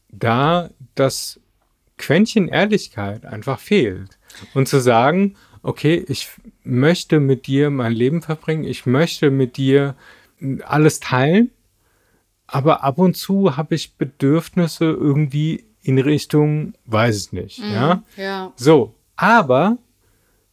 da 0.10 0.72
das 0.96 1.40
Quäntchen 2.00 2.48
Ehrlichkeit 2.48 3.24
einfach 3.24 3.60
fehlt. 3.60 4.18
Und 4.56 4.68
zu 4.68 4.80
sagen, 4.80 5.36
okay, 5.62 6.04
ich 6.08 6.30
möchte 6.64 7.20
mit 7.20 7.48
dir 7.48 7.70
mein 7.70 7.94
Leben 7.94 8.22
verbringen, 8.22 8.64
ich 8.64 8.86
möchte 8.86 9.32
mit 9.32 9.58
dir 9.58 9.96
alles 10.66 11.00
teilen, 11.00 11.52
aber 12.48 12.84
ab 12.84 12.98
und 12.98 13.16
zu 13.16 13.58
habe 13.58 13.76
ich 13.76 13.96
Bedürfnisse 13.96 14.86
irgendwie 14.86 15.66
in 15.82 16.00
Richtung, 16.00 16.74
weiß 16.86 17.26
ich 17.26 17.32
nicht, 17.34 17.60
ja. 17.60 18.04
Ja. 18.18 18.54
So, 18.56 18.96
aber 19.16 19.78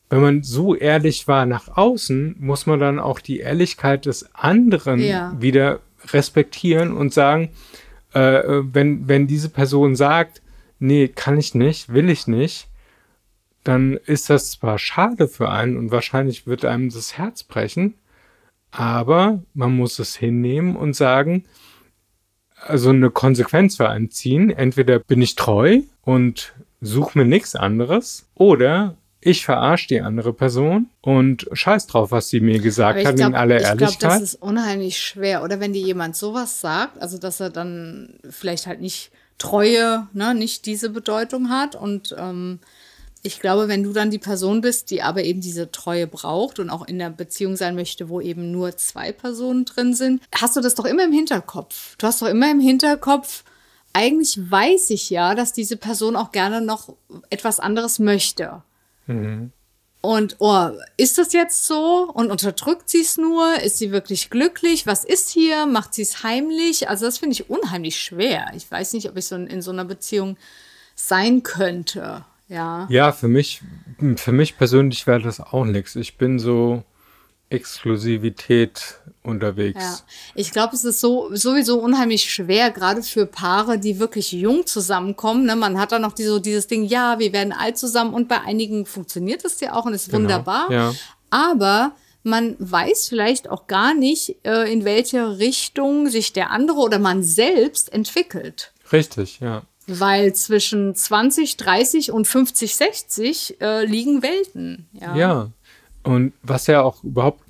wenn 0.08 0.20
man 0.20 0.42
so 0.42 0.74
ehrlich 0.74 1.28
war 1.28 1.46
nach 1.46 1.76
außen, 1.76 2.36
muss 2.40 2.66
man 2.66 2.80
dann 2.80 2.98
auch 2.98 3.20
die 3.20 3.38
Ehrlichkeit 3.38 4.06
des 4.06 4.34
anderen 4.34 5.00
Ja. 5.00 5.36
wieder 5.38 5.80
respektieren 6.12 6.96
und 6.96 7.14
sagen, 7.14 7.50
äh, 8.14 8.38
äh, 8.38 8.64
wenn, 8.72 9.06
wenn 9.06 9.28
diese 9.28 9.50
Person 9.50 9.94
sagt, 9.94 10.42
nee, 10.80 11.06
kann 11.06 11.38
ich 11.38 11.54
nicht, 11.54 11.92
will 11.92 12.10
ich 12.10 12.26
nicht, 12.26 12.66
dann 13.64 13.98
ist 14.06 14.30
das 14.30 14.52
zwar 14.52 14.78
schade 14.78 15.28
für 15.28 15.50
einen 15.50 15.76
und 15.76 15.90
wahrscheinlich 15.90 16.46
wird 16.46 16.64
einem 16.64 16.90
das 16.90 17.18
Herz 17.18 17.42
brechen, 17.42 17.94
aber 18.70 19.42
man 19.54 19.76
muss 19.76 19.98
es 19.98 20.16
hinnehmen 20.16 20.76
und 20.76 20.94
sagen, 20.94 21.44
also 22.66 22.90
eine 22.90 23.10
Konsequenz 23.10 23.76
für 23.76 23.88
einen 23.88 24.10
ziehen. 24.10 24.50
Entweder 24.50 24.98
bin 24.98 25.22
ich 25.22 25.34
treu 25.34 25.80
und 26.02 26.54
suche 26.80 27.18
mir 27.18 27.24
nichts 27.24 27.56
anderes 27.56 28.28
oder 28.34 28.96
ich 29.22 29.44
verarsche 29.44 29.88
die 29.88 30.00
andere 30.00 30.32
Person 30.32 30.88
und 31.02 31.46
scheiß 31.52 31.86
drauf, 31.86 32.10
was 32.10 32.30
sie 32.30 32.40
mir 32.40 32.58
gesagt 32.58 32.98
ich 32.98 33.06
hat 33.06 33.16
glaube, 33.16 33.30
in 33.30 33.36
aller 33.36 33.56
ich 33.56 33.62
glaub, 33.62 33.80
Ehrlichkeit. 33.80 34.10
das 34.10 34.22
ist 34.22 34.34
unheimlich 34.36 34.98
schwer. 34.98 35.42
Oder 35.42 35.60
wenn 35.60 35.74
dir 35.74 35.82
jemand 35.82 36.16
sowas 36.16 36.60
sagt, 36.60 37.00
also 37.00 37.18
dass 37.18 37.40
er 37.40 37.50
dann 37.50 38.18
vielleicht 38.30 38.66
halt 38.66 38.80
nicht 38.80 39.10
Treue, 39.36 40.06
ne, 40.12 40.34
nicht 40.34 40.66
diese 40.66 40.90
Bedeutung 40.90 41.48
hat. 41.50 41.74
Und 41.74 42.14
ähm, 42.18 42.60
ich 43.22 43.40
glaube, 43.40 43.68
wenn 43.68 43.82
du 43.82 43.92
dann 43.92 44.10
die 44.10 44.18
Person 44.18 44.60
bist, 44.60 44.90
die 44.90 45.02
aber 45.02 45.22
eben 45.24 45.40
diese 45.40 45.70
Treue 45.70 46.06
braucht 46.06 46.58
und 46.58 46.70
auch 46.70 46.86
in 46.86 46.98
der 46.98 47.10
Beziehung 47.10 47.56
sein 47.56 47.74
möchte, 47.74 48.08
wo 48.08 48.20
eben 48.20 48.50
nur 48.50 48.76
zwei 48.76 49.12
Personen 49.12 49.64
drin 49.64 49.94
sind, 49.94 50.22
hast 50.34 50.56
du 50.56 50.60
das 50.60 50.74
doch 50.74 50.86
immer 50.86 51.04
im 51.04 51.12
Hinterkopf. 51.12 51.96
Du 51.96 52.06
hast 52.06 52.22
doch 52.22 52.28
immer 52.28 52.50
im 52.50 52.60
Hinterkopf, 52.60 53.44
eigentlich 53.92 54.38
weiß 54.50 54.90
ich 54.90 55.10
ja, 55.10 55.34
dass 55.34 55.52
diese 55.52 55.76
Person 55.76 56.16
auch 56.16 56.32
gerne 56.32 56.60
noch 56.60 56.94
etwas 57.28 57.60
anderes 57.60 57.98
möchte. 57.98 58.62
Und 60.02 60.36
oh, 60.38 60.70
ist 60.96 61.18
das 61.18 61.34
jetzt 61.34 61.66
so? 61.66 62.10
Und 62.14 62.30
unterdrückt 62.30 62.88
sie 62.88 63.02
es 63.02 63.18
nur? 63.18 63.60
Ist 63.60 63.76
sie 63.78 63.90
wirklich 63.90 64.30
glücklich? 64.30 64.86
Was 64.86 65.04
ist 65.04 65.28
hier? 65.28 65.66
Macht 65.66 65.92
sie 65.92 66.02
es 66.02 66.22
heimlich? 66.22 66.88
Also 66.88 67.04
das 67.04 67.18
finde 67.18 67.34
ich 67.34 67.50
unheimlich 67.50 68.00
schwer. 68.00 68.50
Ich 68.54 68.70
weiß 68.70 68.94
nicht, 68.94 69.10
ob 69.10 69.16
ich 69.18 69.26
so 69.26 69.34
in, 69.34 69.46
in 69.46 69.60
so 69.60 69.72
einer 69.72 69.84
Beziehung 69.84 70.38
sein 70.94 71.42
könnte. 71.42 72.24
Ja. 72.50 72.86
Ja, 72.90 73.12
für 73.12 73.28
mich, 73.28 73.62
für 74.16 74.32
mich 74.32 74.58
persönlich 74.58 75.06
wäre 75.06 75.22
das 75.22 75.40
auch 75.40 75.64
nichts. 75.64 75.94
Ich 75.94 76.18
bin 76.18 76.40
so 76.40 76.82
Exklusivität 77.48 79.00
unterwegs. 79.22 79.80
Ja, 79.80 79.98
ich 80.34 80.50
glaube, 80.50 80.74
es 80.74 80.84
ist 80.84 81.00
so 81.00 81.30
sowieso 81.32 81.78
unheimlich 81.78 82.30
schwer, 82.30 82.72
gerade 82.72 83.02
für 83.02 83.26
Paare, 83.26 83.78
die 83.78 84.00
wirklich 84.00 84.32
jung 84.32 84.66
zusammenkommen. 84.66 85.46
Ne? 85.46 85.54
Man 85.54 85.78
hat 85.78 85.92
da 85.92 86.00
noch 86.00 86.12
die, 86.12 86.24
so 86.24 86.40
dieses 86.40 86.66
Ding, 86.66 86.84
ja, 86.84 87.20
wir 87.20 87.32
werden 87.32 87.52
alt 87.52 87.78
zusammen 87.78 88.14
und 88.14 88.28
bei 88.28 88.40
einigen 88.40 88.84
funktioniert 88.84 89.44
es 89.44 89.60
ja 89.60 89.74
auch 89.74 89.86
und 89.86 89.94
ist 89.94 90.12
wunderbar. 90.12 90.68
Genau, 90.68 90.90
ja. 90.90 90.94
Aber 91.30 91.92
man 92.24 92.56
weiß 92.58 93.08
vielleicht 93.08 93.48
auch 93.48 93.68
gar 93.68 93.94
nicht, 93.94 94.36
äh, 94.44 94.70
in 94.72 94.84
welche 94.84 95.38
Richtung 95.38 96.08
sich 96.08 96.32
der 96.32 96.50
andere 96.50 96.78
oder 96.78 96.98
man 96.98 97.22
selbst 97.22 97.92
entwickelt. 97.92 98.72
Richtig, 98.92 99.38
ja. 99.38 99.62
Weil 99.98 100.34
zwischen 100.34 100.94
20, 100.94 101.56
30 101.56 102.12
und 102.12 102.26
50, 102.28 102.76
60 102.76 103.60
äh, 103.60 103.84
liegen 103.84 104.22
Welten. 104.22 104.88
Ja. 104.92 105.16
Ja. 105.16 105.50
Und 106.02 106.32
was 106.42 106.66
ja 106.66 106.82
auch 106.82 107.02
überhaupt 107.02 107.42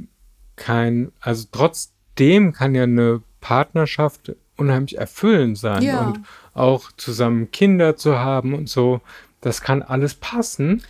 kein, 0.56 1.12
also 1.20 1.46
trotzdem 1.52 2.52
kann 2.52 2.74
ja 2.74 2.84
eine 2.84 3.22
Partnerschaft 3.40 4.32
unheimlich 4.56 4.98
erfüllend 4.98 5.58
sein 5.58 5.82
Ja. 5.82 6.06
und 6.08 6.20
auch 6.54 6.90
zusammen 6.96 7.50
Kinder 7.50 7.96
zu 7.96 8.18
haben 8.18 8.54
und 8.54 8.68
so. 8.68 9.00
Das 9.40 9.62
kann 9.62 9.82
alles 9.82 10.14
passen 10.14 10.82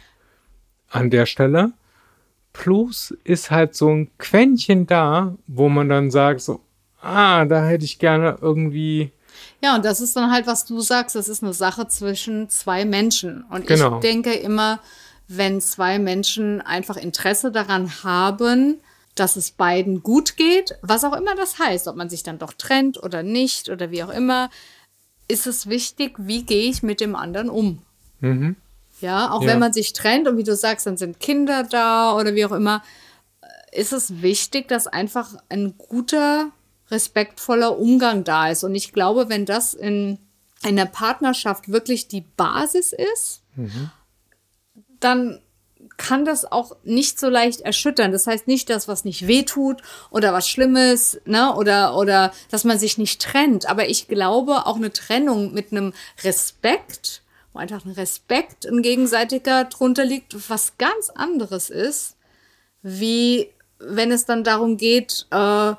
an 0.89 1.11
der 1.11 1.27
Stelle. 1.27 1.73
Plus 2.53 3.15
ist 3.23 3.51
halt 3.51 3.77
so 3.77 3.89
ein 3.91 4.11
Quäntchen 4.19 4.87
da, 4.87 5.37
wo 5.47 5.69
man 5.69 5.89
dann 5.89 6.11
sagt 6.11 6.41
so, 6.41 6.61
ah, 7.01 7.45
da 7.45 7.65
hätte 7.67 7.85
ich 7.85 7.99
gerne 8.01 8.39
irgendwie, 8.41 9.13
Ja, 9.63 9.77
und 9.77 9.85
das 9.85 10.01
ist 10.01 10.17
dann 10.17 10.31
halt, 10.31 10.47
was 10.47 10.65
du 10.65 10.81
sagst, 10.81 11.17
das 11.17 11.29
ist 11.29 11.43
eine 11.43 11.53
Sache 11.53 11.89
zwischen 11.89 12.49
zwei 12.49 12.85
Menschen. 12.85 13.45
Und 13.51 13.67
Genau. 13.67 13.97
ich 13.97 14.01
denke 14.01 14.33
immer, 14.33 14.81
wenn 15.29 15.61
zwei 15.61 15.99
Menschen 15.99 16.61
einfach 16.61 16.97
Interesse 16.97 17.53
daran 17.53 18.03
haben, 18.03 18.81
dass 19.15 19.37
es 19.37 19.51
beiden 19.51 20.03
gut 20.03 20.37
geht, 20.37 20.77
was 20.83 21.05
auch 21.05 21.15
immer 21.15 21.35
das 21.35 21.59
heißt, 21.59 21.89
ob 21.89 21.97
man 21.97 22.09
sich 22.09 22.23
dann 22.23 22.39
doch 22.39 22.53
trennt 22.53 23.03
oder 23.03 23.23
nicht 23.23 23.69
oder 23.69 23.91
wie 23.91 24.03
auch 24.03 24.11
immer, 24.11 24.51
ist 25.29 25.47
es 25.47 25.69
wichtig, 25.69 26.15
wie 26.19 26.43
gehe 26.45 26.71
ich 26.71 26.83
mit 26.83 27.01
dem 27.01 27.15
anderen 27.15 27.51
um. 27.51 27.83
Mhm. 28.21 28.57
Ja, 29.01 29.31
auch 29.31 29.43
ja. 29.43 29.49
wenn 29.49 29.59
man 29.59 29.73
sich 29.73 29.93
trennt 29.93 30.29
und 30.29 30.37
wie 30.37 30.45
du 30.45 30.55
sagst, 30.55 30.87
dann 30.87 30.97
sind 30.97 31.21
Kinder 31.21 31.65
da 31.65 32.17
oder 32.17 32.35
wie 32.35 32.45
auch 32.45 32.53
immer, 32.53 32.83
ist 33.73 33.93
es 33.93 34.23
wichtig, 34.23 34.69
dass 34.69 34.87
einfach 34.87 35.35
ein 35.49 35.75
guter, 35.79 36.51
respektvoller 36.91 37.79
Umgang 37.79 38.25
da 38.25 38.49
ist. 38.49 38.65
Und 38.65 38.75
ich 38.75 38.93
glaube, 38.93 39.29
wenn 39.29 39.47
das 39.47 39.75
in 39.75 40.19
einer 40.63 40.87
Partnerschaft 40.87 41.71
wirklich 41.71 42.09
die 42.09 42.23
Basis 42.23 42.93
ist, 42.93 43.43
mhm. 43.57 43.91
dann 45.01 45.41
kann 45.97 46.25
das 46.25 46.51
auch 46.51 46.77
nicht 46.83 47.21
so 47.21 47.29
leicht 47.29 47.61
erschüttern. 47.61 48.13
Das 48.13 48.27
heißt 48.27 48.47
nicht, 48.47 48.71
dass 48.71 48.89
was 48.89 49.05
nicht 49.05 49.27
wehtut 49.27 49.83
oder 50.11 50.33
was 50.33 50.49
Schlimmes, 50.49 51.21
ne, 51.27 51.55
oder, 51.55 51.97
oder 51.97 52.33
dass 52.51 52.65
man 52.65 52.79
sich 52.79 52.99
nicht 52.99 53.21
trennt. 53.21 53.69
Aber 53.69 53.89
ich 53.89 54.09
glaube, 54.09 54.67
auch 54.67 54.77
eine 54.77 54.93
Trennung 54.93 55.53
mit 55.53 55.73
einem 55.73 55.93
Respekt, 56.25 57.23
wo 57.53 57.59
einfach 57.59 57.85
ein 57.85 57.93
Respekt, 57.93 58.67
ein 58.67 58.83
gegenseitiger 58.83 59.65
drunter 59.65 60.05
liegt, 60.05 60.49
was 60.49 60.79
ganz 60.79 61.11
anderes 61.11 61.69
ist, 61.69 62.17
wie 62.83 63.51
wenn 63.79 64.13
es 64.13 64.25
dann 64.25 64.45
darum 64.45 64.77
geht, 64.77 65.27
äh, 65.31 65.75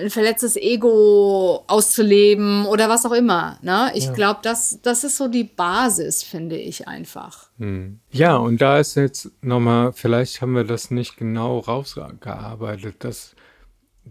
ein 0.00 0.10
verletztes 0.10 0.56
Ego 0.56 1.64
auszuleben 1.66 2.66
oder 2.66 2.88
was 2.88 3.06
auch 3.06 3.12
immer. 3.12 3.58
Ne? 3.62 3.90
Ich 3.94 4.06
ja. 4.06 4.12
glaube, 4.12 4.40
das, 4.42 4.80
das 4.82 5.04
ist 5.04 5.16
so 5.16 5.28
die 5.28 5.44
Basis, 5.44 6.22
finde 6.22 6.56
ich 6.56 6.88
einfach. 6.88 7.48
Hm. 7.58 8.00
Ja, 8.10 8.36
und 8.36 8.60
da 8.60 8.78
ist 8.78 8.96
jetzt 8.96 9.30
nochmal, 9.42 9.92
vielleicht 9.92 10.40
haben 10.40 10.54
wir 10.54 10.64
das 10.64 10.90
nicht 10.90 11.16
genau 11.16 11.58
rausgearbeitet, 11.58 12.96
dass 12.98 13.34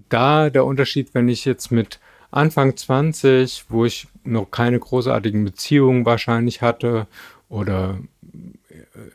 da 0.09 0.49
der 0.49 0.65
Unterschied, 0.65 1.13
wenn 1.13 1.29
ich 1.29 1.45
jetzt 1.45 1.71
mit 1.71 1.99
Anfang 2.31 2.75
20, 2.75 3.65
wo 3.69 3.85
ich 3.85 4.07
noch 4.23 4.49
keine 4.49 4.79
großartigen 4.79 5.43
Beziehungen 5.43 6.05
wahrscheinlich 6.05 6.61
hatte 6.61 7.07
oder 7.49 7.99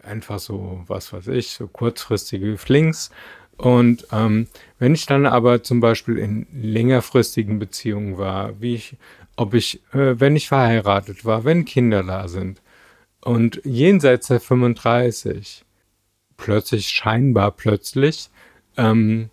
einfach 0.03 0.39
so, 0.39 0.83
was 0.87 1.13
weiß 1.13 1.29
ich, 1.29 1.51
so 1.51 1.67
kurzfristige 1.67 2.57
Flings 2.59 3.11
und 3.59 4.07
ähm, 4.13 4.47
wenn 4.79 4.95
ich 4.95 5.07
dann 5.07 5.27
aber 5.27 5.63
zum 5.65 5.81
Beispiel 5.81 6.17
in 6.17 6.47
längerfristigen 6.53 7.59
Beziehungen 7.59 8.17
war, 8.17 8.61
wie 8.61 8.77
ich, 8.77 8.97
ob 9.37 9.53
ich, 9.55 9.83
äh, 9.93 10.19
wenn 10.21 10.37
ich 10.37 10.49
verheiratet 10.49 11.25
war, 11.25 11.45
wenn 11.45 11.65
Kinder 11.65 12.05
da 12.05 12.29
sind 12.29 12.63
und 13.21 13.61
jenseits 13.65 14.29
der 14.29 14.41
35 14.41 15.65
plötzlich, 16.37 16.89
scheinbar 16.89 17.51
plötzlich, 17.51 18.31
ähm, 18.77 19.29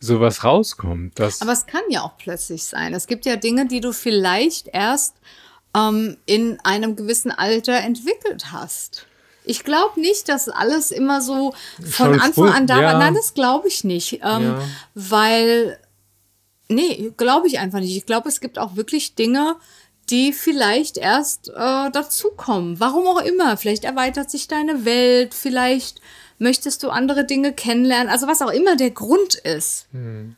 sowas 0.00 0.42
rauskommt. 0.42 1.18
Dass 1.18 1.42
aber 1.42 1.52
es 1.52 1.66
kann 1.66 1.82
ja 1.90 2.02
auch 2.02 2.16
plötzlich 2.16 2.64
sein. 2.64 2.94
Es 2.94 3.06
gibt 3.06 3.26
ja 3.26 3.36
Dinge, 3.36 3.66
die 3.66 3.80
du 3.80 3.92
vielleicht 3.92 4.68
erst 4.72 5.16
ähm, 5.76 6.16
in 6.24 6.58
einem 6.64 6.96
gewissen 6.96 7.30
Alter 7.30 7.78
entwickelt 7.80 8.52
hast. 8.52 9.07
Ich 9.48 9.64
glaube 9.64 10.00
nicht, 10.00 10.28
dass 10.28 10.48
alles 10.48 10.90
immer 10.90 11.20
so 11.20 11.54
von 11.80 12.14
Schon 12.14 12.20
Anfang 12.20 12.48
an 12.50 12.66
da 12.66 12.76
war. 12.76 12.82
Ja. 12.82 12.98
Nein, 12.98 13.14
das 13.14 13.34
glaube 13.34 13.68
ich 13.68 13.82
nicht. 13.82 14.20
Ähm, 14.22 14.42
ja. 14.42 14.60
Weil, 14.94 15.78
nee, 16.68 17.12
glaube 17.16 17.46
ich 17.46 17.58
einfach 17.58 17.80
nicht. 17.80 17.96
Ich 17.96 18.06
glaube, 18.06 18.28
es 18.28 18.40
gibt 18.40 18.58
auch 18.58 18.76
wirklich 18.76 19.14
Dinge, 19.14 19.56
die 20.10 20.32
vielleicht 20.32 20.96
erst 20.98 21.48
äh, 21.48 21.90
dazukommen. 21.90 22.78
Warum 22.78 23.06
auch 23.06 23.22
immer. 23.22 23.56
Vielleicht 23.56 23.84
erweitert 23.84 24.30
sich 24.30 24.48
deine 24.48 24.84
Welt, 24.84 25.34
vielleicht 25.34 26.00
möchtest 26.38 26.82
du 26.82 26.90
andere 26.90 27.24
Dinge 27.24 27.52
kennenlernen. 27.52 28.08
Also 28.08 28.26
was 28.26 28.42
auch 28.42 28.52
immer 28.52 28.76
der 28.76 28.90
Grund 28.90 29.34
ist. 29.34 29.86
Hm 29.92 30.36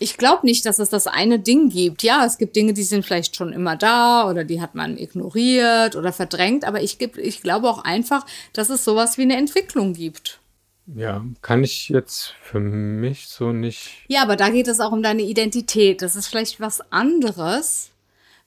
ich 0.00 0.16
glaube 0.16 0.46
nicht, 0.46 0.64
dass 0.64 0.78
es 0.78 0.88
das 0.88 1.06
eine 1.06 1.38
Ding 1.38 1.68
gibt. 1.68 2.02
Ja, 2.02 2.24
es 2.24 2.38
gibt 2.38 2.56
Dinge, 2.56 2.72
die 2.72 2.82
sind 2.82 3.04
vielleicht 3.04 3.36
schon 3.36 3.52
immer 3.52 3.76
da 3.76 4.28
oder 4.28 4.44
die 4.44 4.60
hat 4.60 4.74
man 4.74 4.96
ignoriert 4.96 5.94
oder 5.94 6.12
verdrängt, 6.12 6.64
aber 6.64 6.82
ich, 6.82 6.98
ich 7.18 7.42
glaube 7.42 7.68
auch 7.68 7.84
einfach, 7.84 8.24
dass 8.54 8.70
es 8.70 8.82
sowas 8.82 9.18
wie 9.18 9.22
eine 9.22 9.36
Entwicklung 9.36 9.92
gibt. 9.92 10.40
Ja, 10.86 11.22
kann 11.42 11.62
ich 11.62 11.90
jetzt 11.90 12.34
für 12.42 12.60
mich 12.60 13.28
so 13.28 13.52
nicht. 13.52 13.90
Ja, 14.08 14.22
aber 14.22 14.36
da 14.36 14.48
geht 14.48 14.68
es 14.68 14.80
auch 14.80 14.90
um 14.90 15.02
deine 15.02 15.22
Identität. 15.22 16.00
Das 16.00 16.16
ist 16.16 16.28
vielleicht 16.28 16.60
was 16.60 16.80
anderes, 16.90 17.90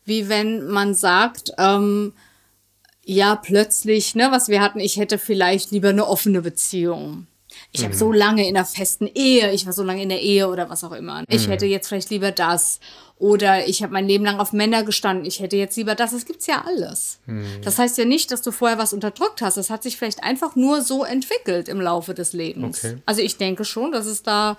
wie 0.05 0.29
wenn 0.29 0.67
man 0.67 0.95
sagt, 0.95 1.51
ähm, 1.59 2.13
ja, 3.05 3.35
plötzlich, 3.35 4.15
ne, 4.15 4.29
was 4.31 4.49
wir 4.49 4.59
hatten, 4.59 4.79
ich 4.79 4.97
hätte 4.97 5.19
vielleicht 5.19 5.69
lieber 5.69 5.89
eine 5.89 6.07
offene 6.07 6.41
Beziehung. 6.41 7.27
Ich 7.73 7.81
mhm. 7.81 7.85
habe 7.85 7.95
so 7.95 8.11
lange 8.11 8.47
in 8.47 8.55
einer 8.55 8.65
festen 8.65 9.09
Ehe, 9.13 9.51
ich 9.51 9.65
war 9.65 9.73
so 9.73 9.83
lange 9.83 10.03
in 10.03 10.09
der 10.09 10.21
Ehe 10.21 10.47
oder 10.47 10.69
was 10.69 10.83
auch 10.83 10.91
immer. 10.91 11.23
Ich 11.27 11.47
mhm. 11.47 11.51
hätte 11.51 11.65
jetzt 11.65 11.87
vielleicht 11.87 12.11
lieber 12.11 12.31
das. 12.31 12.79
Oder 13.17 13.67
ich 13.67 13.81
habe 13.81 13.93
mein 13.93 14.07
Leben 14.07 14.25
lang 14.25 14.39
auf 14.39 14.53
Männer 14.53 14.83
gestanden, 14.83 15.25
ich 15.25 15.39
hätte 15.39 15.55
jetzt 15.55 15.75
lieber 15.75 15.95
das. 15.95 16.11
Das 16.11 16.25
gibt's 16.25 16.45
ja 16.45 16.63
alles. 16.65 17.19
Mhm. 17.25 17.61
Das 17.63 17.79
heißt 17.79 17.97
ja 17.97 18.05
nicht, 18.05 18.31
dass 18.31 18.41
du 18.41 18.51
vorher 18.51 18.77
was 18.77 18.93
unterdrückt 18.93 19.41
hast. 19.41 19.57
Das 19.57 19.69
hat 19.69 19.81
sich 19.81 19.97
vielleicht 19.97 20.23
einfach 20.23 20.55
nur 20.55 20.81
so 20.81 21.03
entwickelt 21.03 21.67
im 21.67 21.81
Laufe 21.81 22.13
des 22.13 22.33
Lebens. 22.33 22.83
Okay. 22.83 22.97
Also 23.05 23.21
ich 23.21 23.37
denke 23.37 23.65
schon, 23.65 23.91
dass 23.91 24.05
es 24.05 24.21
da 24.21 24.57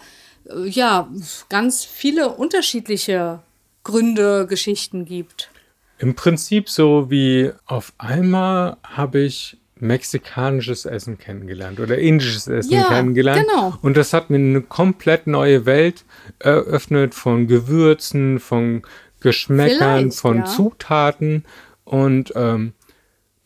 äh, 0.49 0.67
ja 0.69 1.09
ganz 1.49 1.85
viele 1.85 2.31
unterschiedliche 2.31 3.41
Gründe, 3.85 4.47
Geschichten 4.49 5.05
gibt. 5.05 5.51
Im 5.99 6.17
Prinzip 6.17 6.69
so 6.69 7.11
wie 7.11 7.53
auf 7.67 7.93
einmal 7.99 8.77
habe 8.83 9.21
ich 9.21 9.59
mexikanisches 9.81 10.85
Essen 10.85 11.19
kennengelernt 11.19 11.81
oder 11.81 11.99
indisches 11.99 12.47
Essen 12.47 12.73
ja, 12.73 12.85
kennengelernt. 12.85 13.47
Genau. 13.47 13.75
Und 13.83 13.97
das 13.97 14.13
hat 14.13 14.31
mir 14.31 14.37
eine 14.37 14.63
komplett 14.63 15.27
neue 15.27 15.67
Welt 15.67 16.05
eröffnet 16.39 17.15
von 17.15 17.47
Gewürzen, 17.47 18.39
von 18.39 18.83
Geschmäckern, 19.21 19.99
Vielleicht, 20.11 20.21
von 20.21 20.39
ja. 20.39 20.45
Zutaten. 20.45 21.45
Und 21.85 22.33
ähm, 22.37 22.73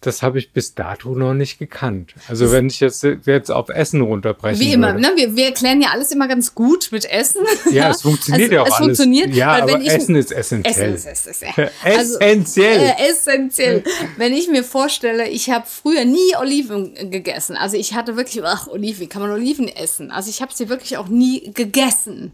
das 0.01 0.23
habe 0.23 0.39
ich 0.39 0.53
bis 0.53 0.77
dato 0.77 1.11
noch 1.17 1.35
nicht 1.35 1.59
gekannt. 1.59 2.15
Also 2.29 2.53
wenn 2.53 2.69
ich 2.69 2.79
jetzt, 2.79 3.03
jetzt 3.03 3.51
auf 3.51 3.69
Essen 3.69 4.01
runterbreche. 4.01 4.61
Wie 4.61 4.73
immer, 4.73 4.93
ne? 4.93 5.11
wir, 5.17 5.35
wir 5.35 5.47
erklären 5.47 5.83
ja 5.83 5.89
alles 5.91 6.13
immer 6.13 6.29
ganz 6.29 6.55
gut 6.55 6.91
mit 6.93 7.05
Essen. 7.05 7.45
Ja, 7.73 7.91
es 7.91 8.03
funktioniert 8.03 8.53
also, 8.53 8.55
ja 8.55 8.63
auch 8.63 8.67
es 8.67 8.73
alles. 8.75 8.87
Funktioniert, 8.87 9.35
ja, 9.35 9.61
aber 9.61 9.85
Essen 9.85 10.15
ist 10.15 10.31
essentiell. 10.31 10.95
Essen 10.95 11.11
ist, 11.11 11.27
ist, 11.27 11.43
ja. 11.57 11.69
also, 11.83 12.19
essentiell. 12.21 12.81
Äh, 12.81 13.11
essentiell. 13.11 13.85
wenn 14.17 14.33
ich 14.35 14.49
mir 14.49 14.63
vorstelle, 14.63 15.29
ich 15.29 15.51
habe 15.51 15.67
früher 15.67 16.05
nie 16.05 16.37
Oliven 16.41 17.11
gegessen. 17.11 17.57
Also 17.57 17.77
ich 17.77 17.95
hatte 17.95 18.17
wirklich, 18.17 18.45
ach 18.45 18.69
Oliven, 18.69 19.01
wie 19.01 19.09
kann 19.09 19.21
man 19.21 19.33
Oliven 19.33 19.67
essen? 19.67 20.13
Also 20.13 20.31
ich 20.31 20.41
habe 20.41 20.53
sie 20.55 20.69
wirklich 20.69 20.97
auch 20.97 21.09
nie 21.09 21.53
gegessen. 21.53 22.33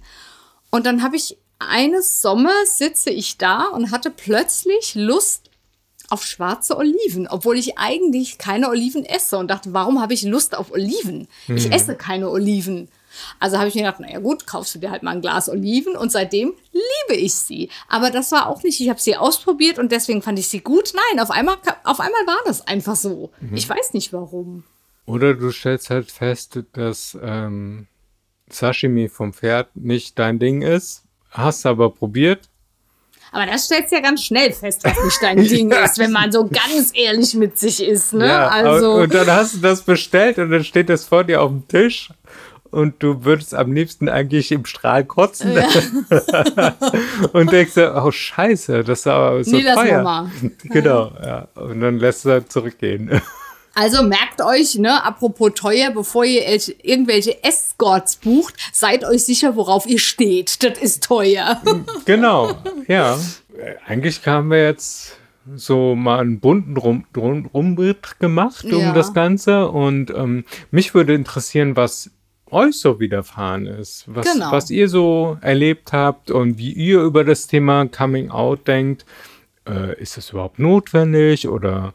Und 0.68 0.84
dann 0.84 1.02
habe 1.02 1.16
ich 1.16 1.38
eines 1.58 2.20
Sommers 2.20 2.76
sitze 2.76 3.08
ich 3.08 3.38
da 3.38 3.68
und 3.68 3.90
hatte 3.90 4.10
plötzlich 4.10 4.94
Lust 4.94 5.48
auf 6.14 6.24
schwarze 6.24 6.76
Oliven, 6.76 7.26
obwohl 7.26 7.58
ich 7.58 7.76
eigentlich 7.76 8.38
keine 8.38 8.68
Oliven 8.68 9.04
esse 9.04 9.36
und 9.36 9.48
dachte, 9.50 9.72
warum 9.72 10.00
habe 10.00 10.14
ich 10.14 10.22
Lust 10.22 10.56
auf 10.56 10.70
Oliven? 10.70 11.26
Ich 11.48 11.72
esse 11.72 11.96
keine 11.96 12.30
Oliven. 12.30 12.88
Also 13.40 13.58
habe 13.58 13.68
ich 13.68 13.74
mir 13.74 13.82
gedacht, 13.82 13.98
naja 13.98 14.20
gut, 14.20 14.46
kaufst 14.46 14.74
du 14.74 14.78
dir 14.78 14.92
halt 14.92 15.02
mal 15.02 15.10
ein 15.10 15.20
Glas 15.20 15.48
Oliven 15.48 15.96
und 15.96 16.12
seitdem 16.12 16.54
liebe 16.72 17.20
ich 17.20 17.34
sie. 17.34 17.68
Aber 17.88 18.10
das 18.10 18.30
war 18.30 18.48
auch 18.48 18.62
nicht, 18.62 18.80
ich 18.80 18.88
habe 18.88 19.00
sie 19.00 19.16
ausprobiert 19.16 19.80
und 19.80 19.90
deswegen 19.90 20.22
fand 20.22 20.38
ich 20.38 20.46
sie 20.46 20.60
gut. 20.60 20.92
Nein, 20.94 21.20
auf 21.20 21.32
einmal, 21.32 21.56
auf 21.82 21.98
einmal 21.98 22.26
war 22.26 22.38
das 22.46 22.66
einfach 22.66 22.96
so. 22.96 23.30
Mhm. 23.40 23.56
Ich 23.56 23.68
weiß 23.68 23.92
nicht 23.92 24.12
warum. 24.12 24.62
Oder 25.04 25.34
du 25.34 25.50
stellst 25.50 25.90
halt 25.90 26.12
fest, 26.12 26.60
dass 26.74 27.18
ähm, 27.20 27.88
Sashimi 28.48 29.08
vom 29.08 29.32
Pferd 29.32 29.74
nicht 29.74 30.18
dein 30.18 30.38
Ding 30.38 30.62
ist, 30.62 31.02
hast 31.30 31.66
aber 31.66 31.90
probiert 31.90 32.48
aber 33.34 33.46
das 33.46 33.64
stellst 33.64 33.90
du 33.90 33.96
ja 33.96 34.02
ganz 34.02 34.22
schnell 34.22 34.52
fest, 34.52 34.84
was 34.84 35.04
nicht 35.04 35.18
dein 35.20 35.36
Ding 35.48 35.70
ist, 35.72 35.98
wenn 35.98 36.12
man 36.12 36.30
so 36.30 36.46
ganz 36.46 36.92
ehrlich 36.94 37.34
mit 37.34 37.58
sich 37.58 37.82
ist. 37.82 38.14
Ne? 38.14 38.28
Ja, 38.28 38.46
also 38.46 38.94
und 38.94 39.12
dann 39.12 39.26
hast 39.26 39.56
du 39.56 39.58
das 39.58 39.82
bestellt 39.82 40.38
und 40.38 40.50
dann 40.50 40.62
steht 40.62 40.88
das 40.88 41.04
vor 41.04 41.24
dir 41.24 41.42
auf 41.42 41.50
dem 41.50 41.66
Tisch 41.66 42.10
und 42.70 43.02
du 43.02 43.24
würdest 43.24 43.52
am 43.52 43.72
liebsten 43.72 44.08
eigentlich 44.08 44.52
im 44.52 44.64
Strahl 44.64 45.04
kotzen. 45.04 45.52
Ja. 45.52 46.74
und 47.32 47.50
denkst 47.50 47.74
dir, 47.74 48.00
oh 48.04 48.12
Scheiße, 48.12 48.84
das 48.84 49.00
ist 49.00 49.06
aber 49.08 49.42
so 49.42 49.56
nee, 49.56 49.64
teuer. 49.64 50.30
Genau, 50.64 51.12
ja. 51.20 51.48
Und 51.54 51.80
dann 51.80 51.98
lässt 51.98 52.24
du 52.24 52.30
halt 52.30 52.52
zurückgehen. 52.52 53.20
Also 53.74 54.02
merkt 54.02 54.40
euch, 54.40 54.76
ne, 54.76 55.04
apropos 55.04 55.52
teuer, 55.54 55.90
bevor 55.90 56.24
ihr 56.24 56.42
irgendwelche 56.82 57.42
Escorts 57.42 58.16
bucht, 58.16 58.54
seid 58.72 59.04
euch 59.04 59.24
sicher, 59.24 59.56
worauf 59.56 59.86
ihr 59.86 59.98
steht. 59.98 60.62
Das 60.62 60.78
ist 60.78 61.04
teuer. 61.04 61.60
Genau, 62.04 62.54
ja. 62.88 63.18
Eigentlich 63.86 64.24
haben 64.26 64.50
wir 64.50 64.64
jetzt 64.64 65.16
so 65.54 65.94
mal 65.94 66.20
einen 66.20 66.40
bunten 66.40 66.76
Rum, 66.76 67.04
Rum, 67.16 67.46
Rumritt 67.52 68.18
gemacht 68.18 68.64
um 68.64 68.80
ja. 68.80 68.92
das 68.92 69.12
Ganze. 69.12 69.68
Und 69.68 70.10
ähm, 70.10 70.44
mich 70.70 70.94
würde 70.94 71.14
interessieren, 71.14 71.76
was 71.76 72.10
euch 72.50 72.78
so 72.78 73.00
widerfahren 73.00 73.66
ist, 73.66 74.04
was, 74.06 74.32
genau. 74.32 74.52
was 74.52 74.70
ihr 74.70 74.88
so 74.88 75.36
erlebt 75.40 75.92
habt 75.92 76.30
und 76.30 76.58
wie 76.58 76.72
ihr 76.72 77.00
über 77.00 77.24
das 77.24 77.46
Thema 77.46 77.86
Coming 77.86 78.30
Out 78.30 78.66
denkt. 78.68 79.04
Äh, 79.66 80.00
ist 80.00 80.16
das 80.16 80.30
überhaupt 80.30 80.58
notwendig 80.58 81.48
oder 81.48 81.94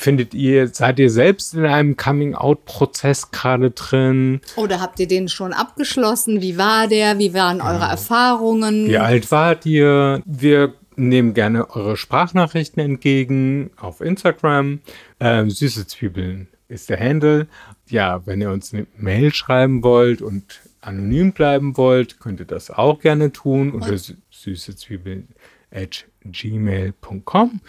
findet 0.00 0.34
ihr, 0.34 0.68
seid 0.68 0.98
ihr 0.98 1.10
selbst 1.10 1.54
in 1.54 1.66
einem 1.66 1.96
Coming-out-Prozess 1.96 3.30
gerade 3.30 3.70
drin? 3.70 4.40
Oder 4.56 4.80
habt 4.80 4.98
ihr 4.98 5.06
den 5.06 5.28
schon 5.28 5.52
abgeschlossen? 5.52 6.40
Wie 6.40 6.56
war 6.56 6.88
der? 6.88 7.18
Wie 7.18 7.34
waren 7.34 7.60
eure 7.60 7.80
ja. 7.80 7.90
Erfahrungen? 7.90 8.88
Wie 8.88 8.98
alt 8.98 9.30
wart 9.30 9.66
ihr? 9.66 10.22
Wir 10.24 10.74
nehmen 10.96 11.34
gerne 11.34 11.70
eure 11.70 11.96
Sprachnachrichten 11.96 12.82
entgegen 12.82 13.70
auf 13.76 14.00
Instagram. 14.00 14.80
Ähm, 15.20 15.50
süße 15.50 15.86
Zwiebeln 15.86 16.48
ist 16.68 16.88
der 16.88 16.98
Handle. 16.98 17.46
Ja, 17.88 18.26
wenn 18.26 18.40
ihr 18.40 18.50
uns 18.50 18.72
eine 18.72 18.86
Mail 18.96 19.34
schreiben 19.34 19.82
wollt 19.82 20.22
und 20.22 20.60
anonym 20.80 21.32
bleiben 21.32 21.76
wollt, 21.76 22.20
könnt 22.20 22.40
ihr 22.40 22.46
das 22.46 22.70
auch 22.70 23.00
gerne 23.00 23.32
tun 23.32 23.72
unter 23.72 23.96
süßezwiebeln 24.30 25.28
at 25.72 26.06
gmail.com. 26.24 27.60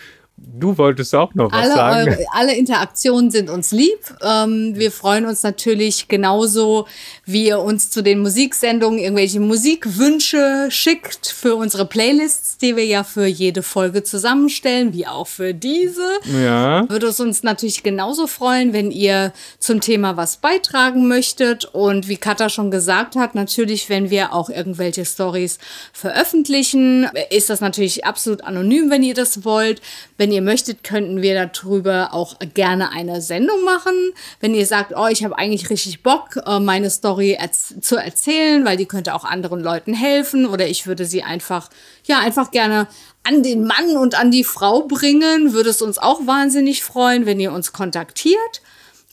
Du 0.61 0.77
wolltest 0.77 1.15
auch 1.15 1.33
noch 1.33 1.51
was 1.51 1.65
alle 1.65 1.73
sagen. 1.73 2.09
Eure, 2.09 2.25
alle 2.33 2.55
Interaktionen 2.55 3.31
sind 3.31 3.49
uns 3.49 3.71
lieb. 3.71 3.99
Ähm, 4.23 4.73
wir 4.75 4.91
freuen 4.91 5.25
uns 5.25 5.43
natürlich 5.43 6.07
genauso, 6.07 6.87
wie 7.25 7.47
ihr 7.47 7.59
uns 7.59 7.89
zu 7.89 8.03
den 8.03 8.19
Musiksendungen 8.19 8.99
irgendwelche 8.99 9.39
Musikwünsche 9.39 10.67
schickt 10.69 11.27
für 11.27 11.55
unsere 11.55 11.85
Playlists, 11.85 12.57
die 12.57 12.75
wir 12.75 12.85
ja 12.85 13.03
für 13.03 13.25
jede 13.25 13.63
Folge 13.63 14.03
zusammenstellen, 14.03 14.93
wie 14.93 15.07
auch 15.07 15.27
für 15.27 15.53
diese. 15.53 16.07
Ja. 16.25 16.87
Würde 16.89 17.07
es 17.07 17.19
uns 17.19 17.43
natürlich 17.43 17.83
genauso 17.83 18.27
freuen, 18.27 18.73
wenn 18.73 18.91
ihr 18.91 19.33
zum 19.59 19.81
Thema 19.81 20.17
was 20.17 20.37
beitragen 20.37 21.07
möchtet. 21.07 21.65
Und 21.65 22.07
wie 22.07 22.17
Katha 22.17 22.49
schon 22.49 22.71
gesagt 22.71 23.15
hat, 23.15 23.35
natürlich, 23.35 23.89
wenn 23.89 24.09
wir 24.09 24.33
auch 24.33 24.49
irgendwelche 24.49 25.05
Stories 25.05 25.59
veröffentlichen, 25.93 27.09
ist 27.29 27.49
das 27.49 27.61
natürlich 27.61 28.05
absolut 28.05 28.43
anonym, 28.43 28.89
wenn 28.89 29.03
ihr 29.03 29.15
das 29.15 29.43
wollt. 29.43 29.81
Wenn 30.17 30.30
ihr 30.31 30.41
möchtet, 30.41 30.83
könnten 30.83 31.21
wir 31.21 31.45
darüber 31.45 32.13
auch 32.13 32.37
gerne 32.53 32.91
eine 32.91 33.21
Sendung 33.21 33.63
machen. 33.63 33.93
Wenn 34.39 34.55
ihr 34.55 34.65
sagt, 34.65 34.93
oh, 34.95 35.07
ich 35.07 35.23
habe 35.23 35.37
eigentlich 35.37 35.69
richtig 35.69 36.03
Bock, 36.03 36.37
äh, 36.45 36.59
meine 36.59 36.89
Story 36.89 37.37
zu 37.81 37.97
erzählen, 37.97 38.65
weil 38.65 38.77
die 38.77 38.85
könnte 38.85 39.13
auch 39.13 39.23
anderen 39.23 39.61
Leuten 39.61 39.93
helfen 39.93 40.45
oder 40.45 40.67
ich 40.67 40.87
würde 40.87 41.05
sie 41.05 41.23
einfach, 41.23 41.69
ja, 42.05 42.19
einfach 42.19 42.51
gerne 42.51 42.87
an 43.23 43.43
den 43.43 43.65
Mann 43.65 43.97
und 43.97 44.19
an 44.19 44.31
die 44.31 44.43
Frau 44.43 44.83
bringen, 44.87 45.53
würde 45.53 45.69
es 45.69 45.81
uns 45.81 45.97
auch 45.97 46.25
wahnsinnig 46.25 46.83
freuen, 46.83 47.25
wenn 47.25 47.39
ihr 47.39 47.51
uns 47.51 47.73
kontaktiert 47.73 48.61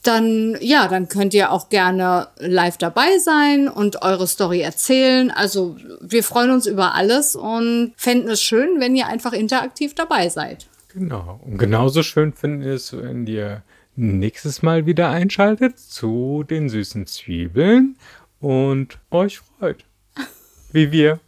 dann 0.03 0.57
ja, 0.61 0.89
dann 0.89 1.09
könnt 1.09 1.35
ihr 1.35 1.53
auch 1.53 1.69
gerne 1.69 2.29
live 2.39 2.79
dabei 2.79 3.19
sein 3.19 3.69
und 3.69 4.03
eure 4.03 4.27
Story 4.27 4.61
erzählen. 4.61 5.31
Also 5.31 5.77
wir 6.01 6.23
freuen 6.25 6.51
uns 6.51 6.67
über 6.67 6.95
alles 6.95 7.37
und 7.37 7.93
fänden 7.97 8.31
es 8.31 8.41
schön, 8.41 8.81
wenn 8.81 8.97
ihr 8.97 9.07
einfach 9.07 9.33
interaktiv 9.33 9.95
dabei 9.95 10.29
seid. 10.29 10.67
Genau. 10.89 11.41
Und 11.45 11.59
genauso 11.59 12.03
schön 12.03 12.33
finden 12.33 12.63
wir 12.63 12.73
es, 12.73 12.97
wenn 12.97 13.27
ihr 13.27 13.63
nächstes 13.97 14.63
Mal 14.63 14.87
wieder 14.87 15.11
einschaltet 15.11 15.79
zu 15.79 16.45
den 16.49 16.69
süßen 16.69 17.07
Zwiebeln 17.07 17.97
und 18.41 18.99
euch 19.11 19.39
freut. 19.39 19.85
Wie 20.73 20.93
wir. 20.93 21.21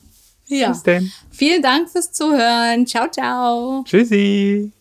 Ja. 0.46 0.70
Bis 0.70 0.82
denn. 0.82 1.12
Vielen 1.30 1.62
Dank 1.62 1.90
fürs 1.90 2.12
Zuhören. 2.12 2.86
Ciao, 2.86 3.08
ciao. 3.11 3.84
Tschüssi. 3.84 4.72